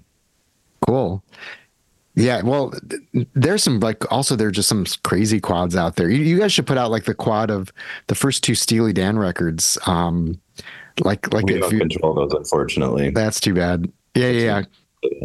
Cool. 0.94 1.24
Yeah, 2.14 2.42
well, 2.42 2.72
there's 3.34 3.64
some 3.64 3.80
like 3.80 4.10
also 4.12 4.36
there's 4.36 4.52
just 4.52 4.68
some 4.68 4.86
crazy 5.02 5.40
quads 5.40 5.74
out 5.74 5.96
there. 5.96 6.08
You, 6.08 6.22
you 6.22 6.38
guys 6.38 6.52
should 6.52 6.68
put 6.68 6.78
out 6.78 6.92
like 6.92 7.04
the 7.04 7.14
quad 7.14 7.50
of 7.50 7.72
the 8.06 8.14
first 8.14 8.44
two 8.44 8.54
Steely 8.54 8.92
Dan 8.92 9.18
records. 9.18 9.76
Um, 9.86 10.40
like 11.00 11.34
like 11.34 11.46
we 11.46 11.54
if 11.54 11.62
don't 11.62 11.72
you, 11.72 11.78
control 11.80 12.14
those, 12.14 12.32
unfortunately. 12.32 13.10
that's 13.10 13.40
too 13.40 13.54
bad. 13.54 13.90
Yeah, 14.14 14.28
yeah, 14.28 14.62
yeah. 15.02 15.24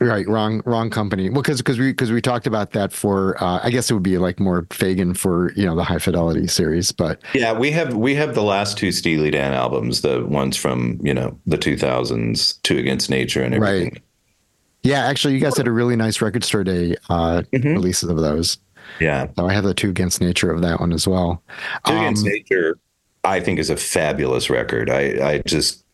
Right, 0.00 0.26
wrong, 0.26 0.62
wrong 0.64 0.88
company. 0.88 1.28
Well, 1.28 1.42
because 1.42 1.58
because 1.58 1.78
we 1.78 1.92
because 1.92 2.10
we 2.10 2.22
talked 2.22 2.46
about 2.46 2.72
that 2.72 2.94
for 2.94 3.36
uh, 3.44 3.60
I 3.62 3.68
guess 3.68 3.90
it 3.90 3.94
would 3.94 4.02
be 4.02 4.16
like 4.16 4.40
more 4.40 4.62
Fagen 4.62 5.14
for 5.14 5.52
you 5.52 5.66
know 5.66 5.76
the 5.76 5.84
High 5.84 5.98
Fidelity 5.98 6.46
series, 6.46 6.92
but 6.92 7.20
Yeah, 7.34 7.52
we 7.52 7.70
have 7.72 7.94
we 7.94 8.14
have 8.14 8.34
the 8.34 8.42
last 8.42 8.78
two 8.78 8.90
Steely 8.90 9.30
Dan 9.30 9.52
albums, 9.52 10.00
the 10.00 10.24
ones 10.24 10.56
from 10.56 10.98
you 11.02 11.12
know 11.12 11.38
the 11.44 11.58
2000s, 11.58 12.62
Two 12.62 12.78
Against 12.78 13.10
Nature, 13.10 13.42
and 13.42 13.54
everything. 13.54 13.90
Right. 13.90 14.02
Yeah, 14.82 15.04
actually, 15.06 15.34
you 15.34 15.40
guys 15.40 15.56
had 15.56 15.68
a 15.68 15.72
really 15.72 15.96
nice 15.96 16.20
record 16.20 16.44
store 16.44 16.64
day 16.64 16.96
uh, 17.08 17.42
Mhm. 17.52 17.74
releases 17.74 18.08
of 18.08 18.16
those. 18.16 18.58
Yeah, 19.00 19.28
So 19.36 19.46
I 19.48 19.52
have 19.54 19.64
the 19.64 19.74
two 19.74 19.90
against 19.90 20.20
nature 20.20 20.50
of 20.50 20.60
that 20.62 20.80
one 20.80 20.92
as 20.92 21.06
well. 21.08 21.42
Two 21.86 21.94
Against 21.94 22.26
Um, 22.26 22.32
Nature, 22.32 22.78
I 23.24 23.40
think 23.40 23.58
is 23.58 23.70
a 23.70 23.76
fabulous 23.76 24.50
record. 24.50 24.90
I 24.90 25.00
I 25.34 25.38
just 25.46 25.84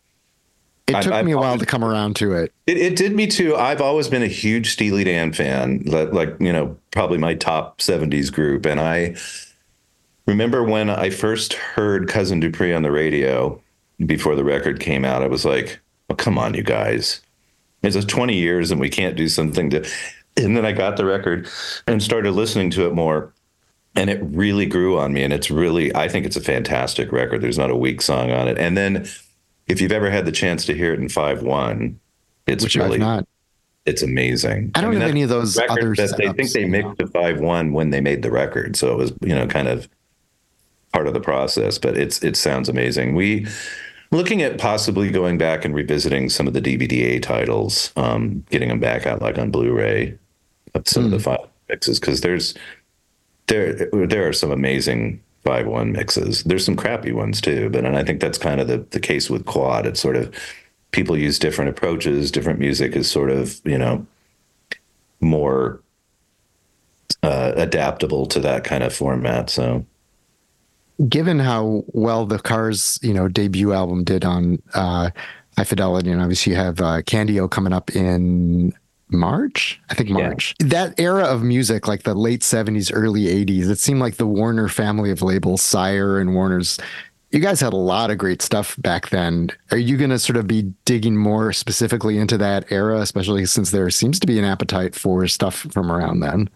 It 0.87 0.95
I- 0.95 1.01
took 1.01 1.13
I've 1.13 1.25
me 1.25 1.33
a 1.33 1.37
while 1.37 1.45
always- 1.49 1.59
to 1.61 1.65
come 1.67 1.83
around 1.83 2.15
to 2.17 2.33
it. 2.33 2.51
It, 2.65 2.77
it 2.77 2.95
did 2.95 3.15
me 3.15 3.27
too. 3.27 3.55
I've 3.55 3.79
always 3.79 4.07
been 4.07 4.23
a 4.23 4.27
huge 4.27 4.71
Steely 4.71 5.03
Dan 5.03 5.31
fan, 5.33 5.83
like, 5.85 6.11
like, 6.11 6.35
you 6.39 6.51
know, 6.51 6.75
probably 6.91 7.19
my 7.19 7.35
top 7.35 7.79
70s 7.79 8.31
group. 8.31 8.65
And 8.65 8.79
I 8.81 9.15
remember 10.25 10.63
when 10.63 10.89
I 10.89 11.11
first 11.11 11.53
heard 11.53 12.07
Cousin 12.07 12.39
Dupree 12.39 12.73
on 12.73 12.81
the 12.81 12.91
radio 12.91 13.61
before 14.05 14.35
the 14.35 14.43
record 14.43 14.79
came 14.79 15.05
out, 15.05 15.21
I 15.23 15.27
was 15.27 15.45
like, 15.45 15.79
well, 16.09 16.15
come 16.17 16.37
on, 16.39 16.55
you 16.55 16.63
guys. 16.63 17.21
It's 17.83 17.95
just 17.95 18.09
20 18.09 18.35
years 18.35 18.71
and 18.71 18.79
we 18.79 18.89
can't 18.89 19.15
do 19.15 19.27
something 19.27 19.69
to. 19.71 19.89
And 20.37 20.55
then 20.55 20.65
I 20.65 20.71
got 20.71 20.97
the 20.97 21.05
record 21.05 21.49
and 21.87 22.01
started 22.01 22.31
listening 22.31 22.69
to 22.71 22.85
it 22.87 22.93
more. 22.93 23.33
And 23.95 24.09
it 24.09 24.19
really 24.23 24.65
grew 24.65 24.97
on 24.99 25.11
me. 25.13 25.23
And 25.23 25.33
it's 25.33 25.49
really, 25.49 25.93
I 25.95 26.07
think 26.07 26.25
it's 26.25 26.35
a 26.35 26.41
fantastic 26.41 27.11
record. 27.11 27.41
There's 27.41 27.57
not 27.57 27.71
a 27.71 27.75
weak 27.75 28.01
song 28.01 28.31
on 28.31 28.47
it. 28.47 28.57
And 28.57 28.77
then 28.77 29.07
if 29.67 29.81
you've 29.81 29.91
ever 29.91 30.09
had 30.09 30.25
the 30.25 30.31
chance 30.31 30.65
to 30.65 30.73
hear 30.73 30.93
it 30.93 30.99
in 30.99 31.09
5 31.09 31.41
1, 31.41 31.99
it's 32.49 32.63
which 32.63 32.75
really 32.75 32.97
not. 32.97 33.27
it's 33.85 34.01
amazing. 34.01 34.71
I 34.75 34.81
don't 34.81 34.91
mean, 34.91 35.01
have 35.01 35.09
any 35.09 35.23
of 35.23 35.29
those 35.29 35.57
other. 35.57 35.95
that 35.95 36.15
they 36.17 36.31
think 36.33 36.51
they 36.51 36.61
you 36.61 36.67
know. 36.67 36.89
mixed 36.89 36.99
to 36.99 37.07
five 37.07 37.39
one 37.39 37.73
when 37.73 37.89
they 37.91 38.01
made 38.01 38.23
the 38.23 38.31
record, 38.31 38.75
so 38.75 38.91
it 38.91 38.97
was 38.97 39.13
you 39.21 39.35
know 39.35 39.47
kind 39.47 39.67
of 39.67 39.87
part 40.91 41.07
of 41.07 41.13
the 41.13 41.19
process. 41.19 41.77
But 41.77 41.97
it's 41.97 42.23
it 42.23 42.35
sounds 42.35 42.69
amazing. 42.69 43.15
We 43.15 43.47
looking 44.11 44.41
at 44.41 44.57
possibly 44.57 45.09
going 45.11 45.37
back 45.37 45.63
and 45.65 45.75
revisiting 45.75 46.29
some 46.29 46.47
of 46.47 46.53
the 46.53 46.61
DVDA 46.61 47.21
titles, 47.21 47.91
um, 47.95 48.43
getting 48.49 48.69
them 48.69 48.79
back 48.79 49.05
out 49.05 49.21
like 49.21 49.37
on 49.37 49.51
Blu-ray 49.51 50.17
of 50.75 50.87
some 50.87 51.03
Hmm. 51.03 51.05
of 51.07 51.11
the 51.11 51.19
five 51.19 51.47
mixes 51.69 51.99
because 51.99 52.21
there's 52.21 52.53
there 53.47 53.73
there 53.91 54.27
are 54.27 54.33
some 54.33 54.51
amazing 54.51 55.21
five 55.43 55.65
one 55.67 55.91
mixes. 55.91 56.43
There's 56.43 56.65
some 56.65 56.75
crappy 56.75 57.11
ones 57.11 57.41
too, 57.41 57.69
but 57.69 57.85
and 57.85 57.97
I 57.97 58.03
think 58.03 58.19
that's 58.19 58.37
kind 58.37 58.59
of 58.61 58.67
the 58.67 58.85
the 58.91 58.99
case 58.99 59.29
with 59.29 59.45
quad. 59.45 59.85
It's 59.85 59.99
sort 59.99 60.15
of 60.15 60.33
people 60.91 61.17
use 61.17 61.39
different 61.39 61.69
approaches. 61.69 62.31
Different 62.31 62.59
music 62.59 62.95
is 62.95 63.09
sort 63.09 63.29
of 63.31 63.59
you 63.65 63.77
know 63.77 64.05
more 65.21 65.81
uh, 67.23 67.53
adaptable 67.55 68.25
to 68.27 68.39
that 68.39 68.63
kind 68.63 68.83
of 68.83 68.93
format. 68.93 69.49
So 69.49 69.85
Given 71.07 71.39
how 71.39 71.83
well 71.87 72.25
the 72.25 72.39
Cars, 72.39 72.99
you 73.01 73.13
know, 73.13 73.27
debut 73.29 73.71
album 73.71 74.03
did 74.03 74.25
on 74.25 74.61
uh, 74.73 75.11
High 75.57 75.63
Fidelity, 75.63 76.11
and 76.11 76.21
obviously 76.21 76.51
you 76.53 76.57
have 76.57 76.81
uh, 76.81 77.01
Candy-O 77.03 77.47
coming 77.47 77.71
up 77.71 77.95
in 77.95 78.73
March, 79.09 79.79
I 79.89 79.93
think 79.93 80.09
Yeah. 80.09 80.15
March. 80.15 80.55
That 80.59 80.99
era 80.99 81.23
of 81.23 81.41
music, 81.41 81.87
like 81.87 82.03
the 82.03 82.13
late 82.13 82.41
'70s, 82.41 82.91
early 82.93 83.23
'80s, 83.25 83.69
it 83.69 83.79
seemed 83.79 83.99
like 84.01 84.17
the 84.17 84.27
Warner 84.27 84.67
family 84.67 85.09
of 85.09 85.21
labels, 85.21 85.61
Sire 85.61 86.19
and 86.19 86.33
Warner's. 86.35 86.77
You 87.31 87.39
guys 87.39 87.61
had 87.61 87.73
a 87.73 87.77
lot 87.77 88.09
of 88.09 88.17
great 88.17 88.41
stuff 88.41 88.75
back 88.79 89.09
then. 89.09 89.51
Are 89.71 89.77
you 89.77 89.97
going 89.97 90.09
to 90.09 90.17
sort 90.17 90.35
of 90.37 90.47
be 90.47 90.63
digging 90.85 91.15
more 91.15 91.53
specifically 91.53 92.17
into 92.17 92.37
that 92.39 92.71
era, 92.71 92.99
especially 93.01 93.45
since 93.45 93.69
there 93.71 93.89
seems 93.91 94.19
to 94.19 94.27
be 94.27 94.39
an 94.39 94.45
appetite 94.45 94.95
for 94.95 95.27
stuff 95.27 95.67
from 95.71 95.91
around 95.91 96.21
then? 96.21 96.49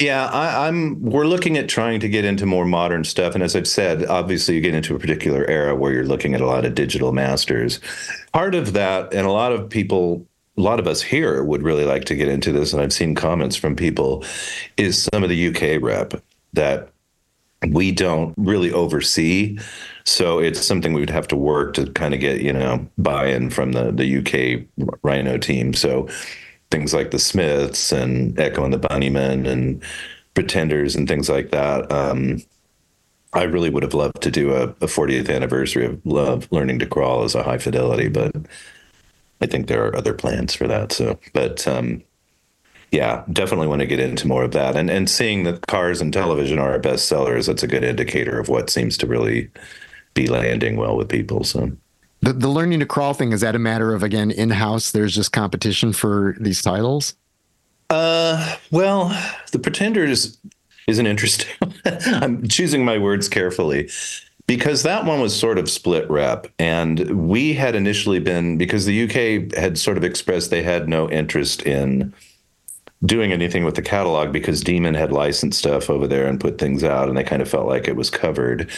Yeah, 0.00 0.26
I, 0.26 0.68
I'm. 0.68 1.00
We're 1.02 1.26
looking 1.26 1.58
at 1.58 1.68
trying 1.68 1.98
to 2.00 2.08
get 2.08 2.24
into 2.24 2.46
more 2.46 2.64
modern 2.64 3.02
stuff, 3.02 3.34
and 3.34 3.42
as 3.42 3.56
I've 3.56 3.66
said, 3.66 4.06
obviously 4.06 4.54
you 4.54 4.60
get 4.60 4.74
into 4.74 4.94
a 4.94 4.98
particular 4.98 5.44
era 5.46 5.74
where 5.74 5.92
you're 5.92 6.06
looking 6.06 6.34
at 6.34 6.40
a 6.40 6.46
lot 6.46 6.64
of 6.64 6.76
digital 6.76 7.12
masters. 7.12 7.80
Part 8.32 8.54
of 8.54 8.74
that, 8.74 9.12
and 9.12 9.26
a 9.26 9.32
lot 9.32 9.50
of 9.50 9.68
people, 9.68 10.24
a 10.56 10.60
lot 10.60 10.78
of 10.78 10.86
us 10.86 11.02
here 11.02 11.42
would 11.42 11.62
really 11.62 11.84
like 11.84 12.04
to 12.04 12.14
get 12.14 12.28
into 12.28 12.52
this, 12.52 12.72
and 12.72 12.80
I've 12.80 12.92
seen 12.92 13.16
comments 13.16 13.56
from 13.56 13.74
people, 13.74 14.24
is 14.76 15.02
some 15.02 15.24
of 15.24 15.30
the 15.30 15.48
UK 15.48 15.82
rep 15.82 16.14
that 16.52 16.90
we 17.66 17.90
don't 17.90 18.34
really 18.36 18.70
oversee. 18.70 19.58
So 20.04 20.38
it's 20.38 20.64
something 20.64 20.92
we 20.92 21.00
would 21.00 21.10
have 21.10 21.26
to 21.26 21.36
work 21.36 21.74
to 21.74 21.90
kind 21.90 22.14
of 22.14 22.20
get, 22.20 22.40
you 22.40 22.52
know, 22.52 22.86
buy-in 22.98 23.50
from 23.50 23.72
the 23.72 23.90
the 23.90 24.18
UK 24.18 24.64
Rhino 25.02 25.38
team. 25.38 25.74
So 25.74 26.08
things 26.70 26.92
like 26.92 27.10
the 27.10 27.18
Smiths 27.18 27.92
and 27.92 28.38
Echo 28.38 28.64
and 28.64 28.72
the 28.72 28.78
Bunnymen 28.78 29.46
and 29.48 29.82
Pretenders 30.34 30.94
and 30.94 31.08
things 31.08 31.28
like 31.28 31.50
that. 31.50 31.90
Um, 31.90 32.42
I 33.32 33.42
really 33.42 33.70
would 33.70 33.82
have 33.82 33.94
loved 33.94 34.22
to 34.22 34.30
do 34.30 34.54
a, 34.54 34.64
a 34.64 34.86
40th 34.86 35.34
anniversary 35.34 35.84
of 35.84 36.04
Love 36.06 36.48
Learning 36.50 36.78
to 36.78 36.86
Crawl 36.86 37.24
as 37.24 37.34
a 37.34 37.42
high 37.42 37.58
fidelity, 37.58 38.08
but 38.08 38.34
I 39.40 39.46
think 39.46 39.66
there 39.66 39.84
are 39.86 39.96
other 39.96 40.14
plans 40.14 40.54
for 40.54 40.66
that. 40.66 40.92
So, 40.92 41.18
but 41.34 41.66
um, 41.68 42.02
yeah, 42.90 43.24
definitely 43.32 43.66
want 43.66 43.80
to 43.80 43.86
get 43.86 44.00
into 44.00 44.26
more 44.26 44.44
of 44.44 44.52
that. 44.52 44.76
And 44.76 44.90
and 44.90 45.10
seeing 45.10 45.44
that 45.44 45.66
cars 45.66 46.00
and 46.00 46.12
television 46.12 46.58
are 46.58 46.72
our 46.72 46.78
best 46.78 47.06
sellers, 47.06 47.46
that's 47.46 47.62
a 47.62 47.68
good 47.68 47.84
indicator 47.84 48.38
of 48.38 48.48
what 48.48 48.70
seems 48.70 48.96
to 48.98 49.06
really 49.06 49.50
be 50.14 50.26
landing 50.26 50.76
well 50.76 50.96
with 50.96 51.08
people. 51.08 51.44
So. 51.44 51.72
The, 52.20 52.32
the 52.32 52.48
learning 52.48 52.80
to 52.80 52.86
crawl 52.86 53.14
thing 53.14 53.32
is 53.32 53.42
that 53.42 53.54
a 53.54 53.58
matter 53.58 53.94
of 53.94 54.02
again 54.02 54.30
in 54.30 54.50
house? 54.50 54.90
There's 54.90 55.14
just 55.14 55.32
competition 55.32 55.92
for 55.92 56.36
these 56.40 56.62
titles. 56.62 57.14
Uh, 57.90 58.56
well, 58.70 59.08
the 59.52 59.58
Pretenders 59.58 60.38
is 60.86 60.98
an 60.98 61.06
interesting. 61.06 61.54
I'm 62.06 62.46
choosing 62.48 62.84
my 62.84 62.98
words 62.98 63.28
carefully 63.28 63.88
because 64.46 64.82
that 64.82 65.04
one 65.04 65.20
was 65.20 65.38
sort 65.38 65.58
of 65.58 65.70
split 65.70 66.10
rep, 66.10 66.48
and 66.58 67.28
we 67.28 67.52
had 67.54 67.74
initially 67.74 68.18
been 68.18 68.58
because 68.58 68.86
the 68.86 69.04
UK 69.04 69.54
had 69.56 69.78
sort 69.78 69.96
of 69.96 70.04
expressed 70.04 70.50
they 70.50 70.62
had 70.62 70.88
no 70.88 71.08
interest 71.10 71.62
in 71.62 72.12
doing 73.04 73.30
anything 73.30 73.64
with 73.64 73.76
the 73.76 73.82
catalog 73.82 74.32
because 74.32 74.62
Demon 74.62 74.94
had 74.94 75.12
licensed 75.12 75.58
stuff 75.58 75.88
over 75.88 76.06
there 76.06 76.26
and 76.26 76.40
put 76.40 76.58
things 76.58 76.82
out, 76.82 77.08
and 77.08 77.16
they 77.16 77.22
kind 77.22 77.42
of 77.42 77.48
felt 77.48 77.68
like 77.68 77.86
it 77.86 77.94
was 77.94 78.10
covered. 78.10 78.70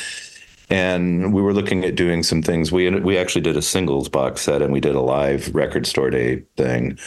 And 0.71 1.35
we 1.35 1.43
were 1.43 1.53
looking 1.53 1.85
at 1.85 1.97
doing 1.97 2.23
some 2.23 2.43
things. 2.43 2.71
We 2.71 2.89
we 3.01 3.19
actually 3.19 3.43
did 3.43 3.57
a 3.57 3.63
singles 3.63 4.09
box 4.09 4.43
set, 4.43 4.63
and 4.63 4.73
we 4.73 4.81
did 4.81 4.95
a 4.95 5.01
live 5.01 5.53
record 5.55 5.87
store 5.87 6.11
day 6.11 6.43
thing. 6.57 6.99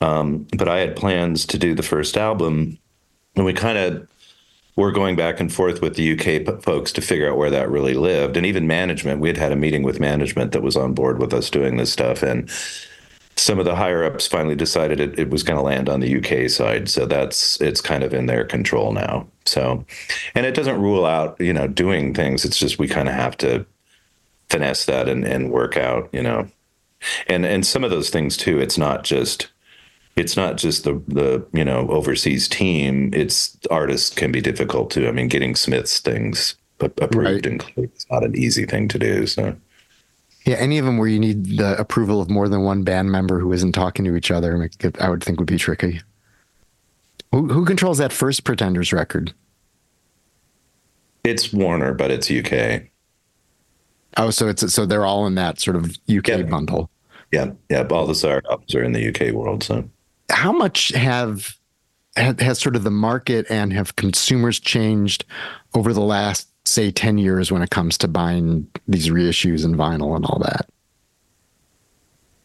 Um, 0.00 0.46
but 0.56 0.68
I 0.68 0.78
had 0.78 0.96
plans 0.96 1.46
to 1.46 1.58
do 1.58 1.74
the 1.74 1.82
first 1.82 2.16
album, 2.16 2.78
and 3.36 3.44
we 3.44 3.52
kind 3.52 3.78
of 3.78 4.08
were 4.76 4.90
going 4.90 5.16
back 5.16 5.38
and 5.38 5.52
forth 5.52 5.80
with 5.80 5.94
the 5.94 6.18
UK 6.18 6.62
folks 6.62 6.92
to 6.92 7.00
figure 7.00 7.30
out 7.30 7.36
where 7.36 7.50
that 7.50 7.70
really 7.70 7.94
lived, 7.94 8.36
and 8.36 8.46
even 8.46 8.66
management. 8.66 9.20
We 9.20 9.28
had 9.28 9.36
had 9.36 9.52
a 9.52 9.56
meeting 9.56 9.82
with 9.82 10.00
management 10.00 10.52
that 10.52 10.62
was 10.62 10.76
on 10.76 10.94
board 10.94 11.18
with 11.20 11.32
us 11.32 11.50
doing 11.50 11.76
this 11.76 11.92
stuff, 11.92 12.22
and 12.22 12.50
some 13.36 13.58
of 13.58 13.64
the 13.64 13.74
higher 13.74 14.04
ups 14.04 14.26
finally 14.26 14.54
decided 14.54 15.00
it, 15.00 15.18
it 15.18 15.30
was 15.30 15.42
going 15.42 15.56
to 15.56 15.62
land 15.62 15.88
on 15.88 16.00
the 16.00 16.16
UK 16.16 16.48
side. 16.48 16.88
So 16.88 17.06
that's 17.06 17.60
it's 17.60 17.80
kind 17.80 18.04
of 18.04 18.14
in 18.14 18.26
their 18.26 18.44
control 18.44 18.92
now. 18.92 19.28
So, 19.54 19.84
and 20.34 20.44
it 20.44 20.54
doesn't 20.54 20.80
rule 20.80 21.06
out 21.06 21.40
you 21.40 21.52
know 21.52 21.66
doing 21.68 22.12
things. 22.14 22.44
It's 22.44 22.58
just 22.58 22.78
we 22.78 22.88
kind 22.88 23.08
of 23.08 23.14
have 23.14 23.36
to 23.38 23.64
finesse 24.50 24.84
that 24.86 25.08
and, 25.08 25.24
and 25.24 25.50
work 25.50 25.76
out 25.76 26.08
you 26.12 26.22
know, 26.22 26.48
and 27.28 27.46
and 27.46 27.64
some 27.64 27.84
of 27.84 27.90
those 27.90 28.10
things 28.10 28.36
too. 28.36 28.58
It's 28.60 28.76
not 28.76 29.04
just 29.04 29.48
it's 30.16 30.36
not 30.36 30.56
just 30.56 30.84
the 30.84 31.00
the 31.08 31.46
you 31.52 31.64
know 31.64 31.88
overseas 31.88 32.48
team. 32.48 33.10
It's 33.14 33.56
artists 33.70 34.10
can 34.14 34.32
be 34.32 34.40
difficult 34.40 34.90
too. 34.90 35.08
I 35.08 35.12
mean, 35.12 35.28
getting 35.28 35.54
Smith's 35.56 36.00
things 36.00 36.56
approved 36.80 37.14
Right. 37.16 37.46
and 37.46 37.60
cleared 37.60 37.90
is 37.96 38.06
not 38.10 38.24
an 38.24 38.36
easy 38.36 38.66
thing 38.66 38.88
to 38.88 38.98
do. 38.98 39.26
So. 39.26 39.56
Yeah, 40.44 40.56
any 40.56 40.76
of 40.78 40.84
them 40.84 40.98
where 40.98 41.08
you 41.08 41.18
need 41.18 41.56
the 41.56 41.74
approval 41.78 42.20
of 42.20 42.28
more 42.28 42.50
than 42.50 42.64
one 42.64 42.82
band 42.82 43.10
member 43.10 43.40
who 43.40 43.50
isn't 43.52 43.72
talking 43.72 44.04
to 44.04 44.14
each 44.14 44.30
other, 44.30 44.68
I 45.00 45.08
would 45.08 45.24
think 45.24 45.38
would 45.38 45.48
be 45.48 45.56
tricky. 45.56 46.02
Who, 47.32 47.48
who 47.48 47.64
controls 47.64 47.96
that 47.98 48.12
first 48.12 48.44
Pretenders 48.44 48.92
record? 48.92 49.32
It's 51.24 51.52
Warner, 51.52 51.94
but 51.94 52.10
it's 52.10 52.30
UK. 52.30 52.82
Oh, 54.16 54.30
so 54.30 54.46
it's 54.48 54.72
so 54.72 54.86
they're 54.86 55.06
all 55.06 55.26
in 55.26 55.34
that 55.34 55.58
sort 55.60 55.76
of 55.76 55.96
UK 56.08 56.28
Yeah. 56.28 56.42
bundle. 56.42 56.90
Yeah, 57.32 57.50
yeah. 57.68 57.82
All 57.90 58.06
the 58.06 58.14
Sire 58.14 58.42
albums 58.48 58.74
are 58.74 58.82
in 58.84 58.92
the 58.92 59.08
UK 59.08 59.32
world. 59.34 59.64
So 59.64 59.88
How 60.30 60.52
much 60.52 60.88
have 60.90 61.56
has 62.16 62.60
sort 62.60 62.76
of 62.76 62.84
the 62.84 62.90
market 62.92 63.44
and 63.50 63.72
have 63.72 63.96
consumers 63.96 64.60
changed 64.60 65.24
over 65.74 65.92
the 65.92 66.00
last 66.00 66.48
say 66.64 66.90
10 66.92 67.18
years 67.18 67.50
when 67.50 67.60
it 67.60 67.70
comes 67.70 67.98
to 67.98 68.06
buying 68.08 68.66
these 68.86 69.08
reissues 69.08 69.64
and 69.64 69.74
vinyl 69.74 70.14
and 70.14 70.24
all 70.24 70.38
that? 70.38 70.68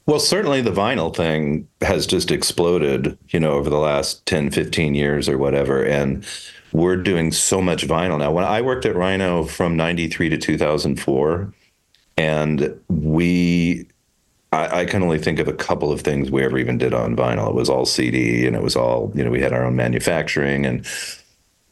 Well, 0.07 0.19
certainly 0.19 0.61
the 0.61 0.71
vinyl 0.71 1.15
thing 1.15 1.67
has 1.81 2.07
just 2.07 2.31
exploded, 2.31 3.15
you 3.29 3.39
know, 3.39 3.51
over 3.51 3.69
the 3.69 3.77
last 3.77 4.25
10, 4.25 4.49
15 4.49 4.95
years 4.95 5.29
or 5.29 5.37
whatever. 5.37 5.83
And 5.85 6.25
we're 6.71 6.97
doing 6.97 7.31
so 7.31 7.61
much 7.61 7.87
vinyl 7.87 8.19
now. 8.19 8.31
When 8.31 8.43
I 8.43 8.61
worked 8.61 8.85
at 8.85 8.95
Rhino 8.95 9.43
from 9.43 9.75
93 9.75 10.29
to 10.29 10.37
2004, 10.37 11.53
and 12.17 12.79
we, 12.89 13.87
I, 14.51 14.81
I 14.81 14.85
can 14.85 15.03
only 15.03 15.19
think 15.19 15.39
of 15.39 15.47
a 15.47 15.53
couple 15.53 15.91
of 15.91 16.01
things 16.01 16.29
we 16.29 16.43
ever 16.43 16.57
even 16.57 16.77
did 16.77 16.93
on 16.93 17.15
vinyl. 17.15 17.49
It 17.49 17.55
was 17.55 17.69
all 17.69 17.85
CD 17.85 18.45
and 18.45 18.55
it 18.55 18.61
was 18.61 18.75
all, 18.75 19.11
you 19.15 19.23
know, 19.23 19.31
we 19.31 19.41
had 19.41 19.53
our 19.53 19.65
own 19.65 19.75
manufacturing 19.75 20.65
and 20.65 20.85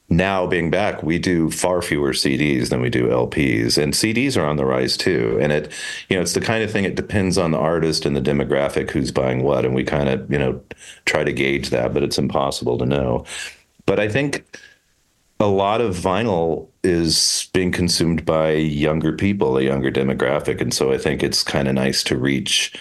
now 0.09 0.47
being 0.47 0.71
back, 0.71 1.03
we 1.03 1.19
do 1.19 1.51
far 1.51 1.81
fewer 1.81 2.13
CDs 2.13 2.69
than 2.69 2.79
we 2.79 2.89
do 2.89 3.07
LPs, 3.07 3.77
and 3.77 3.93
CDs 3.93 4.37
are 4.37 4.45
on 4.45 4.55
the 4.55 4.65
rise 4.65 4.95
too. 4.95 5.37
And 5.41 5.51
it, 5.51 5.71
you 6.07 6.15
know, 6.15 6.21
it's 6.21 6.33
the 6.33 6.41
kind 6.41 6.63
of 6.63 6.71
thing. 6.71 6.85
It 6.85 6.95
depends 6.95 7.37
on 7.37 7.51
the 7.51 7.57
artist 7.57 8.05
and 8.05 8.15
the 8.15 8.21
demographic 8.21 8.91
who's 8.91 9.11
buying 9.11 9.43
what, 9.43 9.65
and 9.65 9.75
we 9.75 9.83
kind 9.83 10.07
of, 10.07 10.31
you 10.31 10.39
know, 10.39 10.61
try 11.05 11.23
to 11.23 11.33
gauge 11.33 11.71
that, 11.71 11.93
but 11.93 12.03
it's 12.03 12.17
impossible 12.17 12.77
to 12.77 12.85
know. 12.85 13.25
But 13.85 13.99
I 13.99 14.07
think 14.07 14.45
a 15.39 15.47
lot 15.47 15.81
of 15.81 15.95
vinyl 15.95 16.67
is 16.83 17.49
being 17.53 17.71
consumed 17.71 18.25
by 18.25 18.53
younger 18.53 19.13
people, 19.13 19.57
a 19.57 19.63
younger 19.63 19.91
demographic, 19.91 20.61
and 20.61 20.73
so 20.73 20.91
I 20.91 20.97
think 20.97 21.21
it's 21.21 21.43
kind 21.43 21.67
of 21.67 21.75
nice 21.75 22.03
to 22.03 22.17
reach 22.17 22.73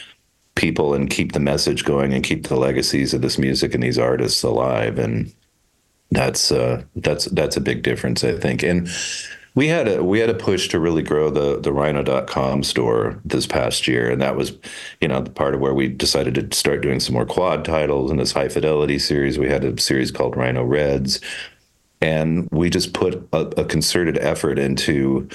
people 0.55 0.95
and 0.95 1.11
keep 1.11 1.33
the 1.33 1.41
message 1.41 1.85
going 1.85 2.15
and 2.15 2.25
keep 2.25 2.47
the 2.47 2.57
legacies 2.57 3.13
of 3.13 3.21
this 3.21 3.39
music 3.39 3.75
and 3.75 3.83
these 3.83 3.99
artists 3.99 4.43
alive 4.43 4.99
and 4.99 5.31
that's 6.11 6.53
uh, 6.53 6.83
that's 6.97 7.27
that's 7.27 7.57
a 7.57 7.61
big 7.61 7.83
difference, 7.83 8.23
I 8.25 8.37
think. 8.39 8.63
And 8.63 8.89
we 9.55 9.69
had 9.69 9.89
a 9.89 10.05
we 10.05 10.21
had 10.21 10.31
a 10.31 10.35
push 10.35 10.69
to 10.69 10.79
really 10.79 11.03
grow 11.03 11.31
the 11.31 11.61
the 11.61 11.73
Rhino.com 11.73 12.63
store 12.63 13.21
this 13.25 13.47
past 13.47 13.89
year, 13.89 14.11
and 14.11 14.21
that 14.21 14.37
was, 14.37 14.53
you 15.01 15.09
know, 15.09 15.21
the 15.21 15.31
part 15.31 15.55
of 15.55 15.61
where 15.61 15.75
we 15.75 15.89
decided 15.89 16.35
to 16.35 16.57
start 16.57 16.83
doing 16.83 17.01
some 17.01 17.15
more 17.15 17.27
quad 17.27 17.65
titles 17.65 18.11
and 18.11 18.21
this 18.21 18.33
high 18.33 18.49
fidelity 18.49 18.99
series. 18.99 19.39
We 19.39 19.49
had 19.49 19.65
a 19.65 19.81
series 19.81 20.11
called 20.11 20.37
Rhino 20.37 20.65
Reds, 20.65 21.21
and 22.01 22.49
we 22.51 22.71
just 22.71 22.93
put 22.93 23.15
a, 23.33 23.41
a 23.61 23.65
concerted 23.65 24.19
effort 24.19 24.59
into 24.59 25.29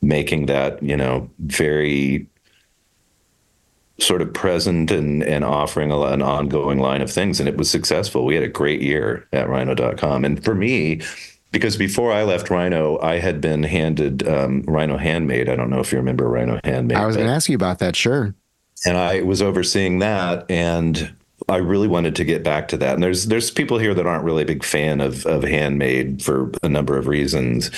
making 0.00 0.46
that, 0.46 0.82
you 0.82 0.96
know, 0.96 1.28
very 1.38 2.26
sort 3.98 4.22
of 4.22 4.32
present 4.32 4.90
and, 4.90 5.22
and 5.24 5.44
offering 5.44 5.90
a, 5.90 6.00
an 6.02 6.22
ongoing 6.22 6.78
line 6.78 7.02
of 7.02 7.10
things. 7.10 7.40
And 7.40 7.48
it 7.48 7.56
was 7.56 7.68
successful. 7.68 8.24
We 8.24 8.34
had 8.34 8.44
a 8.44 8.48
great 8.48 8.80
year 8.80 9.26
at 9.32 9.48
rhino.com. 9.48 10.24
And 10.24 10.42
for 10.44 10.54
me, 10.54 11.02
because 11.50 11.76
before 11.76 12.12
I 12.12 12.22
left 12.22 12.50
Rhino, 12.50 13.00
I 13.00 13.18
had 13.18 13.40
been 13.40 13.62
handed 13.64 14.26
um, 14.28 14.62
Rhino 14.62 14.98
Handmade. 14.98 15.48
I 15.48 15.56
don't 15.56 15.70
know 15.70 15.80
if 15.80 15.90
you 15.90 15.98
remember 15.98 16.28
Rhino 16.28 16.60
Handmade. 16.62 16.98
I 16.98 17.06
was 17.06 17.16
going 17.16 17.28
to 17.28 17.34
ask 17.34 17.48
you 17.48 17.56
about 17.56 17.80
that. 17.80 17.96
Sure. 17.96 18.34
and 18.86 18.96
I 18.96 19.22
was 19.22 19.42
overseeing 19.42 19.98
that 19.98 20.48
and 20.50 21.12
I 21.48 21.56
really 21.56 21.88
wanted 21.88 22.14
to 22.16 22.24
get 22.24 22.42
back 22.42 22.68
to 22.68 22.76
that. 22.76 22.94
And 22.94 23.02
there's 23.02 23.26
there's 23.26 23.50
people 23.50 23.78
here 23.78 23.94
that 23.94 24.06
aren't 24.06 24.24
really 24.24 24.42
a 24.42 24.46
big 24.46 24.64
fan 24.64 25.00
of 25.00 25.24
of 25.26 25.42
handmade 25.42 26.22
for 26.22 26.50
a 26.62 26.68
number 26.68 26.98
of 26.98 27.06
reasons. 27.06 27.70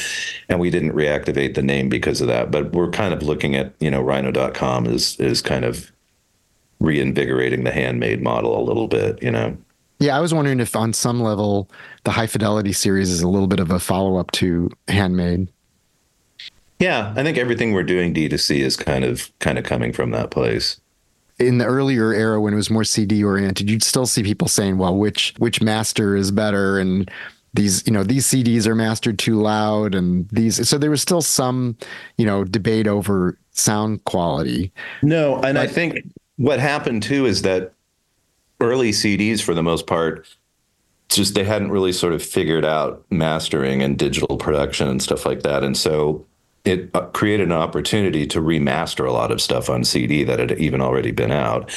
And 0.48 0.58
we 0.58 0.70
didn't 0.70 0.92
reactivate 0.92 1.54
the 1.54 1.62
name 1.62 1.88
because 1.88 2.20
of 2.20 2.28
that. 2.28 2.50
But 2.50 2.72
we're 2.72 2.90
kind 2.90 3.14
of 3.14 3.22
looking 3.22 3.54
at, 3.54 3.74
you 3.80 3.90
know, 3.90 4.00
rhino.com 4.00 4.86
is 4.86 5.18
is 5.20 5.40
kind 5.40 5.64
of 5.64 5.92
reinvigorating 6.80 7.64
the 7.64 7.72
handmade 7.72 8.22
model 8.22 8.58
a 8.58 8.64
little 8.64 8.88
bit, 8.88 9.22
you 9.22 9.30
know. 9.30 9.56
Yeah, 10.00 10.16
I 10.16 10.20
was 10.20 10.32
wondering 10.32 10.60
if 10.60 10.74
on 10.74 10.94
some 10.94 11.20
level 11.20 11.70
the 12.04 12.10
high 12.10 12.26
fidelity 12.26 12.72
series 12.72 13.10
is 13.10 13.20
a 13.20 13.28
little 13.28 13.46
bit 13.46 13.60
of 13.60 13.70
a 13.70 13.78
follow 13.78 14.16
up 14.16 14.30
to 14.32 14.70
Handmade. 14.88 15.48
Yeah, 16.78 17.12
I 17.14 17.22
think 17.22 17.36
everything 17.36 17.74
we're 17.74 17.82
doing 17.82 18.14
D2C 18.14 18.60
is 18.60 18.78
kind 18.78 19.04
of 19.04 19.30
kind 19.40 19.58
of 19.58 19.64
coming 19.64 19.92
from 19.92 20.12
that 20.12 20.30
place. 20.30 20.79
In 21.40 21.58
the 21.58 21.64
earlier 21.64 22.12
era 22.12 22.40
when 22.40 22.52
it 22.52 22.56
was 22.56 22.70
more 22.70 22.84
CD 22.84 23.24
oriented, 23.24 23.68
you'd 23.70 23.82
still 23.82 24.06
see 24.06 24.22
people 24.22 24.46
saying, 24.46 24.78
"Well, 24.78 24.96
which 24.96 25.34
which 25.38 25.60
master 25.60 26.14
is 26.14 26.30
better?" 26.30 26.78
and 26.78 27.10
these, 27.54 27.84
you 27.86 27.92
know, 27.92 28.04
these 28.04 28.26
CDs 28.26 28.66
are 28.66 28.74
mastered 28.74 29.18
too 29.18 29.40
loud, 29.40 29.94
and 29.94 30.28
these. 30.28 30.68
So 30.68 30.78
there 30.78 30.90
was 30.90 31.02
still 31.02 31.22
some, 31.22 31.76
you 32.16 32.26
know, 32.26 32.44
debate 32.44 32.86
over 32.86 33.38
sound 33.52 34.04
quality. 34.04 34.72
No, 35.02 35.40
and 35.40 35.58
I 35.58 35.66
think 35.66 35.98
what 36.36 36.60
happened 36.60 37.02
too 37.02 37.26
is 37.26 37.42
that 37.42 37.72
early 38.60 38.90
CDs, 38.90 39.40
for 39.40 39.54
the 39.54 39.62
most 39.62 39.86
part, 39.86 40.28
just 41.08 41.34
they 41.34 41.44
hadn't 41.44 41.72
really 41.72 41.92
sort 41.92 42.12
of 42.12 42.22
figured 42.22 42.64
out 42.64 43.04
mastering 43.10 43.82
and 43.82 43.98
digital 43.98 44.36
production 44.36 44.86
and 44.88 45.02
stuff 45.02 45.26
like 45.26 45.42
that, 45.42 45.64
and 45.64 45.76
so 45.76 46.24
it 46.64 46.90
uh, 46.94 47.02
created 47.06 47.46
an 47.46 47.52
opportunity 47.52 48.26
to 48.26 48.40
remaster 48.40 49.06
a 49.06 49.12
lot 49.12 49.30
of 49.30 49.40
stuff 49.40 49.70
on 49.70 49.84
CD 49.84 50.24
that 50.24 50.38
had 50.38 50.52
even 50.58 50.80
already 50.80 51.10
been 51.10 51.32
out. 51.32 51.70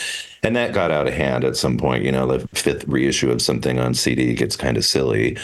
And 0.44 0.56
that 0.56 0.74
got 0.74 0.92
out 0.92 1.08
of 1.08 1.14
hand 1.14 1.46
at 1.46 1.56
some 1.56 1.78
point. 1.78 2.04
You 2.04 2.12
know, 2.12 2.28
the 2.28 2.48
fifth 2.50 2.86
reissue 2.88 3.32
of 3.32 3.42
something 3.42 3.80
on 3.80 3.94
CD 3.94 4.34
gets 4.34 4.56
kind 4.58 4.76
of 4.76 4.84
silly 4.84 5.38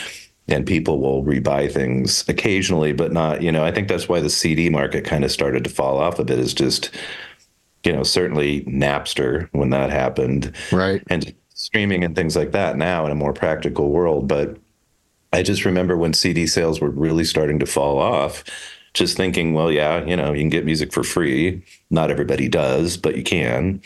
and 0.50 0.66
people 0.66 1.00
will 1.00 1.24
rebuy 1.24 1.72
things 1.72 2.28
occasionally, 2.28 2.92
but 2.92 3.14
not, 3.14 3.42
you 3.42 3.52
know, 3.52 3.64
I 3.64 3.72
think 3.72 3.88
that's 3.88 4.10
why 4.10 4.20
the 4.20 4.30
CD 4.32 4.70
market 4.70 5.06
kind 5.06 5.24
of 5.24 5.32
started 5.32 5.64
to 5.64 5.70
fall 5.70 6.00
off 6.00 6.20
a 6.20 6.26
bit 6.26 6.40
is 6.40 6.54
just, 6.54 6.90
you 7.86 7.94
know, 7.94 8.04
certainly 8.04 8.62
Napster 8.66 9.48
when 9.52 9.70
that 9.70 9.92
happened 9.92 10.54
Right. 10.72 11.04
and 11.08 11.34
streaming 11.54 12.04
and 12.04 12.16
things 12.16 12.36
like 12.36 12.52
that 12.52 12.78
now 12.78 13.06
in 13.06 13.12
a 13.12 13.16
more 13.16 13.32
practical 13.34 13.90
world. 13.92 14.28
But 14.28 14.58
I 15.32 15.44
just 15.44 15.66
remember 15.66 15.96
when 15.96 16.14
CD 16.14 16.48
sales 16.48 16.82
were 16.82 16.90
really 16.90 17.26
starting 17.26 17.60
to 17.60 17.66
fall 17.68 18.00
off, 18.00 18.44
just 18.94 19.18
thinking, 19.18 19.54
well, 19.54 19.72
yeah, 19.72 20.04
you 20.04 20.16
know, 20.16 20.34
you 20.34 20.42
can 20.42 20.50
get 20.50 20.66
music 20.66 20.92
for 20.92 21.04
free. 21.04 21.64
Not 21.90 22.12
everybody 22.12 22.48
does, 22.48 22.98
but 22.98 23.16
you 23.16 23.24
can. 23.24 23.82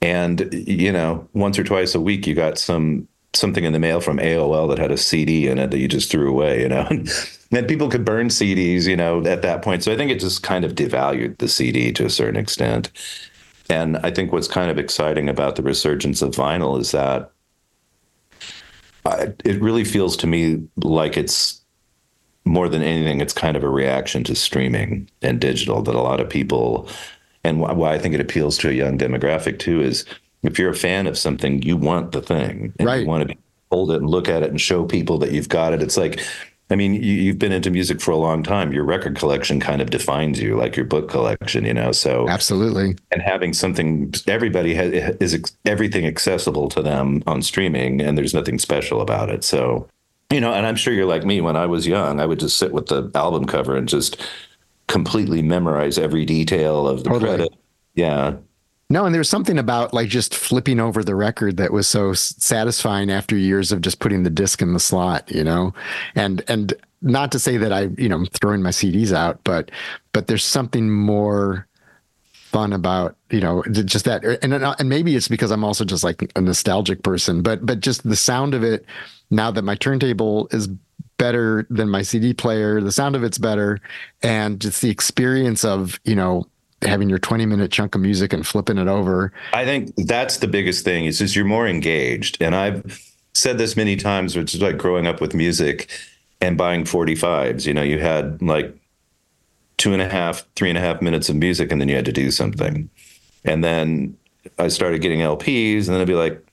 And 0.00 0.48
you 0.52 0.92
know, 0.92 1.28
once 1.34 1.58
or 1.58 1.64
twice 1.64 1.94
a 1.94 2.00
week, 2.00 2.26
you 2.26 2.34
got 2.34 2.58
some 2.58 3.08
something 3.34 3.64
in 3.64 3.72
the 3.72 3.78
mail 3.78 4.00
from 4.00 4.18
AOL 4.18 4.68
that 4.70 4.78
had 4.78 4.90
a 4.90 4.96
CD 4.96 5.48
in 5.48 5.58
it 5.58 5.70
that 5.70 5.78
you 5.78 5.88
just 5.88 6.10
threw 6.10 6.30
away. 6.30 6.62
You 6.62 6.68
know, 6.68 6.88
and 7.52 7.68
people 7.68 7.88
could 7.88 8.04
burn 8.04 8.28
CDs. 8.28 8.86
You 8.86 8.96
know, 8.96 9.24
at 9.26 9.42
that 9.42 9.62
point. 9.62 9.82
So 9.82 9.92
I 9.92 9.96
think 9.96 10.10
it 10.10 10.20
just 10.20 10.42
kind 10.42 10.64
of 10.64 10.74
devalued 10.74 11.38
the 11.38 11.48
CD 11.48 11.92
to 11.92 12.06
a 12.06 12.10
certain 12.10 12.36
extent. 12.36 12.90
And 13.70 13.98
I 13.98 14.10
think 14.10 14.32
what's 14.32 14.48
kind 14.48 14.70
of 14.70 14.78
exciting 14.78 15.28
about 15.28 15.56
the 15.56 15.62
resurgence 15.62 16.22
of 16.22 16.30
vinyl 16.30 16.80
is 16.80 16.92
that 16.92 17.30
I, 19.04 19.34
it 19.44 19.60
really 19.60 19.84
feels 19.84 20.16
to 20.18 20.26
me 20.26 20.66
like 20.76 21.16
it's 21.16 21.57
more 22.48 22.68
than 22.68 22.82
anything, 22.82 23.20
it's 23.20 23.32
kind 23.32 23.56
of 23.56 23.62
a 23.62 23.68
reaction 23.68 24.24
to 24.24 24.34
streaming 24.34 25.08
and 25.22 25.40
digital 25.40 25.82
that 25.82 25.94
a 25.94 26.00
lot 26.00 26.20
of 26.20 26.28
people, 26.28 26.88
and 27.44 27.58
wh- 27.58 27.76
why 27.76 27.94
I 27.94 27.98
think 27.98 28.14
it 28.14 28.20
appeals 28.20 28.58
to 28.58 28.68
a 28.68 28.72
young 28.72 28.98
demographic 28.98 29.58
too, 29.58 29.80
is 29.80 30.04
if 30.42 30.58
you're 30.58 30.70
a 30.70 30.74
fan 30.76 31.06
of 31.06 31.18
something, 31.18 31.62
you 31.62 31.76
want 31.76 32.12
the 32.12 32.22
thing. 32.22 32.72
And 32.78 32.86
Right. 32.88 33.02
You 33.02 33.06
want 33.06 33.22
to 33.22 33.34
be, 33.34 33.38
hold 33.70 33.90
it 33.90 33.96
and 33.96 34.08
look 34.08 34.28
at 34.28 34.42
it 34.42 34.50
and 34.50 34.60
show 34.60 34.84
people 34.84 35.18
that 35.18 35.32
you've 35.32 35.48
got 35.48 35.72
it. 35.72 35.82
It's 35.82 35.96
like, 35.96 36.20
I 36.70 36.76
mean, 36.76 36.94
you, 36.94 37.14
you've 37.14 37.38
been 37.38 37.52
into 37.52 37.70
music 37.70 38.00
for 38.00 38.10
a 38.12 38.16
long 38.16 38.42
time. 38.42 38.72
Your 38.72 38.84
record 38.84 39.16
collection 39.16 39.58
kind 39.58 39.80
of 39.82 39.90
defines 39.90 40.40
you, 40.40 40.56
like 40.56 40.76
your 40.76 40.84
book 40.86 41.08
collection, 41.08 41.64
you 41.64 41.74
know? 41.74 41.92
So, 41.92 42.28
Absolutely. 42.28 42.96
and 43.10 43.20
having 43.22 43.52
something 43.52 44.14
everybody 44.26 44.74
has 44.74 45.16
is 45.20 45.42
everything 45.64 46.06
accessible 46.06 46.68
to 46.68 46.82
them 46.82 47.22
on 47.26 47.42
streaming 47.42 48.00
and 48.00 48.16
there's 48.16 48.34
nothing 48.34 48.58
special 48.58 49.00
about 49.00 49.28
it 49.30 49.44
so 49.44 49.88
you 50.30 50.40
know 50.40 50.52
and 50.52 50.66
i'm 50.66 50.76
sure 50.76 50.92
you're 50.92 51.06
like 51.06 51.24
me 51.24 51.40
when 51.40 51.56
i 51.56 51.64
was 51.66 51.86
young 51.86 52.20
i 52.20 52.26
would 52.26 52.40
just 52.40 52.58
sit 52.58 52.72
with 52.72 52.86
the 52.86 53.10
album 53.14 53.44
cover 53.46 53.76
and 53.76 53.88
just 53.88 54.20
completely 54.88 55.42
memorize 55.42 55.98
every 55.98 56.24
detail 56.24 56.88
of 56.88 57.04
the 57.04 57.10
Totally. 57.10 57.36
credit. 57.36 57.54
Yeah. 57.94 58.36
No, 58.90 59.04
and 59.04 59.14
there's 59.14 59.28
something 59.28 59.58
about 59.58 59.92
like 59.92 60.08
just 60.08 60.34
flipping 60.34 60.80
over 60.80 61.04
the 61.04 61.14
record 61.14 61.58
that 61.58 61.72
was 61.72 61.86
so 61.86 62.14
satisfying 62.14 63.10
after 63.10 63.36
years 63.36 63.70
of 63.70 63.82
just 63.82 64.00
putting 64.00 64.22
the 64.22 64.30
disc 64.30 64.62
in 64.62 64.72
the 64.72 64.80
slot, 64.80 65.30
you 65.30 65.44
know, 65.44 65.74
and 66.14 66.42
and 66.48 66.72
not 67.02 67.30
to 67.32 67.38
say 67.38 67.58
that 67.58 67.70
I, 67.70 67.90
you 67.98 68.08
know, 68.08 68.16
I'm 68.16 68.26
throwing 68.26 68.62
my 68.62 68.70
CDs 68.70 69.12
out, 69.12 69.40
but 69.44 69.70
but 70.12 70.26
there's 70.26 70.44
something 70.44 70.90
more 70.90 71.67
fun 72.48 72.72
about 72.72 73.16
you 73.30 73.40
know 73.40 73.62
just 73.64 74.04
that 74.04 74.24
er, 74.24 74.38
and 74.42 74.52
uh, 74.54 74.74
and 74.78 74.88
maybe 74.88 75.14
it's 75.16 75.28
because 75.28 75.50
I'm 75.50 75.64
also 75.64 75.84
just 75.84 76.04
like 76.04 76.30
a 76.34 76.40
nostalgic 76.40 77.02
person 77.02 77.42
but 77.42 77.64
but 77.64 77.80
just 77.80 78.08
the 78.08 78.16
sound 78.16 78.54
of 78.54 78.62
it 78.62 78.84
now 79.30 79.50
that 79.50 79.62
my 79.62 79.74
turntable 79.74 80.48
is 80.50 80.68
better 81.18 81.66
than 81.68 81.88
my 81.90 82.02
CD 82.02 82.32
player 82.32 82.80
the 82.80 82.92
sound 82.92 83.16
of 83.16 83.24
it's 83.24 83.38
better 83.38 83.80
and 84.22 84.60
just 84.60 84.82
the 84.82 84.90
experience 84.90 85.64
of 85.64 86.00
you 86.04 86.14
know 86.14 86.46
having 86.82 87.08
your 87.08 87.18
20 87.18 87.44
minute 87.44 87.72
chunk 87.72 87.94
of 87.94 88.00
music 88.00 88.32
and 88.32 88.46
flipping 88.46 88.78
it 88.78 88.88
over 88.88 89.32
I 89.52 89.64
think 89.64 89.94
that's 89.96 90.38
the 90.38 90.48
biggest 90.48 90.84
thing 90.84 91.04
is 91.04 91.18
just 91.18 91.34
you're 91.34 91.44
more 91.44 91.66
engaged. 91.66 92.40
And 92.40 92.54
I've 92.54 93.02
said 93.34 93.58
this 93.58 93.76
many 93.76 93.96
times, 93.96 94.36
which 94.36 94.54
is 94.54 94.62
like 94.62 94.78
growing 94.78 95.06
up 95.06 95.20
with 95.20 95.34
music 95.34 95.90
and 96.40 96.56
buying 96.56 96.84
45s. 96.84 97.66
You 97.66 97.74
know, 97.74 97.82
you 97.82 97.98
had 97.98 98.40
like 98.42 98.74
two 99.78 99.92
and 99.92 100.02
a 100.02 100.08
half, 100.08 100.44
three 100.54 100.68
and 100.68 100.76
a 100.76 100.80
half 100.80 101.00
minutes 101.00 101.28
of 101.28 101.36
music, 101.36 101.72
and 101.72 101.80
then 101.80 101.88
you 101.88 101.96
had 101.96 102.04
to 102.04 102.12
do 102.12 102.30
something. 102.30 102.90
And 103.44 103.64
then 103.64 104.16
I 104.58 104.68
started 104.68 105.00
getting 105.00 105.20
LPs, 105.20 105.86
and 105.86 105.86
then 105.86 105.96
it'd 105.96 106.08
be 106.08 106.14
like 106.14 106.44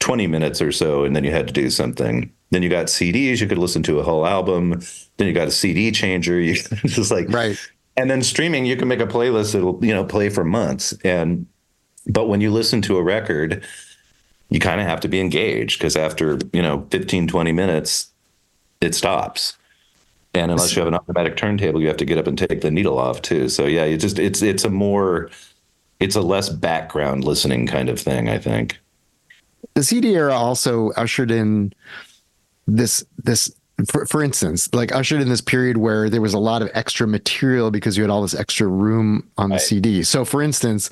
20 0.00 0.26
minutes 0.26 0.60
or 0.60 0.72
so, 0.72 1.04
and 1.04 1.16
then 1.16 1.24
you 1.24 1.30
had 1.30 1.46
to 1.46 1.52
do 1.52 1.70
something. 1.70 2.32
Then 2.50 2.62
you 2.62 2.68
got 2.68 2.86
CDs, 2.86 3.40
you 3.40 3.46
could 3.46 3.58
listen 3.58 3.82
to 3.84 3.98
a 3.98 4.02
whole 4.02 4.26
album. 4.26 4.80
Then 5.16 5.26
you 5.26 5.32
got 5.32 5.48
a 5.48 5.52
CD 5.52 5.90
changer. 5.90 6.40
You 6.40 6.54
just 6.54 7.10
like, 7.10 7.28
right. 7.30 7.58
And 7.96 8.10
then 8.10 8.22
streaming, 8.22 8.64
you 8.64 8.76
can 8.76 8.88
make 8.88 9.00
a 9.00 9.06
playlist 9.06 9.52
that'll, 9.52 9.84
you 9.84 9.92
know, 9.92 10.04
play 10.04 10.28
for 10.28 10.44
months. 10.44 10.92
And, 11.04 11.46
but 12.06 12.28
when 12.28 12.40
you 12.40 12.50
listen 12.50 12.80
to 12.82 12.96
a 12.96 13.02
record, 13.02 13.64
you 14.50 14.60
kind 14.60 14.80
of 14.80 14.86
have 14.86 15.00
to 15.00 15.08
be 15.08 15.20
engaged 15.20 15.78
because 15.78 15.96
after, 15.96 16.38
you 16.52 16.62
know, 16.62 16.86
15, 16.90 17.26
20 17.26 17.52
minutes, 17.52 18.12
it 18.80 18.94
stops. 18.94 19.57
And 20.42 20.50
unless 20.50 20.74
you 20.74 20.80
have 20.80 20.88
an 20.88 20.94
automatic 20.94 21.36
turntable, 21.36 21.80
you 21.80 21.88
have 21.88 21.96
to 21.98 22.04
get 22.04 22.18
up 22.18 22.26
and 22.26 22.38
take 22.38 22.60
the 22.60 22.70
needle 22.70 22.98
off 22.98 23.22
too. 23.22 23.48
So 23.48 23.66
yeah, 23.66 23.84
you 23.84 23.96
just 23.96 24.18
it's 24.18 24.42
it's 24.42 24.64
a 24.64 24.70
more 24.70 25.30
it's 26.00 26.16
a 26.16 26.20
less 26.20 26.48
background 26.48 27.24
listening 27.24 27.66
kind 27.66 27.88
of 27.88 27.98
thing, 28.00 28.28
I 28.28 28.38
think. 28.38 28.78
The 29.74 29.82
CD 29.82 30.14
era 30.14 30.34
also 30.34 30.90
ushered 30.92 31.30
in 31.30 31.72
this 32.66 33.04
this 33.22 33.54
for, 33.86 34.06
for 34.06 34.22
instance, 34.22 34.72
like 34.74 34.92
ushered 34.92 35.20
in 35.20 35.28
this 35.28 35.40
period 35.40 35.76
where 35.76 36.10
there 36.10 36.20
was 36.20 36.34
a 36.34 36.38
lot 36.38 36.62
of 36.62 36.70
extra 36.74 37.06
material 37.06 37.70
because 37.70 37.96
you 37.96 38.02
had 38.02 38.10
all 38.10 38.22
this 38.22 38.34
extra 38.34 38.66
room 38.66 39.28
on 39.36 39.50
the 39.50 39.54
right. 39.54 39.62
CD. 39.62 40.02
So 40.02 40.24
for 40.24 40.42
instance, 40.42 40.90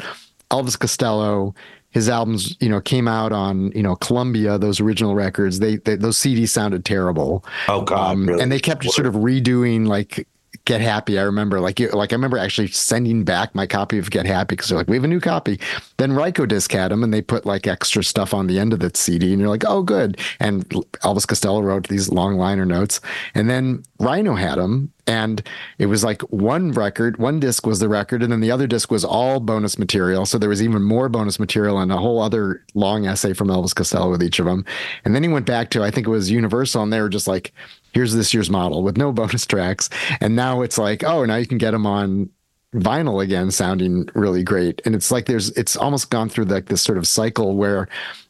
Elvis 0.50 0.78
Costello 0.78 1.54
his 1.96 2.10
albums, 2.10 2.54
you 2.60 2.68
know, 2.68 2.78
came 2.78 3.08
out 3.08 3.32
on, 3.32 3.72
you 3.72 3.82
know, 3.82 3.96
Columbia, 3.96 4.58
those 4.58 4.80
original 4.80 5.14
records. 5.14 5.60
They, 5.60 5.76
they 5.76 5.96
those 5.96 6.18
CDs 6.18 6.50
sounded 6.50 6.84
terrible. 6.84 7.42
Oh 7.68 7.80
God! 7.80 8.12
Um, 8.12 8.26
really? 8.26 8.42
And 8.42 8.52
they 8.52 8.60
kept 8.60 8.84
sort 8.84 9.06
of 9.06 9.14
redoing 9.14 9.86
like 9.86 10.28
Get 10.64 10.80
Happy. 10.80 11.18
I 11.18 11.22
remember 11.22 11.60
like 11.60 11.78
you, 11.78 11.88
like 11.90 12.12
I 12.12 12.16
remember 12.16 12.38
actually 12.38 12.68
sending 12.68 13.24
back 13.24 13.54
my 13.54 13.66
copy 13.66 13.98
of 13.98 14.10
Get 14.10 14.26
Happy 14.26 14.56
because 14.56 14.68
they're 14.68 14.78
like 14.78 14.88
we 14.88 14.96
have 14.96 15.04
a 15.04 15.08
new 15.08 15.20
copy. 15.20 15.60
Then 15.98 16.12
Rykodisc 16.12 16.72
had 16.72 16.90
them 16.90 17.02
and 17.02 17.12
they 17.12 17.22
put 17.22 17.46
like 17.46 17.66
extra 17.66 18.02
stuff 18.02 18.34
on 18.34 18.46
the 18.46 18.58
end 18.58 18.72
of 18.72 18.80
the 18.80 18.90
CD 18.94 19.32
and 19.32 19.40
you're 19.40 19.50
like 19.50 19.64
oh 19.66 19.82
good. 19.82 20.18
And 20.40 20.68
Elvis 20.68 21.26
Costello 21.26 21.60
wrote 21.60 21.88
these 21.88 22.10
long 22.10 22.36
liner 22.36 22.66
notes 22.66 23.00
and 23.34 23.48
then 23.50 23.82
Rhino 23.98 24.34
had 24.34 24.58
them 24.58 24.92
and 25.06 25.42
it 25.78 25.86
was 25.86 26.02
like 26.02 26.20
one 26.22 26.72
record, 26.72 27.18
one 27.18 27.38
disc 27.38 27.64
was 27.66 27.78
the 27.78 27.88
record, 27.88 28.22
and 28.22 28.32
then 28.32 28.40
the 28.40 28.50
other 28.50 28.66
disc 28.66 28.90
was 28.90 29.04
all 29.04 29.38
bonus 29.38 29.78
material. 29.78 30.26
So 30.26 30.36
there 30.36 30.48
was 30.48 30.62
even 30.62 30.82
more 30.82 31.08
bonus 31.08 31.38
material 31.38 31.78
and 31.78 31.92
a 31.92 31.96
whole 31.96 32.20
other 32.20 32.64
long 32.74 33.06
essay 33.06 33.32
from 33.32 33.48
Elvis 33.48 33.74
Costello 33.74 34.10
with 34.10 34.22
each 34.22 34.40
of 34.40 34.46
them. 34.46 34.64
And 35.04 35.14
then 35.14 35.22
he 35.22 35.28
went 35.28 35.46
back 35.46 35.70
to 35.70 35.84
I 35.84 35.90
think 35.90 36.06
it 36.06 36.10
was 36.10 36.30
Universal, 36.30 36.82
and 36.82 36.92
they 36.92 37.00
were 37.00 37.08
just 37.08 37.28
like, 37.28 37.52
"Here's 37.96 38.14
this 38.14 38.32
year's 38.34 38.50
model 38.50 38.82
with 38.82 38.96
no 38.96 39.12
bonus 39.20 39.46
tracks." 39.46 39.88
And 40.20 40.36
now 40.36 40.62
it's 40.62 40.78
like, 40.78 41.02
oh, 41.02 41.24
now 41.24 41.36
you 41.36 41.46
can 41.46 41.58
get 41.58 41.70
them 41.70 41.86
on 41.86 42.30
vinyl 42.74 43.22
again, 43.22 43.50
sounding 43.50 44.08
really 44.14 44.44
great. 44.44 44.82
And 44.84 44.94
it's 44.94 45.10
like 45.10 45.26
there's 45.26 45.50
it's 45.50 45.76
almost 45.76 46.10
gone 46.10 46.28
through 46.28 46.44
like 46.44 46.66
this 46.66 46.82
sort 46.82 46.98
of 46.98 47.08
cycle 47.08 47.56
where 47.56 47.88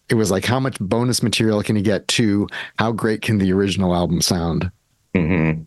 it 0.08 0.14
was 0.14 0.30
like 0.30 0.44
how 0.44 0.60
much 0.60 0.78
bonus 0.78 1.22
material 1.22 1.62
can 1.62 1.74
you 1.74 1.82
get 1.82 2.06
to 2.06 2.46
how 2.78 2.92
great 2.92 3.22
can 3.22 3.38
the 3.38 3.52
original 3.52 3.92
album 3.92 4.20
sound 4.20 4.70
mm-hmm. 5.14 5.62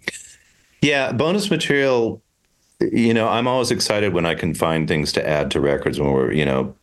Yeah, 0.81 1.11
bonus 1.11 1.51
material. 1.51 2.21
You 2.79 3.13
know, 3.13 3.27
I'm 3.27 3.47
always 3.47 3.71
excited 3.71 4.13
when 4.13 4.25
I 4.25 4.35
can 4.35 4.53
find 4.53 4.87
things 4.87 5.11
to 5.13 5.27
add 5.27 5.51
to 5.51 5.59
records 5.59 5.99
when 5.99 6.11
we're, 6.13 6.31
you 6.31 6.45
know, 6.45 6.73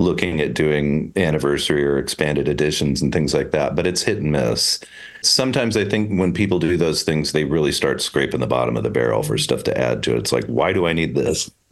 looking 0.00 0.40
at 0.40 0.54
doing 0.54 1.12
anniversary 1.16 1.84
or 1.84 1.98
expanded 1.98 2.48
editions 2.48 3.02
and 3.02 3.12
things 3.12 3.34
like 3.34 3.50
that. 3.50 3.76
But 3.76 3.86
it's 3.86 4.02
hit 4.02 4.18
and 4.18 4.32
miss. 4.32 4.80
Sometimes 5.22 5.76
I 5.76 5.84
think 5.84 6.18
when 6.18 6.32
people 6.32 6.58
do 6.58 6.76
those 6.76 7.02
things, 7.02 7.32
they 7.32 7.44
really 7.44 7.72
start 7.72 8.00
scraping 8.00 8.40
the 8.40 8.46
bottom 8.46 8.76
of 8.76 8.82
the 8.82 8.90
barrel 8.90 9.22
for 9.22 9.36
stuff 9.36 9.62
to 9.64 9.78
add 9.78 10.02
to 10.04 10.14
it. 10.14 10.18
It's 10.18 10.32
like, 10.32 10.46
why 10.46 10.72
do 10.72 10.86
I 10.86 10.92
need 10.94 11.14
this? 11.14 11.50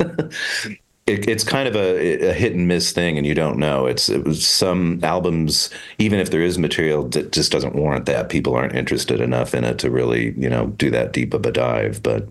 it, 1.09 1.26
it's 1.26 1.45
kind 1.45 1.66
of 1.66 1.74
a, 1.74 2.29
a, 2.29 2.33
hit 2.35 2.53
and 2.53 2.68
miss 2.68 2.93
thing, 2.93 3.16
and 3.16 3.26
you 3.26 3.35
don't 3.35 3.59
know. 3.59 3.87
It's 3.87 4.09
it 4.09 4.35
some 4.35 5.01
albums, 5.03 5.70
even 5.99 6.20
if 6.20 6.31
there 6.31 6.43
is 6.43 6.59
material 6.59 7.09
that 7.09 7.33
just 7.33 7.51
doesn't 7.51 7.74
warrant 7.74 8.07
that, 8.07 8.29
people 8.29 8.55
aren't 8.55 8.76
interested 8.76 9.20
enough 9.20 9.55
in 9.55 9.64
it 9.64 9.79
to 9.79 9.91
really, 9.91 10.35
you 10.37 10.51
know, 10.51 10.66
do 10.66 10.91
that 10.91 11.12
deep 11.12 11.33
of 11.33 11.47
a 11.47 11.53
dive. 11.53 12.03
But 12.03 12.29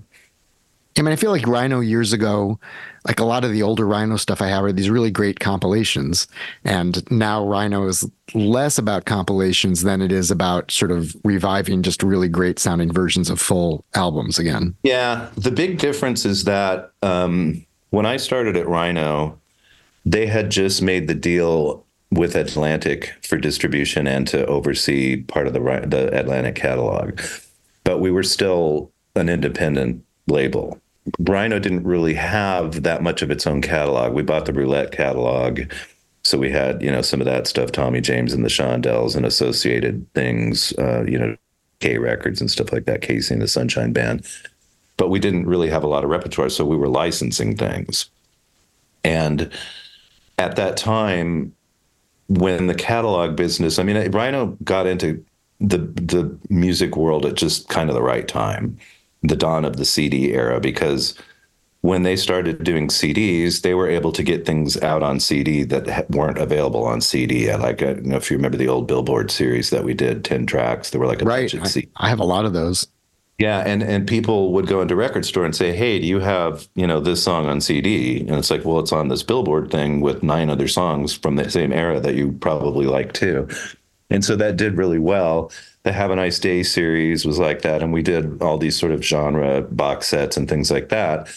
I 0.97 1.01
mean, 1.03 1.13
I 1.13 1.15
feel 1.15 1.31
like 1.31 1.47
Rhino 1.47 1.79
years 1.79 2.11
ago, 2.11 2.59
like 3.05 3.19
a 3.19 3.25
lot 3.25 3.43
of 3.43 3.51
the 3.51 3.63
older 3.63 3.85
Rhino 3.85 4.17
stuff 4.17 4.41
I 4.41 4.47
have 4.47 4.63
are 4.63 4.71
these 4.71 4.89
really 4.89 5.11
great 5.11 5.39
compilations. 5.39 6.27
And 6.63 7.09
now 7.11 7.45
Rhino 7.45 7.87
is 7.87 8.09
less 8.33 8.77
about 8.77 9.05
compilations 9.05 9.83
than 9.83 10.01
it 10.01 10.11
is 10.11 10.31
about 10.31 10.71
sort 10.71 10.91
of 10.91 11.15
reviving 11.23 11.83
just 11.83 12.01
really 12.01 12.27
great 12.27 12.59
sounding 12.59 12.91
versions 12.91 13.29
of 13.29 13.39
full 13.39 13.85
albums 13.93 14.39
again. 14.39 14.75
Yeah. 14.83 15.29
The 15.37 15.51
big 15.51 15.77
difference 15.77 16.25
is 16.25 16.45
that 16.45 16.91
um, 17.01 17.65
when 17.91 18.05
I 18.05 18.17
started 18.17 18.57
at 18.57 18.67
Rhino, 18.67 19.39
they 20.05 20.25
had 20.25 20.49
just 20.49 20.81
made 20.81 21.07
the 21.07 21.15
deal 21.15 21.85
with 22.11 22.35
Atlantic 22.35 23.13
for 23.21 23.37
distribution 23.37 24.07
and 24.07 24.27
to 24.27 24.45
oversee 24.45 25.23
part 25.23 25.47
of 25.47 25.53
the 25.53 25.59
the 25.59 26.17
Atlantic 26.17 26.55
catalog, 26.55 27.19
but 27.83 27.99
we 27.99 28.11
were 28.11 28.23
still 28.23 28.91
an 29.15 29.27
independent 29.27 30.05
label. 30.27 30.79
Rhino 31.19 31.59
didn't 31.59 31.83
really 31.83 32.13
have 32.13 32.83
that 32.83 33.01
much 33.01 33.21
of 33.21 33.31
its 33.31 33.47
own 33.47 33.61
catalog. 33.61 34.13
We 34.13 34.23
bought 34.23 34.45
the 34.45 34.53
Roulette 34.53 34.91
catalog, 34.91 35.61
so 36.23 36.37
we 36.37 36.49
had 36.51 36.81
you 36.81 36.91
know 36.91 37.01
some 37.01 37.21
of 37.21 37.25
that 37.25 37.47
stuff, 37.47 37.71
Tommy 37.71 38.01
James 38.01 38.33
and 38.33 38.43
the 38.43 38.49
Shondells 38.49 39.15
and 39.15 39.25
associated 39.25 40.11
things, 40.13 40.73
uh, 40.77 41.03
you 41.07 41.17
know, 41.17 41.35
K 41.79 41.97
Records 41.97 42.41
and 42.41 42.51
stuff 42.51 42.71
like 42.71 42.85
that, 42.85 43.01
KC 43.01 43.31
and 43.31 43.41
the 43.41 43.47
Sunshine 43.47 43.93
Band 43.93 44.27
but 44.97 45.09
we 45.09 45.19
didn't 45.19 45.45
really 45.45 45.69
have 45.69 45.83
a 45.83 45.87
lot 45.87 46.03
of 46.03 46.09
repertoire, 46.09 46.49
so 46.49 46.65
we 46.65 46.75
were 46.75 46.89
licensing 46.89 47.55
things. 47.55 48.09
And 49.03 49.51
at 50.39 50.55
that 50.55 50.75
time, 50.75 51.53
when 52.27 52.67
the 52.67 52.75
catalog 52.75 53.35
business, 53.35 53.79
I 53.79 53.83
mean, 53.83 54.11
Rhino 54.11 54.57
got 54.63 54.87
into 54.87 55.23
the 55.59 55.77
the 55.77 56.37
music 56.49 56.97
world 56.97 57.25
at 57.25 57.35
just 57.35 57.69
kind 57.69 57.89
of 57.89 57.95
the 57.95 58.01
right 58.01 58.27
time, 58.27 58.77
the 59.23 59.35
dawn 59.35 59.65
of 59.65 59.77
the 59.77 59.85
CD 59.85 60.33
era, 60.33 60.59
because 60.59 61.15
when 61.81 62.03
they 62.03 62.15
started 62.15 62.63
doing 62.63 62.87
CDs, 62.87 63.61
they 63.61 63.73
were 63.73 63.89
able 63.89 64.11
to 64.11 64.23
get 64.23 64.45
things 64.45 64.81
out 64.81 65.03
on 65.03 65.19
CD 65.19 65.63
that 65.63 66.09
weren't 66.09 66.37
available 66.37 66.83
on 66.83 67.01
CD. 67.01 67.53
Like, 67.55 67.81
I 67.81 67.93
don't 67.93 68.05
know 68.05 68.17
if 68.17 68.29
you 68.29 68.37
remember 68.37 68.57
the 68.57 68.67
old 68.67 68.87
Billboard 68.87 69.31
series 69.31 69.69
that 69.69 69.83
we 69.83 69.93
did, 69.93 70.25
10 70.25 70.45
tracks. 70.45 70.89
There 70.89 70.99
were 70.99 71.07
like 71.07 71.21
a 71.21 71.25
right. 71.25 71.51
bunch 71.51 71.53
of 71.53 71.61
CDs. 71.61 71.89
I 71.97 72.09
have 72.09 72.19
a 72.19 72.25
lot 72.25 72.45
of 72.45 72.53
those. 72.53 72.87
Yeah, 73.37 73.59
and 73.59 73.83
and 73.83 74.07
people 74.07 74.51
would 74.53 74.65
go 74.65 74.81
into 74.81 74.95
record 74.95 75.23
store 75.23 75.45
and 75.45 75.55
say, 75.55 75.71
"Hey, 75.71 75.99
do 75.99 76.07
you 76.07 76.19
have 76.19 76.67
you 76.73 76.87
know 76.87 76.99
this 76.99 77.21
song 77.21 77.45
on 77.45 77.61
CD?" 77.61 78.21
And 78.21 78.31
it's 78.31 78.49
like, 78.49 78.65
"Well, 78.65 78.79
it's 78.79 78.91
on 78.91 79.09
this 79.09 79.21
Billboard 79.21 79.69
thing 79.69 80.01
with 80.01 80.23
nine 80.23 80.49
other 80.49 80.67
songs 80.67 81.13
from 81.13 81.35
the 81.35 81.47
same 81.49 81.71
era 81.71 81.99
that 81.99 82.15
you 82.15 82.31
probably 82.31 82.87
like 82.87 83.13
too." 83.13 83.47
And 84.09 84.25
so 84.25 84.35
that 84.37 84.57
did 84.57 84.75
really 84.75 84.97
well. 84.97 85.51
The 85.87 85.93
Have 85.93 86.11
a 86.11 86.17
Nice 86.17 86.37
Day 86.37 86.63
series 86.63 87.25
was 87.25 87.39
like 87.39 87.61
that, 87.61 87.81
and 87.81 87.93
we 87.93 88.01
did 88.01 88.41
all 88.41 88.57
these 88.57 88.77
sort 88.77 88.91
of 88.91 89.01
genre 89.01 89.61
box 89.61 90.07
sets 90.07 90.35
and 90.35 90.49
things 90.49 90.69
like 90.69 90.89
that. 90.89 91.29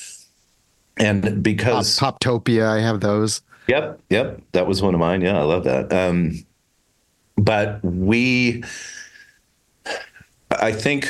And 0.97 1.41
because 1.41 2.01
Pop, 2.01 2.19
Poptopia, 2.19 2.67
I 2.67 2.81
have 2.81 2.99
those. 2.99 3.43
Yep, 3.69 4.01
yep, 4.11 4.41
that 4.51 4.67
was 4.67 4.83
one 4.83 4.93
of 4.93 4.99
mine. 4.99 5.21
Yeah, 5.21 5.39
I 5.39 5.43
love 5.43 5.63
that. 5.63 5.93
Um, 5.93 6.45
but 7.37 7.79
we, 7.85 8.65
I 10.51 10.73
think 10.73 11.09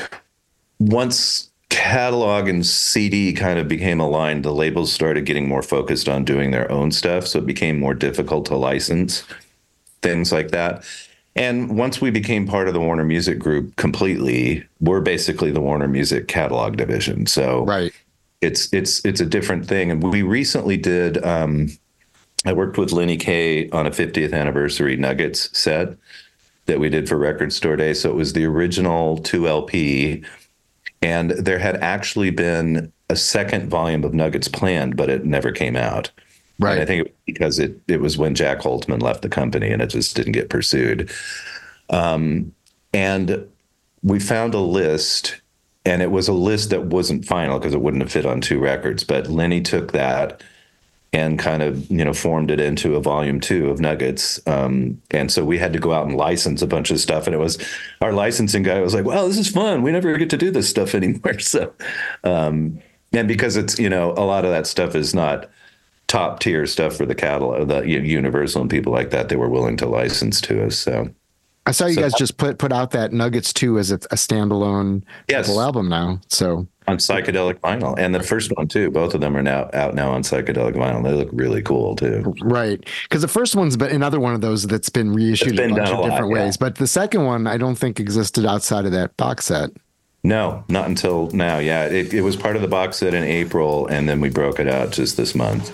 once 0.79 1.49
catalog 1.71 2.47
and 2.47 2.67
CD 2.67 3.33
kind 3.33 3.59
of 3.59 3.69
became 3.69 4.01
aligned, 4.01 4.45
the 4.45 4.53
labels 4.53 4.93
started 4.93 5.25
getting 5.25 5.49
more 5.49 5.63
focused 5.63 6.11
on 6.11 6.27
doing 6.27 6.51
their 6.51 6.71
own 6.71 6.93
stuff. 6.93 7.27
So 7.27 7.39
it 7.39 7.47
became 7.47 7.81
more 7.81 7.95
difficult 7.95 8.45
to 8.47 8.57
license 8.57 9.25
things 10.03 10.31
like 10.31 10.51
that. 10.51 10.85
And 11.37 11.79
once 11.79 12.01
we 12.01 12.11
became 12.11 12.47
part 12.47 12.69
of 12.69 12.75
the 12.75 12.81
Warner 12.81 13.05
Music 13.05 13.39
Group 13.39 13.77
completely, 13.77 14.67
we're 14.81 15.01
basically 15.01 15.51
the 15.51 15.61
Warner 15.61 15.89
Music 15.89 16.27
catalog 16.29 16.77
division. 16.77 17.27
So 17.27 17.65
right. 17.65 17.93
it's 18.41 18.73
it's 18.73 19.05
it's 19.05 19.21
a 19.21 19.27
different 19.27 19.67
thing. 19.67 19.91
And 19.91 20.03
we 20.03 20.23
recently 20.23 20.77
did 20.77 21.25
um, 21.25 21.69
I 22.45 22.53
worked 22.53 22.79
with 22.79 22.93
Lenny 22.93 23.17
Kaye 23.17 23.69
on 23.71 23.87
a 23.87 23.91
50th 23.91 24.33
anniversary 24.33 24.97
Nuggets 24.97 25.57
set 25.57 25.97
that 26.67 26.81
we 26.81 26.89
did 26.89 27.09
for 27.09 27.17
Record 27.17 27.53
Store 27.53 27.77
Day. 27.77 27.95
So 27.95 28.11
it 28.11 28.17
was 28.17 28.33
the 28.33 28.45
original 28.45 29.19
2LP 29.19 30.25
and 31.03 31.31
there 31.31 31.59
had 31.59 31.77
actually 31.77 32.31
been 32.31 32.93
a 33.09 33.17
second 33.17 33.69
volume 33.69 34.05
of 34.05 34.15
Nuggets 34.15 34.49
planned, 34.49 34.97
but 34.97 35.09
it 35.09 35.25
never 35.25 35.51
came 35.51 35.77
out. 35.77 36.11
Right. 36.61 36.73
And 36.73 36.83
I 36.83 36.85
think 36.85 37.07
it 37.07 37.17
because 37.25 37.59
it 37.59 37.81
it 37.89 38.01
was 38.01 38.19
when 38.19 38.35
Jac 38.35 38.61
Holzman 38.61 39.01
left 39.01 39.23
the 39.23 39.29
company 39.29 39.71
and 39.71 39.81
it 39.81 39.89
just 39.89 40.15
didn't 40.15 40.33
get 40.33 40.51
pursued. 40.51 41.11
Um, 41.89 42.55
and 42.93 43.49
we 44.03 44.21
found 44.21 44.53
a 44.53 44.61
list, 44.61 45.41
and 45.87 46.03
it 46.03 46.11
was 46.11 46.29
a 46.29 46.35
list 46.35 46.71
that 46.71 46.85
wasn't 46.85 47.25
final 47.25 47.59
because 47.59 47.73
it 47.73 47.81
wouldn't 47.81 48.03
have 48.03 48.13
fit 48.13 48.27
on 48.27 48.43
two 48.43 48.59
records. 48.59 49.05
But 49.05 49.29
Lenny 49.29 49.63
took 49.63 49.93
that 49.93 50.43
and 51.13 51.39
kind 51.39 51.63
of 51.63 51.91
you 51.91 52.05
know 52.05 52.13
formed 52.13 52.51
it 52.51 52.61
into 52.61 52.95
a 52.95 53.01
volume 53.01 53.41
two 53.41 53.71
of 53.71 53.81
Nuggets. 53.81 54.39
Um, 54.47 55.01
and 55.11 55.33
so 55.33 55.43
we 55.43 55.57
had 55.57 55.73
to 55.73 55.79
go 55.79 55.95
out 55.95 56.07
and 56.07 56.17
license 56.17 56.61
a 56.61 56.67
bunch 56.67 56.91
of 56.91 57.01
stuff. 57.01 57.27
And 57.27 57.33
it 57.35 57.39
was 57.39 57.59
our 58.03 58.13
licensing 58.13 58.65
guy 58.65 58.81
was 58.81 58.95
like, 58.95 59.07
"Well, 59.07 59.27
this 59.29 59.39
is 59.39 59.49
fun. 59.49 59.81
We 59.81 59.93
never 59.93 60.15
get 60.19 60.29
to 60.29 60.37
do 60.37 60.51
this 60.51 60.69
stuff 60.69 60.95
anymore." 60.95 61.39
So, 61.39 61.73
um, 62.23 62.81
and 63.15 63.27
because 63.27 63.57
it's 63.57 63.79
you 63.79 63.89
know 63.89 64.13
a 64.13 64.25
lot 64.27 64.45
of 64.45 64.51
that 64.51 64.67
stuff 64.67 64.95
is 64.95 65.15
not 65.15 65.49
top 66.11 66.41
tier 66.41 66.67
stuff 66.67 66.97
for 66.97 67.07
the 67.07 67.15
catalog, 67.15 67.69
the 67.69 67.87
Universal 67.87 68.63
and 68.63 68.69
people 68.71 68.93
like 68.93 69.11
that. 69.11 69.29
They 69.29 69.37
were 69.37 69.49
willing 69.49 69.77
to 69.77 69.87
license 69.87 70.41
to 70.43 70.67
us. 70.67 70.77
So 70.77 71.09
I 71.67 71.71
saw 71.71 71.87
you 71.87 71.95
So 71.95 72.01
guys 72.01 72.13
that- 72.13 72.19
just 72.19 72.37
put 72.37 72.59
put 72.59 72.73
out 72.73 72.91
that 72.91 73.13
Nuggets 73.13 73.53
2 73.53 73.79
as 73.79 73.93
a, 73.93 73.95
a 73.95 74.17
standalone 74.17 75.03
Yes. 75.29 75.49
album 75.49 75.89
now. 75.89 76.21
So 76.27 76.67
on 76.89 76.97
psychedelic 76.99 77.61
vinyl, 77.61 77.95
and 77.97 78.13
the 78.13 78.23
first 78.23 78.51
one 78.57 78.67
too. 78.67 78.91
Both 78.91 79.15
of 79.15 79.21
them 79.21 79.37
are 79.37 79.43
now 79.43 79.71
out 79.73 79.95
now 79.95 80.11
on 80.11 80.23
psychedelic 80.25 80.75
vinyl. 80.75 81.05
They 81.05 81.13
look 81.13 81.29
really 81.33 81.63
cool 81.63 81.95
too. 81.95 82.35
right, 82.43 82.85
because 83.05 83.23
the 83.23 83.29
first 83.29 83.55
one's 83.55 83.77
been 83.77 83.91
another 83.95 84.19
one 84.19 84.35
of 84.35 84.41
those 84.41 84.67
that's 84.67 84.89
been 84.89 85.13
reissued 85.13 85.49
It's 85.53 85.57
been 85.61 85.71
a 85.71 85.77
bunch 85.77 85.91
of 85.91 85.99
a 85.99 86.01
lot, 86.01 86.11
different 86.11 86.35
yeah. 86.35 86.45
ways. 86.47 86.57
But 86.57 86.75
the 86.75 86.89
second 86.89 87.25
one, 87.25 87.47
I 87.47 87.57
don't 87.59 87.77
think 87.77 88.01
existed 88.01 88.45
outside 88.45 88.85
of 88.87 88.91
that 88.93 89.17
box 89.17 89.45
set. 89.45 89.71
No, 90.25 90.65
not 90.69 90.89
until 90.89 91.31
now. 91.31 91.59
Yeah, 91.59 91.85
it, 91.85 92.13
it 92.13 92.23
was 92.23 92.35
part 92.35 92.57
of 92.57 92.63
the 92.63 92.69
box 92.69 92.97
set 92.97 93.15
in 93.15 93.23
April, 93.23 93.87
and 93.87 94.09
then 94.09 94.21
we 94.21 94.29
broke 94.29 94.59
it 94.59 94.67
out 94.69 94.91
just 94.91 95.17
this 95.17 95.35
month. 95.37 95.71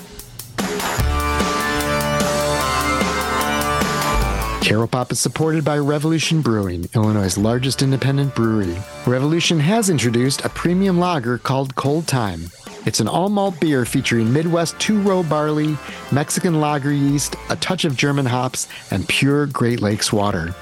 Caro 4.67 4.89
Pop 4.89 5.13
is 5.13 5.21
supported 5.21 5.65
by 5.65 5.79
Revolution 5.79 6.43
Brewing, 6.43 6.89
Illinois' 6.93 7.39
largest 7.39 7.83
independent 7.83 8.35
brewery. 8.35 8.77
Revolution 9.07 9.61
has 9.61 9.91
introduced 9.91 10.45
a 10.45 10.49
premium 10.49 10.99
lager 10.99 11.39
called 11.39 11.77
Cold 11.77 12.09
Time. 12.09 12.51
It's 12.85 12.99
an 12.99 13.07
all 13.07 13.29
malt 13.29 13.61
beer 13.61 13.85
featuring 13.85 14.33
Midwest 14.33 14.77
two 14.81 15.01
row 15.03 15.23
barley, 15.23 15.79
Mexican 16.11 16.61
lager 16.61 16.91
yeast, 16.91 17.37
a 17.49 17.55
touch 17.55 17.85
of 17.85 17.97
German 17.97 18.27
hops, 18.27 18.67
and 18.91 19.09
pure 19.09 19.47
Great 19.47 19.83
Lakes 19.83 20.13
water. 20.13 20.53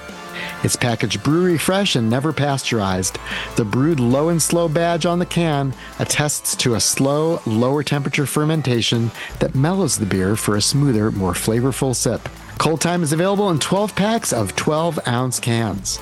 It's 0.62 0.76
packaged 0.76 1.22
brewery 1.22 1.56
fresh 1.56 1.96
and 1.96 2.10
never 2.10 2.30
pasteurized. 2.30 3.18
The 3.56 3.64
brewed 3.64 4.00
low 4.00 4.28
and 4.28 4.42
slow 4.42 4.68
badge 4.68 5.06
on 5.06 5.18
the 5.18 5.24
can 5.24 5.72
attests 5.98 6.54
to 6.56 6.74
a 6.74 6.80
slow, 6.80 7.40
lower 7.46 7.82
temperature 7.82 8.26
fermentation 8.26 9.10
that 9.38 9.54
mellows 9.54 9.96
the 9.96 10.04
beer 10.04 10.36
for 10.36 10.56
a 10.56 10.60
smoother, 10.60 11.10
more 11.10 11.32
flavorful 11.32 11.96
sip. 11.96 12.28
Cold 12.58 12.80
Time 12.80 13.02
is 13.02 13.12
available 13.12 13.50
in 13.50 13.58
12 13.58 13.94
packs 13.94 14.32
of 14.32 14.54
12 14.56 15.00
ounce 15.06 15.40
cans. 15.40 15.98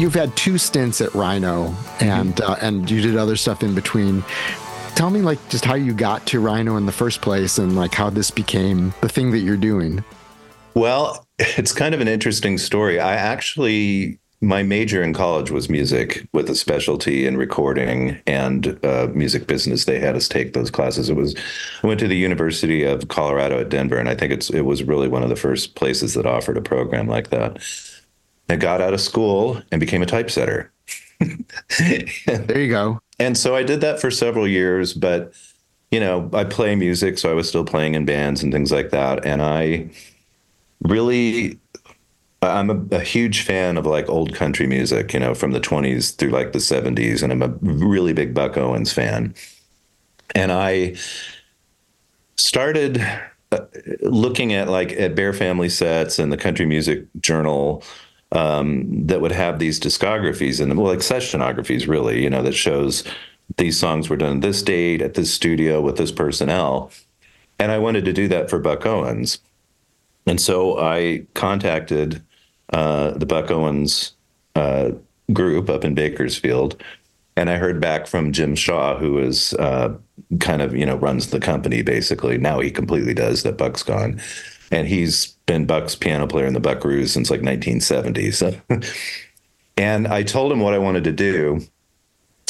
You've 0.00 0.14
had 0.14 0.34
two 0.36 0.56
stints 0.56 1.00
at 1.00 1.14
Rhino, 1.14 1.74
and 2.00 2.40
uh, 2.40 2.56
and 2.62 2.90
you 2.90 3.02
did 3.02 3.16
other 3.16 3.36
stuff 3.36 3.62
in 3.62 3.74
between. 3.74 4.24
Tell 4.94 5.10
me, 5.10 5.20
like, 5.20 5.46
just 5.48 5.64
how 5.64 5.74
you 5.74 5.92
got 5.92 6.26
to 6.28 6.40
Rhino 6.40 6.76
in 6.76 6.86
the 6.86 6.92
first 6.92 7.20
place, 7.20 7.58
and 7.58 7.76
like 7.76 7.94
how 7.94 8.08
this 8.08 8.30
became 8.30 8.94
the 9.02 9.08
thing 9.08 9.30
that 9.32 9.40
you're 9.40 9.56
doing. 9.56 10.02
Well, 10.74 11.26
it's 11.38 11.72
kind 11.72 11.94
of 11.94 12.00
an 12.00 12.08
interesting 12.08 12.56
story. 12.56 12.98
I 13.00 13.14
actually, 13.14 14.19
my 14.40 14.62
major 14.62 15.02
in 15.02 15.12
college 15.12 15.50
was 15.50 15.68
music 15.68 16.26
with 16.32 16.48
a 16.48 16.54
specialty 16.54 17.26
in 17.26 17.36
recording 17.36 18.18
and 18.26 18.78
uh, 18.84 19.08
music 19.12 19.46
business. 19.46 19.84
They 19.84 19.98
had 19.98 20.16
us 20.16 20.28
take 20.28 20.54
those 20.54 20.70
classes. 20.70 21.10
It 21.10 21.16
was, 21.16 21.36
I 21.82 21.86
went 21.86 22.00
to 22.00 22.08
the 22.08 22.16
University 22.16 22.82
of 22.84 23.08
Colorado 23.08 23.60
at 23.60 23.68
Denver, 23.68 23.98
and 23.98 24.08
I 24.08 24.14
think 24.14 24.32
it's 24.32 24.48
it 24.48 24.62
was 24.62 24.82
really 24.82 25.08
one 25.08 25.22
of 25.22 25.28
the 25.28 25.36
first 25.36 25.74
places 25.74 26.14
that 26.14 26.24
offered 26.24 26.56
a 26.56 26.62
program 26.62 27.06
like 27.06 27.28
that. 27.28 27.58
I 28.48 28.56
got 28.56 28.80
out 28.80 28.94
of 28.94 29.00
school 29.00 29.60
and 29.70 29.78
became 29.78 30.02
a 30.02 30.06
typesetter. 30.06 30.72
There 32.26 32.58
you 32.58 32.70
go. 32.70 32.98
and 33.18 33.36
so 33.36 33.54
I 33.54 33.62
did 33.62 33.82
that 33.82 34.00
for 34.00 34.10
several 34.10 34.48
years, 34.48 34.94
but 34.94 35.34
you 35.90 36.00
know, 36.00 36.30
I 36.32 36.44
play 36.44 36.74
music, 36.76 37.18
so 37.18 37.30
I 37.30 37.34
was 37.34 37.46
still 37.46 37.64
playing 37.64 37.94
in 37.94 38.06
bands 38.06 38.42
and 38.42 38.52
things 38.52 38.72
like 38.72 38.88
that. 38.90 39.26
And 39.26 39.42
I 39.42 39.90
really, 40.82 41.58
I'm 42.42 42.70
a, 42.70 42.96
a 42.96 43.00
huge 43.00 43.42
fan 43.42 43.76
of 43.76 43.86
like 43.86 44.08
old 44.08 44.34
country 44.34 44.66
music, 44.66 45.12
you 45.12 45.20
know, 45.20 45.34
from 45.34 45.52
the 45.52 45.60
20s 45.60 46.16
through 46.16 46.30
like 46.30 46.52
the 46.52 46.58
70s. 46.58 47.22
And 47.22 47.32
I'm 47.32 47.42
a 47.42 47.54
really 47.60 48.12
big 48.12 48.32
Buck 48.32 48.56
Owens 48.56 48.92
fan. 48.92 49.34
And 50.34 50.50
I 50.50 50.96
started 52.36 53.02
uh, 53.52 53.60
looking 54.02 54.54
at 54.54 54.68
like 54.68 54.92
at 54.92 55.14
Bear 55.14 55.32
Family 55.32 55.68
sets 55.68 56.18
and 56.18 56.32
the 56.32 56.36
Country 56.36 56.64
Music 56.64 57.06
Journal 57.20 57.82
um, 58.32 59.06
that 59.06 59.20
would 59.20 59.32
have 59.32 59.58
these 59.58 59.78
discographies 59.78 60.60
and 60.60 60.78
well, 60.78 60.86
like 60.86 61.00
sessionographies, 61.00 61.88
really, 61.88 62.22
you 62.22 62.30
know, 62.30 62.42
that 62.42 62.54
shows 62.54 63.04
these 63.56 63.78
songs 63.78 64.08
were 64.08 64.16
done 64.16 64.40
this 64.40 64.62
date 64.62 65.02
at 65.02 65.14
this 65.14 65.34
studio 65.34 65.80
with 65.80 65.96
this 65.96 66.12
personnel. 66.12 66.90
And 67.58 67.72
I 67.72 67.78
wanted 67.78 68.04
to 68.06 68.12
do 68.12 68.28
that 68.28 68.48
for 68.48 68.58
Buck 68.58 68.86
Owens. 68.86 69.40
And 70.26 70.40
so 70.40 70.78
I 70.78 71.26
contacted 71.34 72.22
uh, 72.70 73.12
the 73.12 73.26
Buck 73.26 73.50
Owens 73.50 74.12
uh, 74.54 74.92
group 75.32 75.68
up 75.68 75.84
in 75.84 75.94
Bakersfield. 75.94 76.82
And 77.36 77.48
I 77.48 77.56
heard 77.56 77.80
back 77.80 78.06
from 78.06 78.32
Jim 78.32 78.54
Shaw, 78.54 78.98
who 78.98 79.18
is 79.18 79.54
uh, 79.54 79.94
kind 80.40 80.62
of, 80.62 80.76
you 80.76 80.84
know, 80.84 80.96
runs 80.96 81.28
the 81.28 81.40
company 81.40 81.82
basically. 81.82 82.38
Now 82.38 82.60
he 82.60 82.70
completely 82.70 83.14
does 83.14 83.42
that 83.44 83.56
Buck's 83.56 83.82
gone. 83.82 84.20
And 84.70 84.86
he's 84.86 85.28
been 85.46 85.66
Buck's 85.66 85.96
piano 85.96 86.26
player 86.26 86.46
in 86.46 86.54
the 86.54 86.60
Buckaroos 86.60 87.08
since 87.08 87.30
like 87.30 87.40
1970. 87.40 88.30
So, 88.30 88.54
and 89.76 90.06
I 90.06 90.22
told 90.22 90.52
him 90.52 90.60
what 90.60 90.74
I 90.74 90.78
wanted 90.78 91.04
to 91.04 91.12
do. 91.12 91.60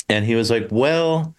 And 0.09 0.25
he 0.25 0.35
was 0.35 0.51
like, 0.51 0.66
well, 0.71 1.35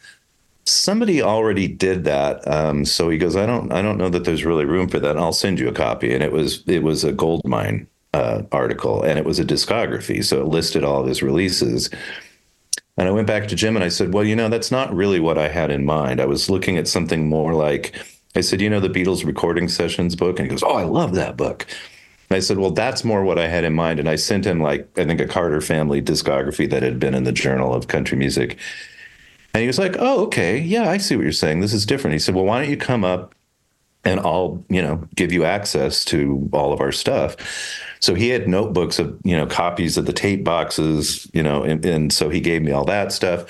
somebody 0.66 1.22
already 1.22 1.68
did 1.68 2.06
that. 2.06 2.48
Um, 2.48 2.86
so 2.86 3.10
he 3.10 3.18
goes, 3.18 3.36
I 3.36 3.46
don't, 3.46 3.72
I 3.72 3.82
don't 3.82 3.98
know 3.98 4.10
that 4.10 4.24
there's 4.24 4.46
really 4.46 4.66
room 4.66 4.88
for 4.88 5.00
that. 5.00 5.18
I'll 5.18 5.34
send 5.34 5.60
you 5.60 5.68
a 5.68 5.74
copy. 5.74 6.14
And 6.14 6.24
it 6.24 6.32
was, 6.32 6.64
it 6.68 6.84
was 6.84 7.04
a 7.04 7.12
gold 7.12 7.46
mine 7.46 7.88
uh, 8.14 8.44
article 8.52 9.02
and 9.04 9.18
it 9.18 9.26
was 9.26 9.40
a 9.40 9.46
discography. 9.46 10.24
So 10.24 10.42
it 10.42 10.48
listed 10.48 10.84
all 10.84 11.02
of 11.02 11.08
his 11.08 11.24
releases. 11.24 11.90
And 12.98 13.08
I 13.08 13.12
went 13.12 13.28
back 13.28 13.48
to 13.48 13.56
Jim 13.56 13.76
and 13.76 13.86
I 13.86 13.90
said, 13.90 14.14
well, 14.14 14.24
you 14.24 14.36
know, 14.36 14.50
that's 14.50 14.72
not 14.72 14.94
really 14.94 15.20
what 15.20 15.38
I 15.38 15.48
had 15.48 15.72
in 15.72 15.86
mind. 15.86 16.20
I 16.20 16.26
was 16.26 16.50
looking 16.50 16.78
at 16.78 16.88
something 16.88 17.28
more 17.28 17.54
like, 17.54 17.96
I 18.36 18.42
said, 18.42 18.62
you 18.62 18.70
know, 18.70 18.80
the 18.80 18.90
Beatles 18.90 19.26
recording 19.26 19.68
sessions 19.68 20.16
book. 20.16 20.40
And 20.40 20.46
he 20.46 20.50
goes, 20.50 20.64
oh, 20.64 20.76
I 20.76 20.84
love 20.84 21.16
that 21.16 21.38
book. 21.38 21.66
And 22.30 22.38
I 22.38 22.40
said, 22.40 22.58
well, 22.58 22.72
that's 22.72 23.04
more 23.04 23.24
what 23.24 23.40
I 23.40 23.48
had 23.48 23.64
in 23.64 23.74
mind. 23.74 24.00
And 24.00 24.10
I 24.10 24.16
sent 24.16 24.46
him 24.46 24.62
like, 24.62 24.88
I 24.98 25.06
think 25.06 25.20
a 25.20 25.28
Carter 25.28 25.62
family 25.62 26.02
discography 26.02 26.70
that 26.70 26.84
had 26.84 27.00
been 27.00 27.16
in 27.16 27.24
the 27.24 27.32
Journal 27.32 27.74
of 27.74 27.88
Country 27.88 28.18
Music. 28.18 28.58
And 29.54 29.62
he 29.62 29.68
was 29.68 29.80
like, 29.80 29.98
"Oh, 30.00 30.24
okay, 30.26 30.60
yeah, 30.60 30.90
I 30.90 30.98
see 30.98 31.16
what 31.16 31.24
you're 31.24 31.32
saying. 31.34 31.60
This 31.60 31.74
is 31.74 31.86
different." 31.86 32.14
He 32.14 32.20
said, 32.20 32.36
"Well, 32.36 32.46
why 32.46 32.62
don't 32.62 32.70
you 32.70 32.78
come 32.78 33.04
up 33.04 33.36
and 34.04 34.20
I'll, 34.20 34.64
you 34.70 34.82
know, 34.82 35.08
give 35.16 35.32
you 35.32 35.46
access 35.46 36.04
to 36.06 36.50
all 36.54 36.74
of 36.74 36.82
our 36.82 36.92
stuff." 36.92 37.36
So 38.00 38.16
he 38.16 38.30
had 38.30 38.48
notebooks 38.48 38.98
of, 38.98 39.20
you 39.24 39.38
know, 39.38 39.46
copies 39.46 39.98
of 39.98 40.06
the 40.06 40.14
tape 40.14 40.44
boxes, 40.44 41.30
you 41.34 41.44
know, 41.44 41.64
and, 41.64 41.86
and 41.86 42.12
so 42.12 42.30
he 42.30 42.40
gave 42.40 42.64
me 42.64 42.72
all 42.72 42.86
that 42.86 43.12
stuff. 43.12 43.46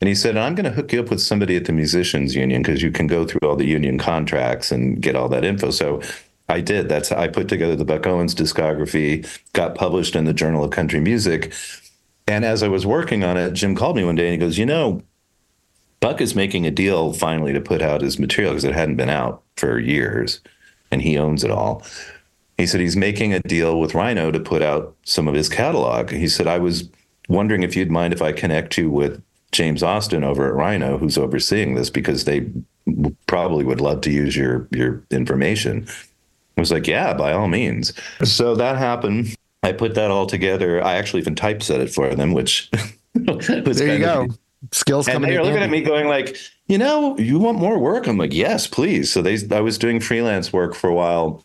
And 0.00 0.08
he 0.08 0.14
said, 0.14 0.36
"I'm 0.38 0.54
going 0.54 0.64
to 0.64 0.70
hook 0.70 0.92
you 0.92 1.00
up 1.00 1.10
with 1.10 1.20
somebody 1.20 1.56
at 1.56 1.66
the 1.66 1.72
musicians 1.72 2.34
union 2.34 2.62
because 2.62 2.82
you 2.82 2.90
can 2.90 3.06
go 3.06 3.26
through 3.26 3.46
all 3.46 3.56
the 3.56 3.66
union 3.66 3.98
contracts 3.98 4.72
and 4.72 5.00
get 5.00 5.16
all 5.16 5.28
that 5.28 5.44
info." 5.44 5.70
So 5.70 6.00
I 6.48 6.60
did. 6.60 6.88
That's 6.88 7.12
I 7.12 7.28
put 7.28 7.48
together 7.48 7.76
the 7.76 7.84
Buck 7.84 8.06
Owens 8.06 8.34
discography, 8.34 9.26
got 9.52 9.74
published 9.74 10.16
in 10.16 10.24
the 10.24 10.32
Journal 10.32 10.64
of 10.64 10.70
Country 10.70 11.00
Music. 11.00 11.52
And 12.26 12.44
as 12.44 12.62
I 12.62 12.68
was 12.68 12.86
working 12.86 13.22
on 13.24 13.36
it, 13.36 13.52
Jim 13.52 13.74
called 13.74 13.96
me 13.96 14.04
one 14.04 14.14
day 14.14 14.24
and 14.24 14.32
he 14.32 14.38
goes, 14.38 14.56
"You 14.56 14.66
know, 14.66 15.02
Buck 16.00 16.20
is 16.20 16.34
making 16.34 16.66
a 16.66 16.70
deal 16.70 17.12
finally 17.12 17.52
to 17.52 17.60
put 17.60 17.82
out 17.82 18.00
his 18.00 18.18
material 18.18 18.52
because 18.52 18.64
it 18.64 18.74
hadn't 18.74 18.96
been 18.96 19.10
out 19.10 19.42
for 19.56 19.78
years 19.78 20.40
and 20.90 21.02
he 21.02 21.18
owns 21.18 21.44
it 21.44 21.50
all. 21.50 21.84
He 22.56 22.66
said 22.66 22.80
he's 22.80 22.96
making 22.96 23.32
a 23.32 23.40
deal 23.40 23.78
with 23.78 23.94
Rhino 23.94 24.30
to 24.30 24.40
put 24.40 24.62
out 24.62 24.94
some 25.04 25.28
of 25.28 25.34
his 25.34 25.48
catalog. 25.48 26.10
He 26.10 26.28
said, 26.28 26.46
I 26.46 26.58
was 26.58 26.88
wondering 27.28 27.62
if 27.62 27.76
you'd 27.76 27.90
mind 27.90 28.12
if 28.12 28.22
I 28.22 28.32
connect 28.32 28.76
you 28.76 28.90
with 28.90 29.22
James 29.52 29.82
Austin 29.82 30.24
over 30.24 30.46
at 30.46 30.54
Rhino, 30.54 30.98
who's 30.98 31.18
overseeing 31.18 31.74
this, 31.74 31.90
because 31.90 32.24
they 32.24 32.50
probably 33.26 33.64
would 33.64 33.80
love 33.80 34.00
to 34.02 34.10
use 34.10 34.36
your 34.36 34.68
your 34.70 35.02
information. 35.10 35.86
I 36.56 36.60
was 36.60 36.72
like, 36.72 36.86
yeah, 36.86 37.14
by 37.14 37.32
all 37.32 37.48
means. 37.48 37.92
So 38.22 38.54
that 38.56 38.76
happened. 38.76 39.34
I 39.62 39.72
put 39.72 39.94
that 39.94 40.10
all 40.10 40.26
together. 40.26 40.82
I 40.82 40.94
actually 40.94 41.20
even 41.20 41.34
typeset 41.34 41.80
it 41.80 41.90
for 41.90 42.14
them, 42.14 42.32
which 42.32 42.70
was 43.14 43.46
There 43.78 43.98
you 43.98 44.04
kind 44.04 44.28
go. 44.30 44.34
Skills 44.72 45.08
and 45.08 45.14
coming 45.14 45.30
they're 45.30 45.40
in 45.40 45.46
looking 45.46 45.62
at 45.62 45.70
me 45.70 45.80
going 45.80 46.06
like, 46.06 46.36
you 46.66 46.78
know, 46.78 47.16
you 47.18 47.38
want 47.38 47.58
more 47.58 47.78
work? 47.78 48.06
I'm 48.06 48.18
like, 48.18 48.34
yes, 48.34 48.66
please. 48.66 49.12
So 49.12 49.22
they, 49.22 49.38
I 49.50 49.60
was 49.60 49.78
doing 49.78 50.00
freelance 50.00 50.52
work 50.52 50.74
for 50.74 50.88
a 50.90 50.94
while, 50.94 51.44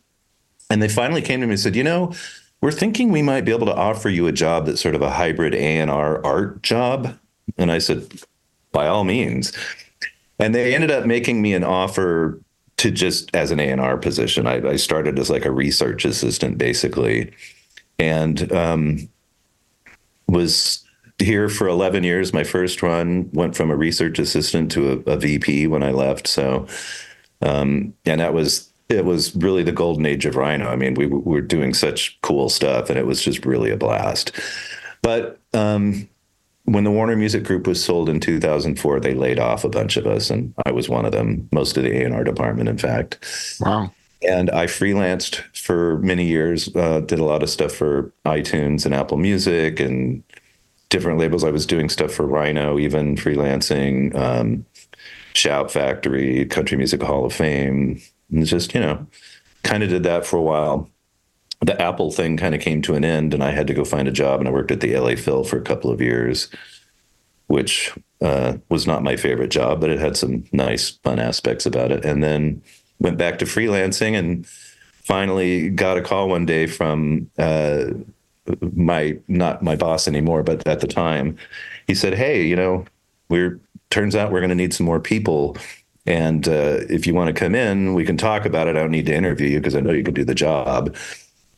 and 0.69 0.81
they 0.81 0.89
finally 0.89 1.21
came 1.21 1.41
to 1.41 1.47
me 1.47 1.53
and 1.53 1.59
said, 1.59 1.75
you 1.75 1.83
know, 1.83 2.13
we're 2.61 2.71
thinking 2.71 3.11
we 3.11 3.21
might 3.21 3.45
be 3.45 3.51
able 3.51 3.67
to 3.67 3.75
offer 3.75 4.09
you 4.09 4.27
a 4.27 4.31
job 4.31 4.65
that's 4.65 4.81
sort 4.81 4.95
of 4.95 5.01
a 5.01 5.09
hybrid 5.09 5.53
A 5.55 5.79
and 5.79 5.91
R 5.91 6.23
art 6.25 6.61
job. 6.61 7.17
And 7.57 7.71
I 7.71 7.77
said, 7.77 8.07
by 8.71 8.87
all 8.87 9.03
means. 9.03 9.53
And 10.39 10.53
they 10.53 10.75
ended 10.75 10.91
up 10.91 11.05
making 11.05 11.41
me 11.41 11.53
an 11.53 11.63
offer 11.63 12.41
to 12.77 12.91
just 12.91 13.33
as 13.33 13.51
an 13.51 13.59
A 13.59 13.69
and 13.69 13.79
R 13.79 13.97
position. 13.97 14.47
I, 14.47 14.67
I 14.67 14.75
started 14.75 15.17
as 15.17 15.29
like 15.29 15.45
a 15.45 15.51
research 15.51 16.03
assistant, 16.03 16.57
basically, 16.57 17.31
and 17.97 18.51
um, 18.51 19.09
was 20.27 20.84
here 21.19 21.49
for 21.49 21.67
11 21.67 22.03
years. 22.03 22.33
My 22.33 22.43
first 22.43 22.81
run 22.81 23.29
went 23.31 23.55
from 23.55 23.71
a 23.71 23.75
research 23.75 24.19
assistant 24.19 24.71
to 24.71 25.03
a, 25.07 25.11
a 25.11 25.17
VP 25.17 25.67
when 25.67 25.83
I 25.83 25.91
left. 25.91 26.27
So, 26.27 26.67
um, 27.41 27.93
and 28.05 28.19
that 28.19 28.33
was, 28.33 28.69
it 28.89 29.05
was 29.05 29.35
really 29.35 29.63
the 29.63 29.71
golden 29.71 30.05
age 30.05 30.25
of 30.25 30.35
Rhino. 30.35 30.67
I 30.67 30.75
mean, 30.75 30.93
we, 30.93 31.05
w- 31.05 31.23
were 31.23 31.41
doing 31.41 31.73
such 31.73 32.19
cool 32.21 32.49
stuff 32.49 32.89
and 32.89 32.99
it 32.99 33.05
was 33.05 33.21
just 33.21 33.45
really 33.45 33.71
a 33.71 33.77
blast. 33.77 34.31
But, 35.01 35.39
um, 35.53 36.09
when 36.65 36.83
the 36.83 36.91
Warner 36.91 37.15
Music 37.15 37.43
Group 37.43 37.67
was 37.67 37.83
sold 37.83 38.09
in 38.09 38.19
2004, 38.19 38.99
they 38.99 39.13
laid 39.13 39.39
off 39.39 39.63
a 39.63 39.69
bunch 39.69 39.97
of 39.97 40.07
us, 40.07 40.29
and 40.29 40.53
I 40.65 40.71
was 40.71 40.89
one 40.89 41.05
of 41.05 41.11
them. 41.11 41.47
Most 41.51 41.77
of 41.77 41.83
the 41.83 41.95
A 41.95 42.03
and 42.03 42.13
R 42.13 42.23
department, 42.23 42.69
in 42.69 42.77
fact. 42.77 43.23
Wow. 43.61 43.91
And 44.27 44.49
I 44.49 44.65
freelanced 44.65 45.35
for 45.55 45.99
many 45.99 46.25
years. 46.25 46.75
Uh, 46.75 47.01
did 47.01 47.19
a 47.19 47.23
lot 47.23 47.43
of 47.43 47.49
stuff 47.49 47.71
for 47.71 48.11
iTunes 48.25 48.85
and 48.85 48.95
Apple 48.95 49.17
Music 49.17 49.79
and 49.79 50.23
different 50.95 51.19
labels. 51.19 51.43
I 51.43 51.51
was 51.51 51.65
doing 51.65 51.89
stuff 51.89 52.13
for 52.13 52.25
Rhino, 52.25 52.79
even 52.79 53.17
freelancing. 53.17 54.15
Um, 54.15 54.65
Shout 55.33 55.69
Factory, 55.69 56.45
Country 56.45 56.77
Music 56.77 57.01
Hall 57.03 57.25
of 57.25 57.33
Fame. 57.33 58.01
And 58.31 58.45
just, 58.45 58.73
you 58.73 58.79
know, 58.79 59.05
kind 59.63 59.83
of 59.83 59.89
did 59.89 60.03
that 60.03 60.25
for 60.25 60.37
a 60.37 60.41
while. 60.41 60.89
The 61.59 61.79
Apple 61.81 62.11
thing 62.11 62.37
kind 62.37 62.55
of 62.55 62.61
came 62.61 62.81
to 62.83 62.95
an 62.95 63.03
end, 63.03 63.33
and 63.33 63.43
I 63.43 63.51
had 63.51 63.67
to 63.67 63.73
go 63.73 63.83
find 63.83 64.07
a 64.07 64.11
job. 64.11 64.39
And 64.39 64.47
I 64.47 64.53
worked 64.53 64.71
at 64.71 64.79
the 64.79 64.97
LA 64.97 65.17
Phil 65.17 65.43
for 65.43 65.57
a 65.57 65.61
couple 65.61 65.91
of 65.91 65.99
years, 65.99 66.49
which 67.47 67.93
uh, 68.21 68.55
was 68.69 68.87
not 68.87 69.03
my 69.03 69.17
favorite 69.17 69.51
job, 69.51 69.81
but 69.81 69.89
it 69.89 69.99
had 69.99 70.15
some 70.15 70.45
nice, 70.53 70.91
fun 70.91 71.19
aspects 71.19 71.65
about 71.65 71.91
it. 71.91 72.05
And 72.05 72.23
then 72.23 72.61
went 72.99 73.17
back 73.17 73.39
to 73.39 73.45
freelancing 73.45 74.17
and 74.17 74.47
finally 75.03 75.69
got 75.71 75.97
a 75.97 76.01
call 76.01 76.29
one 76.29 76.45
day 76.45 76.67
from 76.67 77.29
uh, 77.37 77.87
my, 78.73 79.17
not 79.27 79.61
my 79.61 79.75
boss 79.75 80.07
anymore, 80.07 80.43
but 80.43 80.65
at 80.67 80.79
the 80.79 80.87
time, 80.87 81.37
he 81.87 81.95
said, 81.95 82.13
Hey, 82.13 82.45
you 82.45 82.55
know, 82.55 82.85
we're 83.29 83.59
turns 83.89 84.15
out 84.15 84.31
we're 84.31 84.41
going 84.41 84.49
to 84.49 84.55
need 84.55 84.73
some 84.73 84.85
more 84.85 84.99
people. 84.99 85.57
And 86.05 86.47
uh, 86.47 86.79
if 86.89 87.07
you 87.07 87.15
want 87.15 87.33
to 87.33 87.39
come 87.39 87.55
in, 87.55 87.93
we 87.93 88.05
can 88.05 88.17
talk 88.17 88.45
about 88.45 88.67
it. 88.67 88.75
I 88.75 88.79
don't 88.79 88.91
need 88.91 89.05
to 89.07 89.15
interview 89.15 89.47
you 89.47 89.59
because 89.59 89.75
I 89.75 89.79
know 89.79 89.91
you 89.91 90.03
can 90.03 90.13
do 90.13 90.25
the 90.25 90.35
job. 90.35 90.95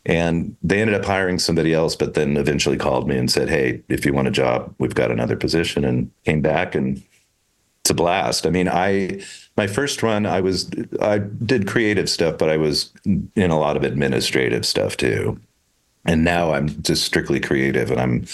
And 0.06 0.56
they 0.64 0.80
ended 0.80 0.96
up 0.96 1.04
hiring 1.04 1.38
somebody 1.38 1.74
else, 1.74 1.96
but 1.96 2.14
then 2.14 2.38
eventually 2.38 2.78
called 2.78 3.10
me 3.10 3.18
and 3.18 3.30
said, 3.30 3.50
Hey, 3.50 3.82
if 3.90 4.06
you 4.06 4.14
want 4.14 4.28
a 4.28 4.32
job, 4.32 4.74
we've 4.78 4.96
got 4.96 5.12
another 5.12 5.36
position 5.36 5.84
and 5.84 6.12
came 6.24 6.42
back 6.42 6.76
and 6.76 7.04
it's 7.82 7.90
a 7.90 7.94
blast. 7.94 8.46
I 8.46 8.52
mean, 8.52 8.70
I, 8.70 9.22
my 9.58 9.68
first 9.68 10.04
run, 10.04 10.26
I 10.26 10.40
was, 10.40 10.70
I 11.02 11.18
did 11.20 11.68
creative 11.68 12.10
stuff, 12.10 12.38
but 12.38 12.50
I 12.50 12.58
was 12.58 12.94
in 13.06 13.52
a 13.52 13.60
lot 13.60 13.76
of 13.78 13.84
administrative 13.84 14.66
stuff 14.66 14.96
too. 14.96 15.40
And 16.08 16.24
now 16.24 16.54
I'm 16.54 16.82
just 16.82 17.04
strictly 17.04 17.40
creative 17.40 17.92
and 17.92 18.00
I'm, 18.00 18.26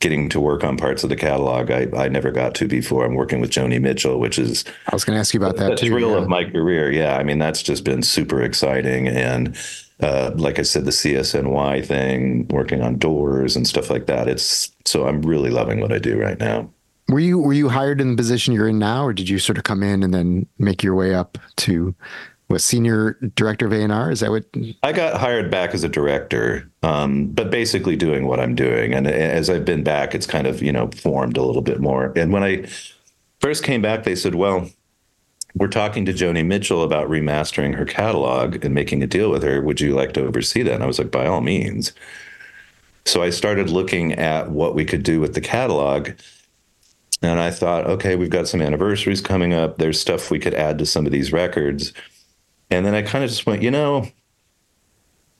getting 0.00 0.28
to 0.28 0.40
work 0.40 0.62
on 0.62 0.76
parts 0.76 1.02
of 1.02 1.10
the 1.10 1.16
catalog 1.16 1.70
I, 1.70 1.88
I 1.96 2.08
never 2.08 2.30
got 2.30 2.54
to 2.56 2.68
before. 2.68 3.04
I'm 3.04 3.14
working 3.14 3.40
with 3.40 3.50
Joni 3.50 3.80
Mitchell, 3.80 4.20
which 4.20 4.38
is 4.38 4.64
I 4.90 4.94
was 4.94 5.04
going 5.04 5.16
to 5.16 5.20
ask 5.20 5.32
you 5.32 5.40
about 5.40 5.56
that 5.56 5.70
the 5.70 5.76
too. 5.76 5.88
thrill 5.88 6.10
yeah. 6.10 6.18
of 6.18 6.28
my 6.28 6.44
career. 6.44 6.92
Yeah, 6.92 7.16
I 7.16 7.22
mean 7.22 7.38
that's 7.38 7.62
just 7.62 7.84
been 7.84 8.02
super 8.02 8.42
exciting, 8.42 9.08
and 9.08 9.56
uh, 10.00 10.32
like 10.34 10.58
I 10.58 10.62
said, 10.62 10.84
the 10.84 10.90
CSNY 10.90 11.84
thing, 11.86 12.46
working 12.48 12.82
on 12.82 12.98
doors 12.98 13.56
and 13.56 13.66
stuff 13.66 13.88
like 13.88 14.06
that. 14.06 14.28
It's 14.28 14.70
so 14.84 15.06
I'm 15.06 15.22
really 15.22 15.50
loving 15.50 15.80
what 15.80 15.92
I 15.92 15.98
do 15.98 16.20
right 16.20 16.38
now. 16.38 16.70
Were 17.08 17.20
you 17.20 17.38
were 17.38 17.54
you 17.54 17.68
hired 17.68 18.00
in 18.00 18.10
the 18.10 18.16
position 18.16 18.52
you're 18.52 18.68
in 18.68 18.78
now, 18.78 19.04
or 19.04 19.12
did 19.12 19.28
you 19.28 19.38
sort 19.38 19.58
of 19.58 19.64
come 19.64 19.82
in 19.82 20.02
and 20.02 20.12
then 20.12 20.46
make 20.58 20.82
your 20.82 20.94
way 20.94 21.14
up 21.14 21.38
to 21.56 21.94
what 22.48 22.60
senior 22.60 23.18
director 23.34 23.66
of 23.66 23.72
A&R? 23.72 24.10
Is 24.10 24.20
that 24.20 24.30
what? 24.30 24.44
I 24.82 24.92
got 24.92 25.20
hired 25.20 25.50
back 25.50 25.74
as 25.74 25.82
a 25.82 25.88
director, 25.88 26.70
um, 26.82 27.26
but 27.26 27.50
basically 27.50 27.96
doing 27.96 28.26
what 28.26 28.38
I'm 28.38 28.54
doing. 28.54 28.94
And 28.94 29.06
as 29.08 29.50
I've 29.50 29.64
been 29.64 29.82
back, 29.82 30.14
it's 30.14 30.26
kind 30.26 30.46
of 30.46 30.62
you 30.62 30.72
know 30.72 30.88
formed 30.88 31.36
a 31.36 31.42
little 31.42 31.62
bit 31.62 31.80
more. 31.80 32.12
And 32.16 32.32
when 32.32 32.44
I 32.44 32.68
first 33.40 33.64
came 33.64 33.82
back, 33.82 34.04
they 34.04 34.14
said, 34.14 34.36
"Well, 34.36 34.70
we're 35.54 35.68
talking 35.68 36.04
to 36.06 36.12
Joni 36.12 36.46
Mitchell 36.46 36.82
about 36.82 37.08
remastering 37.08 37.74
her 37.74 37.84
catalog 37.84 38.64
and 38.64 38.74
making 38.74 39.02
a 39.02 39.08
deal 39.08 39.30
with 39.30 39.42
her. 39.42 39.60
Would 39.60 39.80
you 39.80 39.94
like 39.94 40.12
to 40.12 40.24
oversee 40.24 40.62
that?" 40.62 40.74
And 40.74 40.84
I 40.84 40.86
was 40.86 40.98
like, 40.98 41.10
"By 41.10 41.26
all 41.26 41.40
means." 41.40 41.92
So 43.06 43.22
I 43.22 43.30
started 43.30 43.70
looking 43.70 44.12
at 44.12 44.50
what 44.50 44.74
we 44.74 44.84
could 44.84 45.02
do 45.02 45.20
with 45.20 45.34
the 45.34 45.40
catalog. 45.40 46.10
And 47.22 47.40
I 47.40 47.50
thought, 47.50 47.86
okay, 47.86 48.14
we've 48.14 48.30
got 48.30 48.46
some 48.46 48.60
anniversaries 48.60 49.20
coming 49.20 49.54
up. 49.54 49.78
There's 49.78 49.98
stuff 49.98 50.30
we 50.30 50.38
could 50.38 50.52
add 50.54 50.78
to 50.78 50.86
some 50.86 51.06
of 51.06 51.12
these 51.12 51.32
records. 51.32 51.92
And 52.70 52.84
then 52.84 52.94
I 52.94 53.02
kind 53.02 53.24
of 53.24 53.30
just 53.30 53.46
went, 53.46 53.62
you 53.62 53.70
know, 53.70 54.08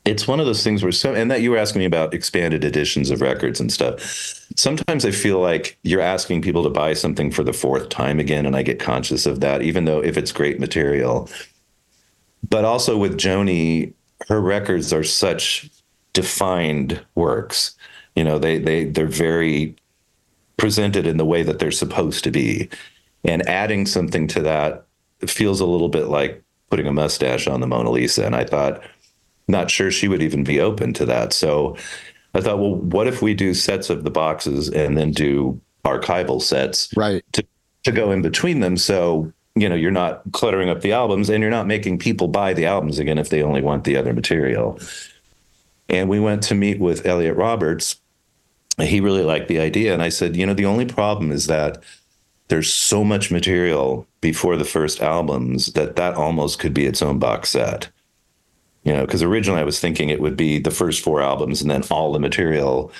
it's 0.05 0.29
one 0.29 0.39
of 0.39 0.47
those 0.47 0.63
things 0.63 0.83
where 0.83 0.93
so, 0.93 1.15
and 1.15 1.31
that 1.31 1.43
you 1.43 1.51
were 1.51 1.57
asking 1.57 1.81
me 1.81 1.85
about 1.85 2.15
expanded 2.15 2.63
editions 2.63 3.11
of 3.11 3.21
records 3.21 3.61
and 3.61 3.73
stuff. 3.73 4.01
Sometimes 4.57 5.05
I 5.05 5.11
feel 5.11 5.41
like 5.41 5.79
you're 5.83 6.01
asking 6.01 6.43
people 6.43 6.63
to 6.63 6.71
buy 6.71 6.95
something 6.95 7.33
for 7.33 7.43
the 7.43 7.53
fourth 7.53 7.89
time 7.89 8.21
again, 8.21 8.47
and 8.47 8.55
I 8.55 8.63
get 8.63 8.79
conscious 8.79 9.27
of 9.27 9.41
that, 9.41 9.63
even 9.63 9.85
though 9.85 10.03
if 10.03 10.17
it's 10.17 10.31
great 10.31 10.61
material. 10.61 11.29
But 12.49 12.65
also 12.65 12.97
with 12.97 13.19
Joni, 13.19 13.93
her 14.29 14.41
records 14.41 14.93
are 14.93 15.03
such 15.05 15.69
defined 16.13 17.05
works. 17.17 17.75
You 18.15 18.23
know, 18.23 18.39
they 18.39 18.59
they 18.59 18.85
they're 18.85 19.07
very 19.07 19.75
presented 20.57 21.07
in 21.07 21.17
the 21.17 21.25
way 21.25 21.43
that 21.43 21.59
they're 21.59 21.71
supposed 21.71 22.25
to 22.25 22.31
be. 22.31 22.69
And 23.25 23.47
adding 23.49 23.87
something 23.87 24.29
to 24.29 24.43
that 24.43 24.87
feels 25.27 25.61
a 25.61 25.67
little 25.67 25.89
bit 25.89 26.07
like 26.07 26.43
putting 26.71 26.87
a 26.87 26.93
mustache 26.93 27.47
on 27.47 27.61
the 27.61 27.67
Mona 27.67 27.91
Lisa. 27.91 28.25
And 28.25 28.35
I 28.35 28.45
thought, 28.45 28.83
not 29.49 29.71
sure 29.71 29.91
she 29.91 30.09
would 30.09 30.23
even 30.23 30.45
be 30.45 30.61
open 30.61 30.93
to 30.95 31.07
that. 31.07 31.33
So 31.33 31.77
I 32.35 32.41
thought, 32.41 32.59
well, 32.59 32.75
what 32.75 33.07
if 33.07 33.23
we 33.23 33.35
do 33.35 33.55
sets 33.55 33.91
of 33.91 34.05
the 34.05 34.11
boxes 34.11 34.69
and 34.69 34.99
then 34.99 35.13
do 35.13 35.61
archival 35.85 36.43
sets 36.43 36.93
Right. 36.97 37.25
to, 37.33 37.47
to 37.85 37.93
go 37.93 38.11
in 38.11 38.23
between 38.23 38.61
them? 38.61 38.77
So, 38.77 39.33
you 39.55 39.69
know, 39.69 39.77
you're 39.77 39.91
not 39.91 40.23
cluttering 40.33 40.69
up 40.69 40.81
the 40.81 40.93
albums 40.93 41.31
and 41.31 41.41
you're 41.41 41.51
not 41.51 41.67
making 41.67 41.99
people 41.99 42.29
buy 42.29 42.53
the 42.53 42.67
albums 42.67 42.99
again 42.99 43.19
if 43.19 43.29
they 43.29 43.43
only 43.43 43.63
want 43.63 43.85
the 43.85 43.97
other 43.97 44.13
material. 44.13 44.79
And 45.89 46.09
we 46.09 46.19
went 46.19 46.43
to 46.45 46.55
meet 46.55 46.81
with 46.81 47.07
Elliot 47.07 47.37
Roberts. 47.37 47.97
He 48.79 49.01
really 49.01 49.23
liked 49.23 49.49
the 49.49 49.61
idea. 49.61 49.95
And 49.95 50.03
I 50.03 50.09
said, 50.09 50.37
you 50.37 50.45
know, 50.45 50.53
the 50.53 50.67
only 50.67 50.85
problem 50.85 51.31
is 51.31 51.47
that 51.47 51.83
there's 52.49 52.73
so 52.73 53.05
much 53.05 53.31
material 53.31 54.07
before 54.21 54.57
the 54.57 54.65
first 54.65 55.01
albums 55.01 55.67
that 55.73 55.97
that 55.97 56.15
almost 56.15 56.59
could 56.59 56.75
be 56.75 56.87
its 56.87 57.03
own 57.03 57.19
box 57.19 57.51
set. 57.51 57.89
You 58.85 58.93
know, 58.93 59.05
because 59.05 59.23
originally 59.23 59.61
I 59.61 59.65
was 59.65 59.81
thinking 59.81 60.09
it 60.09 60.21
would 60.21 60.37
be 60.37 60.61
the 60.61 60.71
first 60.71 61.03
four 61.03 61.21
albums 61.21 61.61
and 61.61 61.71
then 61.71 61.83
all 61.91 62.13
the 62.13 62.21
material 62.21 62.93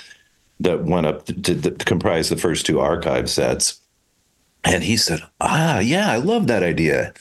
that 0.59 0.83
went 0.83 1.05
up 1.05 1.25
to, 1.27 1.33
to, 1.33 1.71
to 1.71 1.85
comprise 1.85 2.29
the 2.29 2.35
first 2.35 2.65
two 2.65 2.79
archive 2.79 3.29
sets. 3.29 3.79
And 4.63 4.83
he 4.83 4.97
said, 4.97 5.21
Ah, 5.39 5.79
yeah, 5.79 6.11
I 6.11 6.17
love 6.17 6.47
that 6.47 6.63
idea. 6.63 7.13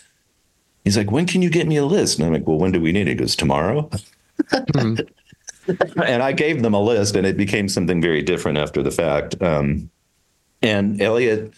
He's 0.84 0.96
like, 0.96 1.12
When 1.12 1.26
can 1.26 1.42
you 1.42 1.50
get 1.50 1.68
me 1.68 1.76
a 1.76 1.84
list? 1.84 2.18
And 2.18 2.26
I'm 2.26 2.32
like, 2.32 2.46
Well, 2.46 2.58
when 2.58 2.72
do 2.72 2.80
we 2.80 2.92
need 2.92 3.02
it? 3.02 3.08
He 3.08 3.14
goes, 3.14 3.36
Tomorrow. 3.36 3.88
and 4.52 6.22
I 6.22 6.32
gave 6.32 6.62
them 6.62 6.74
a 6.74 6.82
list, 6.82 7.14
and 7.14 7.26
it 7.26 7.36
became 7.36 7.68
something 7.68 8.00
very 8.00 8.22
different 8.22 8.58
after 8.58 8.82
the 8.82 8.90
fact. 8.90 9.40
Um, 9.40 9.90
and 10.62 11.00
Elliot, 11.00 11.52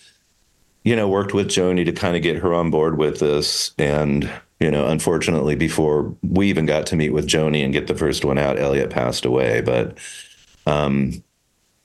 you 0.89 0.97
know, 0.97 1.07
worked 1.07 1.35
with 1.35 1.49
Joni 1.49 1.85
to 1.85 1.93
kind 1.93 2.17
of 2.17 2.23
get 2.23 2.37
her 2.37 2.55
on 2.55 2.71
board 2.71 2.97
with 2.97 3.21
this. 3.21 3.73
And, 3.77 4.31
you 4.59 4.71
know, 4.71 4.87
unfortunately, 4.87 5.55
before 5.55 6.17
we 6.23 6.49
even 6.49 6.65
got 6.65 6.87
to 6.87 6.97
meet 6.97 7.11
with 7.11 7.27
Joni 7.27 7.63
and 7.63 7.75
get 7.75 7.89
the 7.89 7.95
first 7.95 8.25
one 8.25 8.39
out, 8.39 8.59
Elliot 8.59 8.89
passed 8.89 9.27
away. 9.27 9.61
But 9.61 9.99
um, 10.65 11.23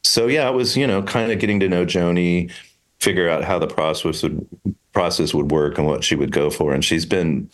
so, 0.03 0.27
yeah, 0.27 0.47
it 0.47 0.53
was, 0.53 0.77
you 0.77 0.87
know, 0.87 1.03
kind 1.03 1.33
of 1.33 1.39
getting 1.39 1.59
to 1.59 1.67
know 1.67 1.85
Joni, 1.85 2.49
figure 3.01 3.27
out 3.27 3.43
how 3.43 3.59
the 3.59 3.67
process 3.67 4.23
would 4.23 4.47
process 4.93 5.33
would 5.33 5.51
work 5.51 5.77
and 5.77 5.85
what 5.85 6.05
she 6.05 6.15
would 6.15 6.31
go 6.31 6.49
for. 6.49 6.73
And 6.73 6.85
she's 6.85 7.05
been 7.05 7.49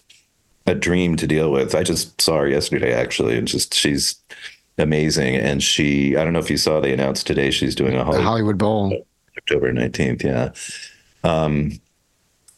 a 0.67 0.75
dream 0.75 1.15
to 1.15 1.25
deal 1.25 1.51
with. 1.51 1.73
I 1.73 1.81
just 1.81 2.21
saw 2.21 2.41
her 2.41 2.47
yesterday, 2.47 2.93
actually, 2.93 3.39
and 3.39 3.47
just 3.47 3.73
she's 3.73 4.21
amazing. 4.77 5.35
And 5.35 5.63
she, 5.63 6.15
I 6.15 6.23
don't 6.23 6.33
know 6.33 6.39
if 6.39 6.51
you 6.51 6.57
saw, 6.57 6.79
they 6.79 6.93
announced 6.93 7.25
today 7.25 7.49
she's 7.49 7.73
doing 7.73 7.95
a 7.95 8.03
Hollywood 8.03 8.23
Hollywood 8.23 8.57
Bowl. 8.59 9.05
October 9.35 9.73
19th. 9.73 10.23
Yeah. 10.23 10.51
Um, 11.23 11.79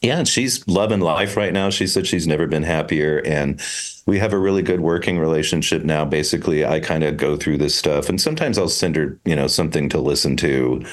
yeah, 0.02 0.18
and 0.18 0.28
she's 0.28 0.66
loving 0.66 1.00
life 1.00 1.36
right 1.36 1.52
now. 1.52 1.70
She 1.70 1.86
said 1.86 2.06
she's 2.06 2.26
never 2.26 2.48
been 2.48 2.64
happier. 2.64 3.22
And 3.24 3.60
we 4.04 4.18
have 4.18 4.32
a 4.32 4.38
really 4.38 4.62
good 4.62 4.80
working 4.80 5.18
relationship 5.18 5.84
now. 5.84 6.04
Basically, 6.04 6.64
I 6.64 6.80
kind 6.80 7.04
of 7.04 7.16
go 7.16 7.36
through 7.36 7.58
this 7.58 7.74
stuff 7.74 8.08
and 8.08 8.20
sometimes 8.20 8.58
I'll 8.58 8.68
send 8.68 8.96
her, 8.96 9.18
you 9.24 9.36
know, 9.36 9.46
something 9.46 9.88
to 9.90 10.00
listen 10.00 10.36
to. 10.38 10.84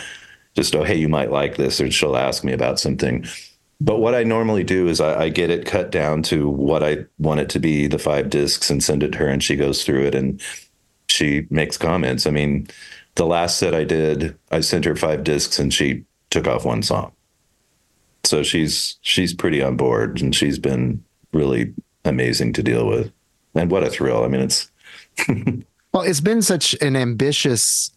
Just, 0.56 0.76
oh, 0.76 0.84
hey, 0.84 0.96
you 0.96 1.10
might 1.10 1.32
like 1.32 1.58
this, 1.58 1.80
or 1.80 1.90
she'll 1.90 2.18
ask 2.18 2.44
me 2.44 2.54
about 2.54 2.80
something. 2.80 3.26
But 3.82 4.00
what 4.00 4.14
I 4.14 4.24
normally 4.24 4.64
do 4.64 4.88
is 4.88 5.00
I, 5.00 5.24
I 5.24 5.30
get 5.30 5.50
it 5.50 5.66
cut 5.66 5.92
down 5.92 6.22
to 6.24 6.50
what 6.50 6.84
I 6.84 7.06
want 7.18 7.40
it 7.40 7.50
to 7.50 7.60
be, 7.60 7.88
the 7.88 8.00
five 8.00 8.30
discs, 8.30 8.70
and 8.70 8.84
send 8.84 9.04
it 9.04 9.14
to 9.14 9.20
her, 9.20 9.28
and 9.28 9.44
she 9.44 9.56
goes 9.56 9.86
through 9.86 10.06
it 10.06 10.16
and 10.16 10.42
she 11.08 11.48
makes 11.50 11.78
comments. 11.78 12.28
I 12.28 12.32
mean, 12.32 12.68
the 13.16 13.26
last 13.26 13.58
set 13.58 13.74
I 13.74 13.84
did, 13.84 14.38
I 14.52 14.60
sent 14.60 14.86
her 14.86 14.96
five 14.96 15.24
discs 15.24 15.60
and 15.60 15.74
she 15.74 16.04
took 16.30 16.48
off 16.48 16.66
one 16.66 16.84
song. 16.84 17.12
So 18.30 18.44
she's 18.44 18.98
she's 19.02 19.34
pretty 19.34 19.62
on 19.62 19.76
board 19.76 20.22
and 20.22 20.36
she's 20.36 20.60
been 20.60 21.04
really 21.34 21.74
amazing 22.06 22.54
to 22.54 22.64
deal 22.64 22.88
with. 22.88 23.12
And 23.56 23.72
what 23.72 23.84
a 23.84 23.90
thrill. 23.90 24.24
I 24.24 24.28
mean, 24.28 24.42
it's 24.42 24.72
Well, 25.94 26.04
it's 26.04 26.22
been 26.22 26.42
such 26.42 26.76
an 26.82 26.96
ambitious 26.96 27.92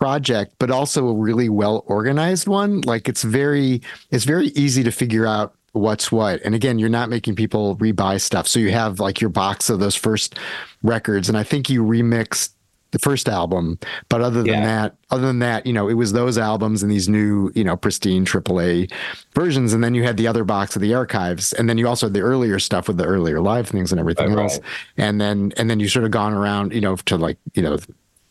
project, 0.00 0.54
but 0.58 0.70
also 0.70 1.08
a 1.08 1.14
really 1.14 1.48
well 1.48 1.84
organized 1.86 2.48
one. 2.48 2.80
Like 2.80 3.08
it's 3.08 3.22
very, 3.22 3.82
it's 4.10 4.24
very 4.24 4.48
easy 4.48 4.82
to 4.82 4.90
figure 4.90 5.26
out 5.26 5.54
what's 5.72 6.10
what. 6.10 6.40
And 6.42 6.54
again, 6.54 6.80
you're 6.80 6.88
not 6.88 7.08
making 7.08 7.36
people 7.36 7.76
rebuy 7.76 8.20
stuff. 8.20 8.48
So 8.48 8.58
you 8.58 8.72
have 8.72 8.98
like 8.98 9.20
your 9.20 9.30
box 9.30 9.70
of 9.70 9.78
those 9.78 9.94
first 9.94 10.38
records. 10.82 11.28
And 11.28 11.38
I 11.38 11.44
think 11.44 11.70
you 11.70 11.84
remixed 11.84 12.50
the 12.92 12.98
first 12.98 13.28
album. 13.28 13.78
But 14.08 14.20
other 14.20 14.42
than 14.42 14.46
Yeah. 14.54 14.64
that, 14.64 14.96
other 15.10 15.26
than 15.26 15.38
that, 15.40 15.66
you 15.66 15.72
know, 15.72 15.88
it 15.88 15.94
was 15.94 16.12
those 16.12 16.36
albums 16.38 16.82
and 16.82 16.90
these 16.90 17.08
new, 17.08 17.50
you 17.54 17.62
know, 17.64 17.76
pristine 17.76 18.24
AAA 18.24 18.90
versions. 19.34 19.72
And 19.72 19.82
then 19.84 19.94
you 19.94 20.02
had 20.02 20.16
the 20.16 20.26
other 20.26 20.44
box 20.44 20.74
of 20.76 20.82
the 20.82 20.94
archives, 20.94 21.52
and 21.52 21.68
then 21.68 21.78
you 21.78 21.86
also 21.86 22.06
had 22.06 22.14
the 22.14 22.20
earlier 22.20 22.58
stuff 22.58 22.88
with 22.88 22.96
the 22.96 23.04
earlier 23.04 23.40
live 23.40 23.68
things 23.68 23.92
and 23.92 24.00
everything 24.00 24.32
else. 24.38 24.58
right. 24.58 24.62
And 24.96 25.20
then 25.20 25.52
and 25.56 25.70
then 25.70 25.78
you 25.80 25.88
sort 25.88 26.04
of 26.04 26.10
gone 26.10 26.32
around, 26.34 26.72
you 26.72 26.80
know, 26.80 26.96
to 26.96 27.16
like 27.16 27.38
you 27.54 27.62
know 27.62 27.78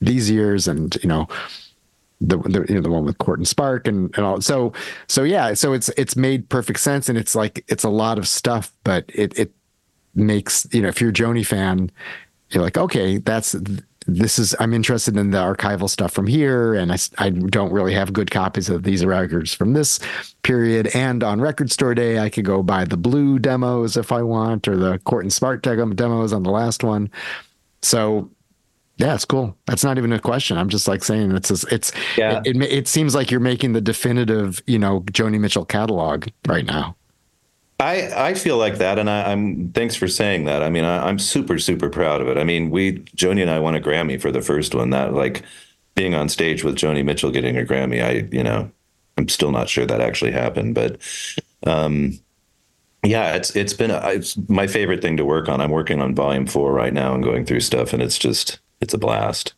these 0.01 0.30
years 0.30 0.68
and 0.68 0.95
you 1.03 1.10
know 1.10 1.28
the, 2.22 2.38
the 2.38 2.66
you 2.68 2.76
know 2.76 2.82
the 2.82 2.89
one 2.89 3.05
with 3.05 3.18
Court 3.18 3.39
and 3.39 3.47
Spark 3.47 3.88
and, 3.88 4.14
and 4.16 4.26
all 4.26 4.41
so 4.41 4.74
so 5.07 5.24
yeah 5.24 5.53
so 5.53 5.72
it's 5.74 5.89
it's 5.97 6.16
made 6.18 6.49
perfect 6.49 6.80
sense 6.80 7.07
and 7.10 7.18
it's 7.18 7.34
like 7.36 7.64
it's 7.70 7.84
a 7.84 7.89
lot 7.89 8.18
of 8.18 8.28
stuff 8.28 8.74
but 8.84 9.05
it 9.14 9.38
it 9.39 9.53
makes 10.16 10.68
you 10.74 10.82
know 10.82 10.89
if 10.89 10.99
you're 10.99 11.12
a 11.12 11.14
Joni 11.14 11.45
fan 11.45 11.89
you're 12.49 12.64
like 12.64 12.78
okay 12.78 13.18
that's 13.20 13.55
this 14.10 14.39
is 14.39 14.55
I'm 14.60 14.74
interested 14.74 15.16
in 15.18 15.32
the 15.32 15.38
archival 15.38 15.89
stuff 15.89 16.12
from 16.12 16.28
here 16.28 16.74
and 16.74 16.91
I, 16.91 16.97
I 17.18 17.30
don't 17.30 17.72
really 17.72 17.93
have 17.93 18.12
good 18.14 18.32
copies 18.32 18.70
of 18.70 18.84
these 18.84 19.05
records 19.05 19.53
from 19.53 19.74
this 19.74 19.99
period 20.43 20.88
and 20.95 21.24
on 21.24 21.39
record 21.41 21.72
store 21.72 21.95
day 21.95 22.20
I 22.20 22.30
could 22.30 22.45
go 22.45 22.64
buy 22.64 22.86
the 22.86 22.97
blue 22.97 23.39
demos 23.39 23.95
if 23.97 24.12
I 24.12 24.22
want 24.22 24.68
or 24.68 24.76
the 24.78 24.99
Court 24.99 25.24
and 25.26 25.62
demo- 25.62 25.93
demos 25.93 26.34
on 26.34 26.43
the 26.43 26.51
last 26.51 26.84
one 26.84 27.10
so 27.82 28.30
yeah, 28.97 29.16
it's 29.16 29.24
cool. 29.24 29.55
That's 29.66 29.86
not 29.86 29.97
even 29.97 30.12
a 30.12 30.20
question. 30.20 30.57
I'm 30.57 30.68
just 30.68 30.86
like 30.86 31.05
saying 31.05 31.32
it's 31.32 31.47
just, 31.47 31.72
it's 31.72 31.93
Yeah. 32.18 32.41
it, 32.43 32.57
it 32.57 32.64
it 32.64 32.88
seems 32.89 33.16
like 33.16 33.32
you're 33.32 33.39
making 33.39 33.72
the 33.72 33.80
definitive, 33.80 34.62
you 34.68 34.78
know, 34.78 34.99
Joni 35.03 35.39
Mitchell 35.39 35.64
catalog 35.64 36.28
right 36.45 36.66
now. 36.66 36.97
I, 37.80 38.30
I 38.30 38.34
feel 38.34 38.58
like 38.58 38.78
that, 38.80 39.00
and 39.00 39.10
I, 39.10 39.32
I'm 39.32 39.72
thanks 39.72 39.96
for 39.96 40.08
saying 40.08 40.46
that. 40.46 40.62
I 40.62 40.70
mean, 40.70 40.84
I, 40.84 41.08
I'm 41.08 41.18
super 41.18 41.58
super 41.58 41.90
proud 41.90 42.20
of 42.22 42.28
it. 42.28 42.38
I 42.38 42.44
mean, 42.44 42.70
we 42.72 43.00
Joni 43.16 43.42
and 43.42 43.50
I 43.50 43.60
won 43.60 43.76
a 43.76 43.80
Grammy 43.80 44.22
for 44.22 44.32
the 44.32 44.42
first 44.42 44.76
one. 44.76 44.90
That 44.90 45.14
like 45.14 45.44
being 45.96 46.14
on 46.14 46.28
stage 46.28 46.64
with 46.64 46.76
Joni 46.76 47.06
Mitchell 47.06 47.32
getting 47.32 47.58
a 47.58 47.62
Grammy. 47.62 48.04
I 48.04 48.28
you 48.36 48.44
know 48.44 48.70
I'm 49.18 49.30
still 49.30 49.52
not 49.52 49.70
sure 49.70 49.86
that 49.86 50.02
actually 50.02 50.32
happened, 50.32 50.76
but 50.76 51.00
um, 51.66 52.20
yeah, 53.04 53.36
it's 53.36 53.56
it's 53.56 53.74
been 53.74 53.92
a, 53.92 54.02
it's 54.10 54.38
my 54.50 54.68
favorite 54.68 55.02
thing 55.02 55.16
to 55.18 55.26
work 55.26 55.48
on. 55.48 55.62
I'm 55.62 55.72
working 55.72 56.02
on 56.02 56.16
Volume 56.16 56.48
Four 56.48 56.74
right 56.74 56.94
now 56.94 57.14
and 57.14 57.24
going 57.24 57.46
through 57.46 57.62
stuff, 57.62 57.94
and 57.94 58.04
it's 58.04 58.18
just 58.18 58.60
it's 58.82 58.94
a 58.94 58.98
blast. 58.98 59.54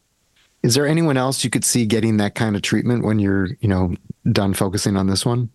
Is 0.64 0.76
there 0.76 0.86
anyone 0.86 1.18
else 1.18 1.44
you 1.44 1.50
could 1.50 1.66
see 1.66 1.88
getting 1.88 2.18
that 2.18 2.36
kind 2.36 2.56
of 2.56 2.62
treatment 2.62 3.04
when 3.04 3.18
you're, 3.18 3.50
you 3.62 3.68
know, 3.68 3.96
done 4.32 4.54
focusing 4.54 4.96
on 4.96 5.08
this 5.08 5.26
one? 5.26 5.50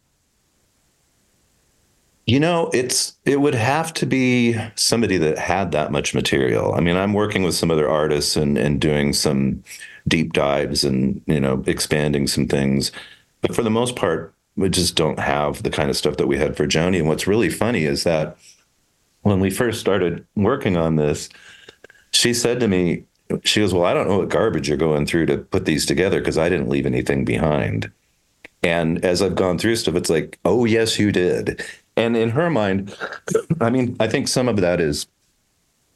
You 2.27 2.41
know, 2.41 2.70
it's 2.74 3.16
it 3.24 3.41
would 3.41 3.55
have 3.55 3.95
to 3.95 4.07
be 4.07 4.57
somebody 4.74 5.16
that 5.18 5.39
had 5.39 5.70
that 5.72 5.93
much 5.93 6.12
material. 6.12 6.74
I 6.74 6.81
mean, 6.81 6.97
I'm 6.97 7.12
working 7.12 7.45
with 7.45 7.55
some 7.55 7.70
other 7.70 7.89
artists 7.89 8.37
and 8.37 8.59
and 8.59 8.81
doing 8.81 9.12
some 9.12 9.62
deep 10.09 10.33
dives 10.33 10.85
and 10.85 11.22
you 11.27 11.41
know 11.41 11.62
expanding 11.66 12.27
some 12.27 12.49
things, 12.49 12.91
but 13.43 13.55
for 13.55 13.62
the 13.62 13.70
most 13.70 13.95
part, 13.95 14.35
we 14.57 14.68
just 14.68 14.97
don't 14.97 15.20
have 15.20 15.62
the 15.62 15.70
kind 15.70 15.89
of 15.89 15.97
stuff 15.97 16.16
that 16.16 16.27
we 16.27 16.37
had 16.37 16.57
for 16.57 16.66
Joni. 16.66 16.99
And 16.99 17.09
what's 17.09 17.29
really 17.29 17.49
funny 17.51 17.85
is 17.85 18.03
that 18.05 18.37
when 19.22 19.39
we 19.41 19.51
first 19.51 19.81
started 19.81 20.27
working 20.35 20.77
on 20.77 20.97
this, 20.97 21.29
she 22.12 22.35
said 22.35 22.59
to 22.61 22.68
me, 22.68 23.05
she 23.45 23.61
goes, 23.61 23.72
"Well, 23.72 23.85
I 23.85 23.95
don't 23.95 24.09
know 24.09 24.18
what 24.18 24.31
garbage 24.31 24.68
you're 24.68 24.77
going 24.79 25.07
through 25.07 25.27
to 25.27 25.39
put 25.39 25.64
these 25.64 25.87
together 25.87 26.18
because 26.20 26.39
I 26.39 26.49
didn't 26.49 26.68
leave 26.68 26.87
anything 26.87 27.24
behind." 27.24 27.91
And 28.62 29.05
as 29.05 29.22
I've 29.22 29.37
gone 29.37 29.59
through 29.59 29.77
stuff, 29.77 29.95
it's 29.95 30.11
like, 30.11 30.39
oh, 30.45 30.64
yes, 30.64 30.99
you 30.99 31.12
did. 31.12 31.64
And 31.97 32.16
in 32.16 32.30
her 32.30 32.51
mind, 32.51 32.94
I 33.61 33.70
mean, 33.70 33.97
I 33.99 34.09
think 34.09 34.28
some 34.28 34.49
of 34.49 34.57
that 34.59 34.80
is, 34.80 35.07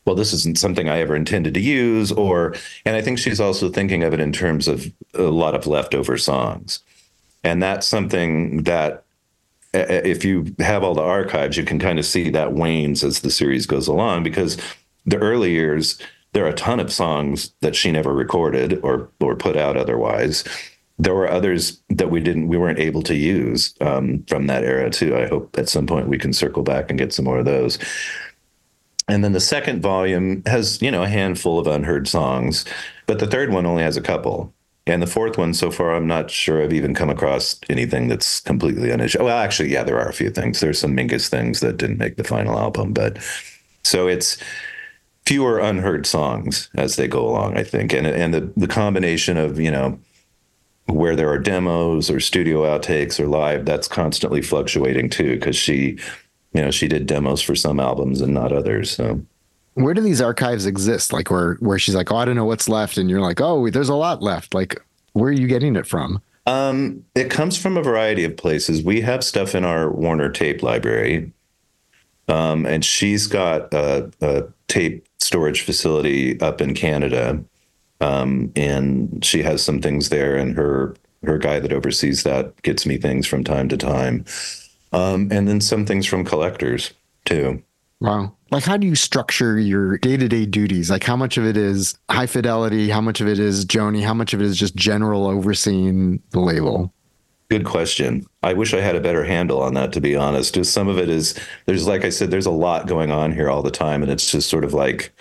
well, 0.07 0.16
this 0.16 0.32
isn't 0.32 0.59
something 0.59 0.88
I 0.88 1.01
ever 1.01 1.14
intended 1.14 1.55
to 1.55 1.61
use. 1.61 2.11
Or, 2.11 2.55
and 2.84 2.96
I 2.96 3.03
think 3.03 3.18
she's 3.18 3.40
also 3.40 3.68
thinking 3.68 4.03
of 4.03 4.14
it 4.14 4.20
in 4.20 4.32
terms 4.32 4.66
of 4.66 4.90
a 5.14 5.22
lot 5.22 5.55
of 5.55 5.66
leftover 5.66 6.16
songs. 6.16 6.80
And 7.44 7.62
that's 7.62 7.86
something 7.86 8.64
that, 8.64 9.05
uh, 9.72 9.84
if 9.88 10.24
you 10.24 10.55
have 10.59 10.82
all 10.82 10.94
the 10.94 11.03
archives, 11.03 11.57
you 11.57 11.64
can 11.64 11.78
kind 11.78 11.98
of 11.98 12.07
see 12.07 12.30
that 12.30 12.55
wanes 12.55 13.05
as 13.05 13.20
the 13.20 13.30
series 13.30 13.66
goes 13.66 13.86
along 13.86 14.24
because 14.24 14.57
the 15.07 15.18
early 15.18 15.53
years, 15.53 15.98
there 16.32 16.44
are 16.44 16.51
a 16.51 16.55
ton 16.55 16.80
of 16.80 16.92
songs 16.92 17.53
that 17.61 17.76
she 17.76 17.90
never 17.92 18.12
recorded 18.12 18.80
or 18.82 19.09
or 19.20 19.36
put 19.36 19.57
out 19.57 19.76
otherwise 19.76 20.44
there 21.01 21.14
were 21.14 21.30
others 21.30 21.80
that 21.88 22.11
we 22.11 22.20
didn't 22.20 22.48
we 22.48 22.59
weren't 22.59 22.78
able 22.78 23.03
to 23.03 23.16
use 23.16 23.74
um, 23.80 24.22
from 24.28 24.46
that 24.48 24.64
era 24.64 24.90
too. 24.90 25.16
I 25.16 25.26
hope 25.26 25.57
at 25.59 25.68
some 25.68 25.86
point 25.86 26.09
we 26.09 26.18
can 26.18 26.32
circle 26.32 26.62
back 26.62 26.90
and 26.90 26.98
get 26.98 27.12
some 27.12 27.24
more 27.24 27.38
of 27.38 27.46
those. 27.46 27.78
And 29.09 29.24
then 29.24 29.32
the 29.32 29.40
second 29.40 29.80
volume 29.82 30.42
has 30.46 30.80
you 30.82 30.90
know 30.90 31.03
a 31.03 31.09
handful 31.09 31.59
of 31.59 31.66
unheard 31.66 32.07
songs 32.07 32.64
but 33.07 33.18
the 33.18 33.26
third 33.26 33.51
one 33.51 33.66
only 33.66 33.82
has 33.82 33.96
a 33.96 34.03
couple. 34.03 34.53
And 34.86 35.03
the 35.03 35.07
fourth 35.07 35.38
one 35.38 35.55
so 35.55 35.70
far 35.70 35.94
i'm 35.94 36.07
not 36.07 36.30
sure 36.30 36.62
i've 36.62 36.72
even 36.72 36.94
come 36.94 37.11
across 37.11 37.59
anything 37.68 38.09
that's 38.09 38.40
completely 38.40 38.90
unissued 38.90 39.22
well 39.22 39.38
actually 39.38 39.72
yeah 39.72 39.84
there 39.84 39.98
are 39.98 40.09
a 40.09 40.12
few 40.12 40.30
things. 40.30 40.61
There's 40.61 40.78
some 40.78 40.96
mingus 40.96 41.28
things 41.28 41.61
that 41.61 41.78
didn't 41.78 41.98
make 41.98 42.16
the 42.16 42.24
final 42.24 42.59
album 42.59 42.92
but 42.92 43.18
so 43.84 44.07
it's 44.07 44.36
fewer 45.26 45.59
unheard 45.59 46.07
songs 46.07 46.68
as 46.74 46.96
they 46.96 47.09
go 47.09 47.26
along 47.26 47.57
i 47.57 47.62
think. 47.62 47.94
And 47.94 48.07
and 48.07 48.34
the 48.34 48.53
the 48.57 48.68
combination 48.68 49.38
of 49.38 49.59
you 49.59 49.70
know 49.70 49.98
where 50.91 51.16
there 51.16 51.28
are 51.30 51.38
demos 51.38 52.11
or 52.11 52.20
studio 52.20 52.62
outtakes 52.62 53.18
or 53.20 53.26
live, 53.26 53.64
that's 53.64 53.88
constantly 53.88 54.43
fluctuating 54.43 55.09
too, 55.11 55.34
because 55.34 55.57
she, 55.57 55.99
you 56.53 56.62
know, 56.62 56.70
she 56.70 56.88
did 56.88 57.07
demos 57.07 57.41
for 57.41 57.55
some 57.55 57.80
albums 57.80 58.20
and 58.20 58.34
not 58.34 58.53
others. 58.53 58.91
So 58.91 59.20
Where 59.74 59.95
do 59.95 60.01
these 60.01 60.20
archives 60.20 60.66
exist? 60.66 61.12
Like 61.12 61.30
where 61.30 61.55
where 61.57 61.78
she's 61.78 61.95
like, 61.95 62.11
"Oh, 62.12 62.16
I 62.16 62.24
don't 62.24 62.36
know 62.36 62.45
what's 62.45 62.68
left." 62.68 62.99
And 62.99 63.09
you're 63.09 63.20
like, 63.20 63.41
"Oh, 63.41 63.70
there's 63.70 63.88
a 63.88 63.95
lot 63.95 64.22
left." 64.22 64.55
Like 64.55 64.82
where 65.12 65.30
are 65.30 65.32
you 65.32 65.47
getting 65.47 65.76
it 65.76 65.86
from? 65.86 66.22
um, 66.47 67.05
it 67.14 67.30
comes 67.30 67.57
from 67.57 67.76
a 67.76 67.82
variety 67.82 68.24
of 68.24 68.36
places. 68.36 68.82
We 68.82 69.03
have 69.03 69.22
stuff 69.22 69.55
in 69.55 69.64
our 69.64 69.91
Warner 69.91 70.30
tape 70.30 70.62
library, 70.62 71.32
um, 72.28 72.66
and 72.66 72.84
she's 72.84 73.26
got 73.26 73.72
a, 73.72 74.11
a 74.20 74.45
tape 74.66 75.07
storage 75.18 75.62
facility 75.62 76.41
up 76.41 76.61
in 76.61 76.74
Canada. 76.74 77.43
Um, 78.01 78.53
and 78.57 79.24
she 79.24 79.42
has 79.42 79.62
some 79.62 79.80
things 79.80 80.09
there, 80.09 80.36
and 80.36 80.57
her 80.57 80.94
her 81.24 81.38
guy 81.38 81.61
that 81.61 81.72
oversees 81.72 82.22
that 82.22 82.62
gets 82.62 82.86
me 82.86 82.96
things 82.96 83.26
from 83.26 83.44
time 83.44 83.68
to 83.68 83.76
time, 83.76 84.24
um, 84.92 85.28
and 85.30 85.46
then 85.46 85.61
some 85.61 85.84
things 85.84 86.07
from 86.07 86.24
collectors 86.24 86.94
too. 87.24 87.62
Wow. 88.01 88.34
Like 88.51 88.64
how 88.64 88.78
do 88.78 88.86
you 88.86 88.94
structure 88.94 89.59
your 89.59 89.98
day-to-day 89.98 90.46
duties? 90.46 90.90
Like 90.90 91.05
how 91.05 91.16
much 91.16 91.36
of 91.36 91.44
it 91.44 91.57
is 91.57 91.98
high 92.09 92.26
fidelity, 92.26 92.88
how 92.88 93.03
much 93.03 93.20
of 93.20 93.28
it 93.28 93.38
is 93.38 93.66
Joni, 93.66 94.03
how 94.03 94.14
much 94.14 94.32
of 94.32 94.40
it 94.40 94.46
is 94.46 94.57
just 94.57 94.74
general 94.74 95.26
overseeing 95.26 96.22
the 96.30 96.40
label? 96.40 96.92
Good 97.51 97.64
question. 97.64 98.24
I 98.42 98.55
wish 98.55 98.72
I 98.72 98.80
had 98.80 98.96
a 98.96 99.01
better 99.01 99.24
handle 99.24 99.61
on 99.61 99.74
that, 99.74 99.92
to 99.92 100.01
be 100.01 100.16
honest. 100.16 100.55
Just 100.55 100.72
some 100.72 100.88
of 100.88 100.98
it 100.98 101.11
is 101.11 101.38
there's, 101.66 101.86
like 101.86 102.05
I 102.05 102.09
said, 102.09 102.30
there's 102.30 102.46
a 102.46 102.51
lot 102.51 102.86
going 102.86 103.11
on 103.11 103.32
here 103.32 103.51
all 103.51 103.62
the 103.62 103.70
time, 103.72 104.03
and 104.03 104.11
it's 104.11 104.30
just 104.30 104.48
sort 104.48 104.64
of 104.64 104.72
like 104.72 105.12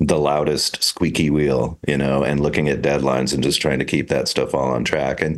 the 0.00 0.18
loudest 0.18 0.82
squeaky 0.82 1.28
wheel, 1.28 1.78
you 1.86 1.96
know, 1.96 2.22
and 2.22 2.40
looking 2.40 2.68
at 2.68 2.80
deadlines 2.80 3.34
and 3.34 3.42
just 3.42 3.60
trying 3.60 3.78
to 3.78 3.84
keep 3.84 4.08
that 4.08 4.28
stuff 4.28 4.54
all 4.54 4.70
on 4.70 4.82
track. 4.82 5.20
And, 5.20 5.36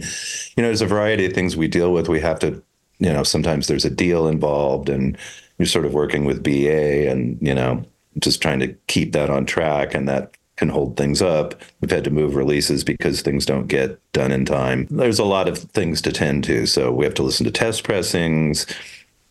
you 0.57 0.63
know, 0.63 0.69
there's 0.69 0.83
a 0.83 0.87
variety 0.87 1.27
of 1.27 1.33
things 1.33 1.57
we 1.57 1.67
deal 1.67 1.93
with. 1.93 2.09
We 2.09 2.21
have 2.21 2.39
to, 2.41 2.63
you 3.01 3.13
know, 3.13 3.25
sometimes 3.25 3.67
there's 3.67 3.85
a 3.85 3.91
deal 3.91 4.29
involved 4.29 4.89
and 4.89 5.19
you're 5.59 5.67
sort 5.67 5.85
of 5.85 5.95
working 5.95 6.25
with 6.25 6.45
BA 6.45 7.11
and, 7.11 7.37
you 7.41 7.55
know, 7.55 7.85
just 8.21 8.41
trying 8.41 8.61
to 8.61 8.69
keep 8.87 9.13
that 9.13 9.31
on 9.31 9.47
track 9.47 9.95
and 9.95 10.09
that 10.09 10.37
can 10.57 10.69
hold 10.69 10.97
things 10.97 11.21
up. 11.21 11.61
We've 11.81 11.91
had 11.91 12.05
to 12.05 12.11
move 12.11 12.37
releases 12.37 12.85
because 12.85 13.21
things 13.21 13.45
don't 13.45 13.67
get 13.67 13.99
done 14.13 14.31
in 14.31 14.45
time. 14.45 14.87
There's 14.91 15.19
a 15.19 15.25
lot 15.25 15.49
of 15.49 15.59
things 15.59 16.01
to 16.03 16.13
tend 16.13 16.45
to. 16.45 16.67
So 16.67 16.93
we 16.93 17.05
have 17.05 17.15
to 17.15 17.25
listen 17.25 17.45
to 17.47 17.51
test 17.51 17.83
pressings, 17.83 18.67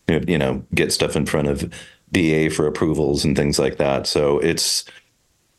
you 0.09 0.37
know, 0.37 0.61
get 0.75 0.91
stuff 0.91 1.15
in 1.15 1.25
front 1.25 1.47
of 1.47 1.73
BA 2.11 2.49
for 2.49 2.67
approvals 2.67 3.23
and 3.23 3.37
things 3.37 3.57
like 3.59 3.77
that. 3.77 4.07
So 4.07 4.39
it's, 4.39 4.83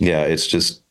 yeah, 0.03 0.23
it's 0.23 0.47
just 0.47 0.83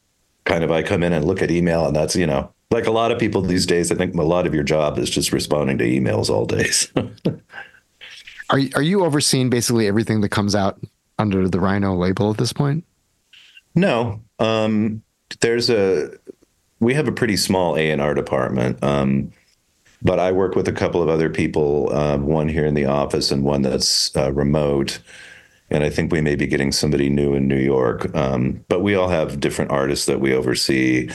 kind 0.46 0.64
of 0.64 0.72
I 0.72 0.82
come 0.84 1.04
in 1.04 1.14
and 1.14 1.26
look 1.26 1.42
at 1.42 1.52
email, 1.52 1.86
and 1.86 1.96
that's 1.96 2.16
you 2.16 2.26
know 2.26 2.52
like 2.72 2.88
a 2.88 2.92
lot 2.92 3.12
of 3.12 3.20
people 3.20 3.42
these 3.42 3.66
days. 3.66 3.92
I 3.92 3.96
think 3.96 4.16
a 4.16 4.22
lot 4.24 4.48
of 4.48 4.54
your 4.54 4.64
job 4.64 4.98
is 4.98 5.10
just 5.10 5.32
responding 5.34 5.78
to 5.80 5.84
emails 5.86 6.30
all 6.30 6.46
days. 6.46 6.92
Are 8.50 8.60
you- 8.60 8.70
are 8.76 8.82
you 8.82 9.06
overseeing 9.06 9.50
basically 9.50 9.88
everything 9.88 10.20
that 10.22 10.30
comes 10.30 10.56
out 10.56 10.78
under 11.18 11.48
the 11.48 11.60
Rhino 11.60 11.96
label 11.96 12.32
at 12.32 12.38
this 12.38 12.52
point? 12.54 12.84
no, 13.76 14.20
um, 14.40 15.02
there's 15.40 15.70
a 15.70 16.10
we 16.82 16.94
have 16.94 17.08
a 17.08 17.12
pretty 17.14 17.38
small 17.38 17.78
A 17.78 17.92
and 17.92 18.02
R 18.02 18.14
department. 18.14 18.84
Um, 18.84 19.32
but 20.02 20.20
I 20.20 20.32
work 20.34 20.56
with 20.56 20.68
a 20.68 20.72
couple 20.74 21.02
of 21.02 21.08
other 21.10 21.30
people, 21.30 21.90
uh, 21.94 22.18
one 22.18 22.50
here 22.50 22.66
in 22.66 22.74
the 22.74 22.86
office 22.86 23.32
and 23.32 23.44
one 23.46 23.62
that's 23.62 24.14
uh, 24.18 24.32
remote. 24.34 25.00
And 25.72 25.84
I 25.84 25.90
think 25.90 26.12
we 26.12 26.22
may 26.22 26.36
be 26.36 26.48
getting 26.48 26.72
somebody 26.72 27.10
new 27.10 27.34
in 27.34 27.48
New 27.48 27.60
York. 27.60 28.14
Um, 28.16 28.64
but 28.68 28.82
we 28.82 28.94
all 28.94 29.10
have 29.10 29.40
different 29.40 29.72
artists 29.72 30.06
that 30.06 30.20
we 30.20 30.34
oversee. 30.34 31.10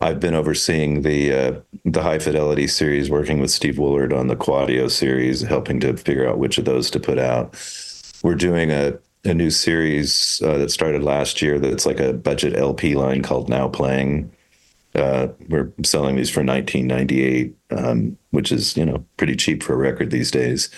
I've 0.00 0.20
been 0.20 0.34
overseeing 0.34 1.02
the 1.02 1.32
uh, 1.32 1.60
the 1.84 2.02
high 2.02 2.18
fidelity 2.18 2.66
series, 2.66 3.08
working 3.08 3.40
with 3.40 3.50
Steve 3.50 3.76
Woolard 3.76 4.12
on 4.12 4.26
the 4.26 4.36
Quadio 4.36 4.90
series, 4.90 5.42
helping 5.42 5.80
to 5.80 5.96
figure 5.96 6.28
out 6.28 6.38
which 6.38 6.58
of 6.58 6.64
those 6.64 6.90
to 6.90 7.00
put 7.00 7.18
out. 7.18 7.54
We're 8.22 8.34
doing 8.34 8.70
a 8.70 8.98
a 9.24 9.32
new 9.34 9.50
series 9.50 10.42
uh, 10.44 10.58
that 10.58 10.70
started 10.70 11.02
last 11.02 11.40
year. 11.40 11.58
That's 11.58 11.86
like 11.86 12.00
a 12.00 12.12
budget 12.12 12.56
LP 12.56 12.94
line 12.94 13.22
called 13.22 13.48
Now 13.48 13.68
Playing, 13.68 14.30
Uh, 14.94 15.28
we're 15.48 15.72
selling 15.82 16.16
these 16.16 16.30
for 16.30 16.44
1998, 16.44 17.56
um, 17.70 18.16
which 18.30 18.52
is 18.52 18.76
you 18.76 18.84
know 18.84 19.04
pretty 19.16 19.34
cheap 19.36 19.62
for 19.62 19.74
a 19.74 19.76
record 19.76 20.10
these 20.10 20.30
days. 20.30 20.70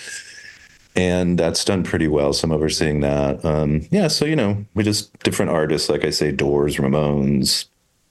And 0.97 1.37
that's 1.37 1.63
done 1.63 1.83
pretty 1.83 2.07
well. 2.07 2.33
Some 2.33 2.51
of 2.51 2.61
us 2.61 2.65
are 2.65 2.69
seeing 2.69 3.01
that. 3.01 3.45
Um, 3.45 3.87
yeah, 3.91 4.07
so 4.07 4.25
you 4.25 4.35
know, 4.35 4.65
we 4.73 4.83
just 4.83 5.17
different 5.19 5.51
artists, 5.51 5.89
like 5.89 6.03
I 6.03 6.09
say, 6.09 6.31
Doors, 6.31 6.77
Ramones, 6.77 7.65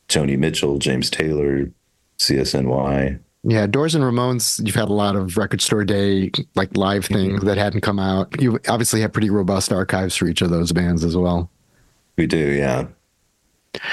Joni 0.09 0.39
Mitchell, 0.39 0.79
James 0.79 1.11
Taylor, 1.11 1.71
CSNY. 2.19 3.19
Yeah, 3.43 3.67
Doors 3.67 3.95
and 3.95 4.03
Ramones, 4.03 4.65
you've 4.65 4.75
had 4.75 4.89
a 4.89 4.93
lot 4.93 5.15
of 5.15 5.37
record 5.37 5.61
store 5.61 5.85
day, 5.85 6.31
like 6.55 6.77
live 6.77 7.05
things 7.05 7.43
that 7.43 7.59
hadn't 7.59 7.83
come 7.83 7.99
out. 7.99 8.41
You 8.41 8.59
obviously 8.69 9.01
have 9.03 9.13
pretty 9.13 9.31
robust 9.31 9.73
archives 9.73 10.17
for 10.17 10.27
each 10.27 10.43
of 10.43 10.51
those 10.51 10.73
bands 10.73 11.05
as 11.05 11.17
well. 11.17 11.51
We 12.17 12.27
do, 12.27 12.39
yeah. 12.39 12.87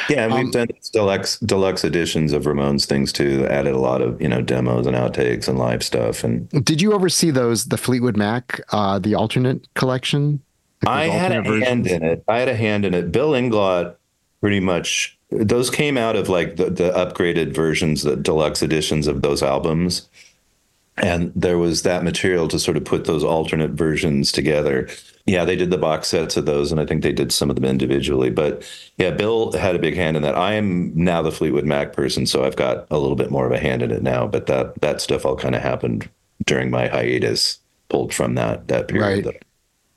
Yeah, 0.10 0.26
and 0.26 0.34
we've 0.34 0.46
Um, 0.46 0.52
done 0.52 0.68
deluxe 0.92 1.40
deluxe 1.40 1.84
editions 1.84 2.34
of 2.34 2.44
Ramones 2.44 2.86
things 2.86 3.12
too. 3.14 3.46
Added 3.50 3.74
a 3.74 3.80
lot 3.80 4.02
of 4.02 4.22
you 4.22 4.28
know 4.28 4.42
demos 4.42 4.86
and 4.88 4.96
outtakes 4.96 5.48
and 5.48 5.58
live 5.58 5.84
stuff. 5.84 6.24
And 6.24 6.50
Did 6.66 6.82
you 6.82 6.94
ever 6.94 7.10
see 7.10 7.32
those, 7.32 7.66
the 7.66 7.78
Fleetwood 7.78 8.18
Mac, 8.18 8.62
uh, 8.72 9.00
the 9.00 9.16
alternate 9.16 9.68
collection? 9.76 10.42
I 10.86 11.06
had 11.06 11.32
a 11.32 11.38
alternate 11.38 11.68
hand 11.68 11.88
in 11.88 12.04
it. 12.04 12.24
I 12.28 12.40
had 12.40 12.50
a 12.50 12.56
hand 12.56 12.86
in 12.86 12.94
it. 12.94 13.12
Bill 13.12 13.32
Inglot 13.32 13.96
pretty 14.42 14.60
much 14.60 15.18
those 15.32 15.70
came 15.70 15.98
out 15.98 16.16
of 16.16 16.30
like 16.30 16.58
the, 16.58 16.70
the 16.70 16.92
upgraded 16.92 17.56
versions, 17.56 18.04
the 18.04 18.16
deluxe 18.16 18.62
editions 18.62 19.08
of 19.08 19.22
those 19.22 19.42
albums. 19.42 20.08
And 20.98 21.32
there 21.36 21.58
was 21.58 21.82
that 21.84 22.04
material 22.04 22.48
to 22.50 22.60
sort 22.60 22.78
of 22.78 22.86
put 22.86 23.06
those 23.06 23.24
alternate 23.24 23.72
versions 23.72 24.32
together. 24.32 24.90
Yeah, 25.26 25.46
they 25.46 25.56
did 25.56 25.70
the 25.70 25.78
box 25.78 26.10
sets 26.10 26.36
of 26.36 26.46
those, 26.46 26.72
and 26.72 26.82
I 26.82 26.86
think 26.86 27.02
they 27.02 27.14
did 27.14 27.32
some 27.32 27.50
of 27.50 27.56
them 27.56 27.64
individually. 27.64 28.30
But 28.30 28.70
yeah, 28.98 29.12
Bill 29.12 29.54
had 29.54 29.76
a 29.76 29.80
big 29.80 29.96
hand 29.96 30.18
in 30.18 30.24
that. 30.24 30.36
I 30.36 30.54
am 30.54 30.92
now 30.96 31.22
the 31.22 31.32
Fleetwood 31.32 31.66
Mac 31.66 31.94
person, 31.94 32.26
so 32.26 32.44
I've 32.44 32.58
got 32.58 32.88
a 32.92 33.00
little 33.00 33.16
bit 33.16 33.32
more 33.32 33.46
of 33.46 33.54
a 33.54 33.60
hand 33.60 33.82
in 33.82 33.92
it 33.92 34.04
now. 34.04 34.28
But 34.28 34.48
that 34.48 34.82
that 34.82 35.00
stuff 35.00 35.26
all 35.26 35.38
kind 35.38 35.56
of 35.56 35.62
happened 35.62 36.10
during 36.46 36.70
my 36.70 36.88
hiatus, 36.88 37.60
pulled 37.88 38.14
from 38.14 38.36
that 38.36 38.68
that 38.68 38.90
period. 38.90 39.26
Right. 39.26 39.44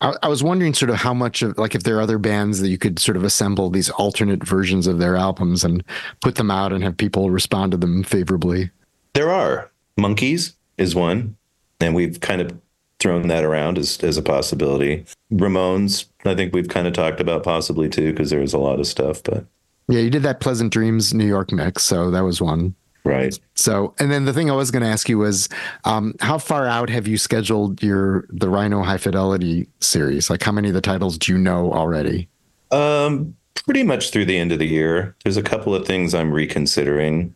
I, 0.01 0.15
I 0.23 0.29
was 0.29 0.43
wondering 0.43 0.75
sort 0.75 0.91
of 0.91 0.97
how 0.97 1.15
much 1.15 1.43
of 1.43 1.57
like 1.59 1.75
if 1.75 1.83
there 1.83 1.97
are 1.97 2.03
other 2.03 2.19
bands 2.19 2.61
that 2.61 2.69
you 2.69 2.79
could 2.79 2.99
sort 2.99 3.17
of 3.17 3.25
assemble 3.25 3.71
these 3.71 3.91
alternate 3.91 4.45
versions 4.45 4.87
of 4.87 4.99
their 4.99 5.17
albums 5.17 5.65
and 5.65 5.83
put 6.21 6.37
them 6.37 6.51
out 6.51 6.73
and 6.73 6.85
have 6.85 6.97
people 6.97 7.31
respond 7.31 7.73
to 7.73 7.79
them 7.79 8.03
favorably. 8.03 8.71
There 9.15 9.31
are 9.31 9.71
Monkees 9.99 10.55
is 10.77 10.95
one, 10.95 11.37
and 11.81 11.95
we've 11.95 12.21
kind 12.21 12.41
of 12.43 12.53
thrown 12.99 13.29
that 13.29 13.45
around 13.45 13.79
as 13.79 14.03
as 14.03 14.17
a 14.17 14.23
possibility. 14.23 15.05
Ramones, 15.33 16.07
I 16.25 16.35
think 16.35 16.55
we've 16.55 16.69
kind 16.69 16.87
of 16.87 16.93
talked 16.93 17.21
about 17.21 17.43
possibly 17.43 17.89
too, 17.89 18.13
because 18.13 18.31
there's 18.31 18.55
a 18.55 18.59
lot 18.59 18.81
of 18.81 18.87
stuff. 18.87 19.23
But 19.23 19.45
Yeah, 19.89 20.01
you 20.01 20.11
did 20.11 20.23
that 20.23 20.41
Pleasant 20.41 20.73
Dreams 20.73 21.13
New 21.15 21.27
York 21.27 21.53
mix, 21.53 21.83
so 21.83 22.11
that 22.11 22.23
was 22.25 22.41
one. 22.41 22.75
right, 23.05 23.39
So, 23.55 23.95
and 24.01 24.11
then 24.11 24.25
the 24.25 24.33
thing 24.33 24.51
I 24.51 24.55
was 24.55 24.71
going 24.71 24.83
to 24.83 24.89
ask 24.89 25.09
you 25.09 25.19
was, 25.19 25.49
um, 25.85 26.15
how 26.21 26.39
far 26.39 26.67
out 26.67 26.91
have 26.91 27.07
you 27.07 27.19
scheduled 27.19 27.83
your 27.83 28.27
the 28.31 28.49
Rhino 28.49 28.83
High 28.83 28.99
Fidelity 28.99 29.69
series? 29.81 30.29
Like, 30.31 30.43
how 30.43 30.53
many 30.53 30.69
of 30.69 30.75
the 30.75 30.81
titles 30.81 31.19
do 31.19 31.33
you 31.33 31.39
know 31.39 31.73
already? 31.73 32.29
um, 32.73 33.37
pretty 33.65 33.83
much 33.83 34.11
through 34.11 34.25
the 34.25 34.37
end 34.39 34.53
of 34.53 34.59
the 34.59 34.67
year. 34.67 35.17
There's 35.25 35.37
a 35.37 35.43
couple 35.43 35.75
of 35.75 35.87
things 35.87 36.15
I'm 36.15 36.33
reconsidering. 36.33 37.35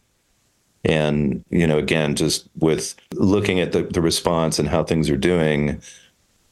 And, 0.84 1.44
you 1.50 1.66
know, 1.66 1.78
again, 1.78 2.14
just 2.16 2.48
with 2.58 2.94
looking 3.14 3.60
at 3.60 3.72
the, 3.72 3.82
the 3.82 4.00
response 4.00 4.58
and 4.58 4.68
how 4.68 4.82
things 4.82 5.10
are 5.10 5.16
doing 5.16 5.82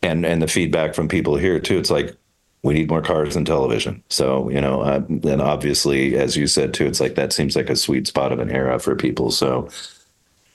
and, 0.03 0.27
and 0.27 0.43
the 0.43 0.49
feedback 0.49 0.95
from 0.95 1.09
people 1.09 1.37
here 1.37 1.59
too, 1.59 1.79
it's 1.79 1.91
like, 1.91 2.15
we 2.63 2.75
need 2.75 2.91
more 2.91 3.01
cars 3.03 3.37
and 3.37 3.47
television. 3.47 4.03
So, 4.11 4.51
you 4.51 4.61
know, 4.61 4.83
uh, 4.83 5.03
and 5.09 5.41
obviously, 5.41 6.17
as 6.17 6.37
you 6.37 6.47
said 6.47 6.75
too, 6.75 6.87
it's 6.87 7.01
like 7.01 7.15
that 7.15 7.33
seems 7.33 7.55
like 7.55 7.71
a 7.71 7.77
sweet 7.77 8.07
spot 8.09 8.33
of 8.33 8.41
an 8.41 8.51
era 8.51 8.79
for 8.81 8.97
people. 8.97 9.31
So, 9.31 9.69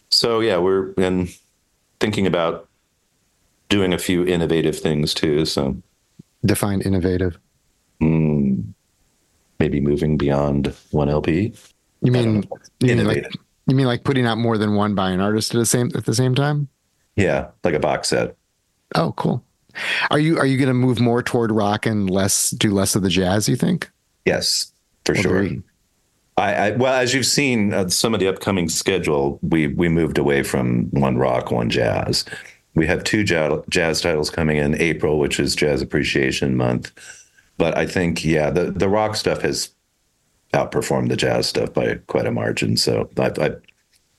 so 0.09 0.41
yeah, 0.41 0.57
we're 0.57 0.91
in 0.93 1.29
thinking 1.99 2.27
about 2.27 2.67
doing 3.69 3.93
a 3.93 3.97
few 3.97 4.25
innovative 4.25 4.77
things 4.77 5.13
too. 5.13 5.45
So 5.45 5.77
Define 6.45 6.81
innovative. 6.81 7.39
mm, 8.01 8.63
maybe 9.59 9.79
moving 9.79 10.17
beyond 10.17 10.75
one 10.91 11.07
LP. 11.09 11.53
You 12.01 12.11
mean 12.11 12.43
you 12.81 12.95
mean 12.95 13.07
like 13.07 13.17
Innovative. 13.17 13.31
You 13.67 13.75
mean 13.75 13.85
like 13.87 14.03
putting 14.03 14.25
out 14.25 14.37
more 14.37 14.57
than 14.57 14.75
one 14.75 14.95
by 14.95 15.11
an 15.11 15.19
artist 15.19 15.53
at 15.55 15.59
the 15.59 15.65
same 15.65 15.91
at 15.95 16.05
the 16.05 16.13
same 16.13 16.35
time? 16.35 16.67
Yeah, 17.15 17.49
like 17.63 17.73
a 17.73 17.79
box 17.79 18.09
set. 18.09 18.35
Oh, 18.95 19.13
cool. 19.15 19.43
Are 20.11 20.19
you 20.19 20.37
are 20.37 20.45
you 20.45 20.57
going 20.57 20.67
to 20.67 20.73
move 20.73 20.99
more 20.99 21.23
toward 21.23 21.51
rock 21.51 21.85
and 21.85 22.09
less 22.09 22.51
do 22.51 22.71
less 22.71 22.95
of 22.95 23.01
the 23.03 23.09
jazz? 23.09 23.47
You 23.49 23.55
think? 23.55 23.89
Yes, 24.25 24.71
for 25.05 25.13
Well, 25.13 25.21
sure. 25.23 25.49
I, 26.37 26.53
I 26.55 26.71
well, 26.71 26.93
as 26.93 27.13
you've 27.13 27.25
seen, 27.25 27.73
uh, 27.73 27.89
some 27.89 28.13
of 28.13 28.19
the 28.19 28.27
upcoming 28.27 28.69
schedule, 28.69 29.39
we 29.41 29.67
we 29.67 29.89
moved 29.89 30.17
away 30.17 30.43
from 30.43 30.89
one 30.91 31.17
rock, 31.17 31.51
one 31.51 31.69
jazz. 31.69 32.25
We 32.75 32.87
have 32.87 33.03
two 33.03 33.23
jazz, 33.23 33.59
jazz 33.69 34.01
titles 34.01 34.29
coming 34.31 34.57
in 34.57 34.79
April, 34.81 35.19
which 35.19 35.39
is 35.39 35.55
Jazz 35.55 35.81
Appreciation 35.81 36.57
Month. 36.57 36.91
But 37.59 37.77
I 37.77 37.85
think, 37.85 38.25
yeah, 38.25 38.49
the 38.49 38.71
the 38.71 38.89
rock 38.89 39.15
stuff 39.15 39.41
has 39.43 39.69
outperformed 40.53 41.09
the 41.09 41.15
jazz 41.17 41.47
stuff 41.47 41.73
by 41.73 41.95
quite 42.07 42.25
a 42.25 42.31
margin. 42.31 42.77
So 42.77 43.09
I've, 43.17 43.37
I've 43.39 43.61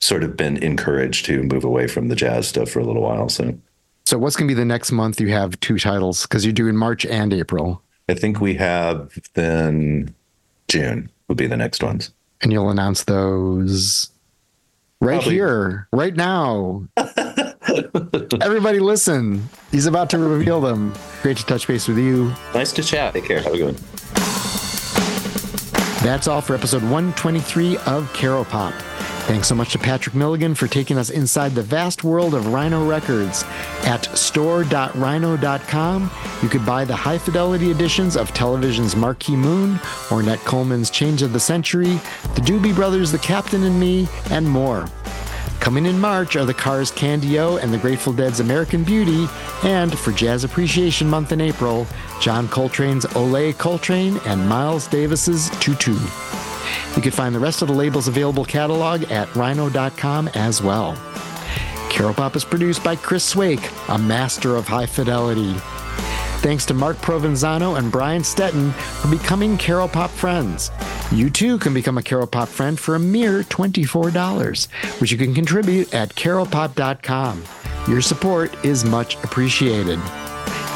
sort 0.00 0.22
of 0.24 0.36
been 0.36 0.56
encouraged 0.62 1.24
to 1.26 1.42
move 1.42 1.64
away 1.64 1.86
from 1.86 2.08
the 2.08 2.16
jazz 2.16 2.46
stuff 2.48 2.68
for 2.70 2.80
a 2.80 2.84
little 2.84 3.02
while. 3.02 3.28
So 3.28 3.56
So 4.04 4.18
what's 4.18 4.36
going 4.36 4.48
to 4.48 4.54
be 4.54 4.58
the 4.58 4.64
next 4.64 4.92
month? 4.92 5.20
You 5.20 5.28
have 5.30 5.58
two 5.60 5.78
titles 5.78 6.22
because 6.22 6.44
you're 6.44 6.52
doing 6.52 6.76
March 6.76 7.06
and 7.06 7.32
April, 7.32 7.82
I 8.08 8.14
think 8.14 8.40
we 8.40 8.54
have 8.54 9.18
then 9.34 10.14
June 10.68 11.10
will 11.28 11.36
be 11.36 11.46
the 11.46 11.56
next 11.56 11.82
ones. 11.82 12.10
and 12.42 12.52
you'll 12.52 12.68
announce 12.68 13.04
those 13.04 14.10
right 15.00 15.14
Probably. 15.16 15.32
here, 15.34 15.88
right 15.92 16.14
now. 16.14 16.86
Everybody, 18.42 18.78
listen! 18.80 19.48
He's 19.72 19.86
about 19.86 20.10
to 20.10 20.18
reveal 20.18 20.60
them. 20.60 20.92
Great 21.22 21.38
to 21.38 21.46
touch 21.46 21.66
base 21.66 21.88
with 21.88 21.98
you. 21.98 22.32
Nice 22.54 22.72
to 22.72 22.82
chat. 22.82 23.14
Take 23.14 23.24
care. 23.24 23.40
Have 23.40 23.54
a 23.54 23.56
good 23.56 23.74
one. 23.74 23.76
That's 26.04 26.28
all 26.28 26.42
for 26.42 26.54
episode 26.54 26.82
123 26.82 27.78
of 27.86 28.12
Caro 28.12 28.44
Pop. 28.44 28.74
Thanks 29.24 29.48
so 29.48 29.54
much 29.54 29.72
to 29.72 29.78
Patrick 29.78 30.14
Milligan 30.14 30.54
for 30.54 30.66
taking 30.66 30.98
us 30.98 31.08
inside 31.08 31.54
the 31.54 31.62
vast 31.62 32.04
world 32.04 32.34
of 32.34 32.48
Rhino 32.48 32.86
Records. 32.86 33.42
At 33.84 34.04
store.rhino.com, 34.14 36.10
you 36.42 36.48
could 36.50 36.66
buy 36.66 36.84
the 36.84 36.94
high 36.94 37.16
fidelity 37.16 37.70
editions 37.70 38.18
of 38.18 38.34
television's 38.34 38.94
Marquee 38.94 39.34
Moon, 39.34 39.76
Ornette 40.10 40.44
Coleman's 40.44 40.90
Change 40.90 41.22
of 41.22 41.32
the 41.32 41.40
Century, 41.40 41.94
the 42.34 42.42
Doobie 42.42 42.74
Brothers' 42.74 43.10
The 43.10 43.16
Captain 43.16 43.62
and 43.62 43.80
Me, 43.80 44.06
and 44.30 44.46
more. 44.46 44.86
Coming 45.64 45.86
in 45.86 45.98
March 45.98 46.36
are 46.36 46.44
the 46.44 46.52
Cars 46.52 46.90
Candy-O 46.90 47.56
and 47.56 47.72
the 47.72 47.78
Grateful 47.78 48.12
Dead's 48.12 48.40
American 48.40 48.84
Beauty, 48.84 49.26
and 49.62 49.98
for 49.98 50.12
Jazz 50.12 50.44
Appreciation 50.44 51.08
Month 51.08 51.32
in 51.32 51.40
April, 51.40 51.86
John 52.20 52.48
Coltrane's 52.48 53.06
Ole 53.16 53.54
Coltrane 53.54 54.18
and 54.26 54.46
Miles 54.46 54.86
Davis's 54.86 55.48
Tutu. 55.60 55.96
You 56.94 57.00
can 57.00 57.12
find 57.12 57.34
the 57.34 57.38
rest 57.38 57.62
of 57.62 57.68
the 57.68 57.74
label's 57.74 58.08
available 58.08 58.44
catalog 58.44 59.10
at 59.10 59.34
rhino.com 59.34 60.28
as 60.34 60.62
well. 60.62 60.96
Caro 61.88 62.12
Pop 62.12 62.36
is 62.36 62.44
produced 62.44 62.84
by 62.84 62.94
Chris 62.94 63.24
Swake, 63.24 63.66
a 63.88 63.96
master 63.98 64.56
of 64.56 64.68
high 64.68 64.84
fidelity. 64.84 65.54
Thanks 66.44 66.66
to 66.66 66.74
Mark 66.74 66.98
Provenzano 66.98 67.78
and 67.78 67.90
Brian 67.90 68.20
Stetton 68.20 68.70
for 68.74 69.08
becoming 69.08 69.56
Caro 69.56 69.88
Pop 69.88 70.10
friends. 70.10 70.70
You 71.10 71.30
too 71.30 71.58
can 71.58 71.72
become 71.72 71.96
a 71.96 72.02
Caro 72.02 72.26
Pop 72.26 72.50
friend 72.50 72.78
for 72.78 72.96
a 72.96 72.98
mere 72.98 73.44
$24, 73.44 74.70
which 75.00 75.10
you 75.10 75.16
can 75.16 75.32
contribute 75.34 75.94
at 75.94 76.10
caropop.com. 76.10 77.42
Your 77.88 78.02
support 78.02 78.62
is 78.62 78.84
much 78.84 79.14
appreciated. 79.24 79.98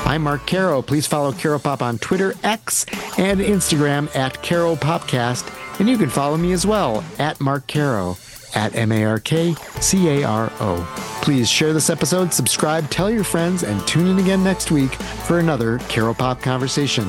I'm 0.06 0.22
Mark 0.22 0.46
Caro. 0.46 0.80
Please 0.80 1.06
follow 1.06 1.32
Caro 1.32 1.58
Pop 1.58 1.82
on 1.82 1.98
Twitter, 1.98 2.32
X, 2.42 2.86
and 3.18 3.38
Instagram 3.40 4.08
at 4.16 4.42
Caro 4.42 4.74
Popcast. 4.74 5.52
And 5.80 5.86
you 5.86 5.98
can 5.98 6.08
follow 6.08 6.38
me 6.38 6.52
as 6.52 6.66
well 6.66 7.04
at 7.18 7.42
Mark 7.42 7.66
Caro 7.68 8.16
at 8.58 8.74
M 8.74 8.90
A 8.92 9.04
R 9.04 9.20
K 9.20 9.54
C 9.80 10.08
A 10.08 10.24
R 10.24 10.52
O. 10.60 11.20
Please 11.22 11.48
share 11.48 11.72
this 11.72 11.88
episode, 11.88 12.34
subscribe, 12.34 12.90
tell 12.90 13.10
your 13.10 13.24
friends, 13.24 13.62
and 13.62 13.86
tune 13.86 14.08
in 14.08 14.18
again 14.18 14.42
next 14.42 14.70
week 14.70 14.92
for 15.26 15.38
another 15.38 15.78
Caro 15.88 16.12
Pop 16.12 16.42
conversation. 16.42 17.04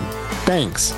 Thanks. 0.45 0.93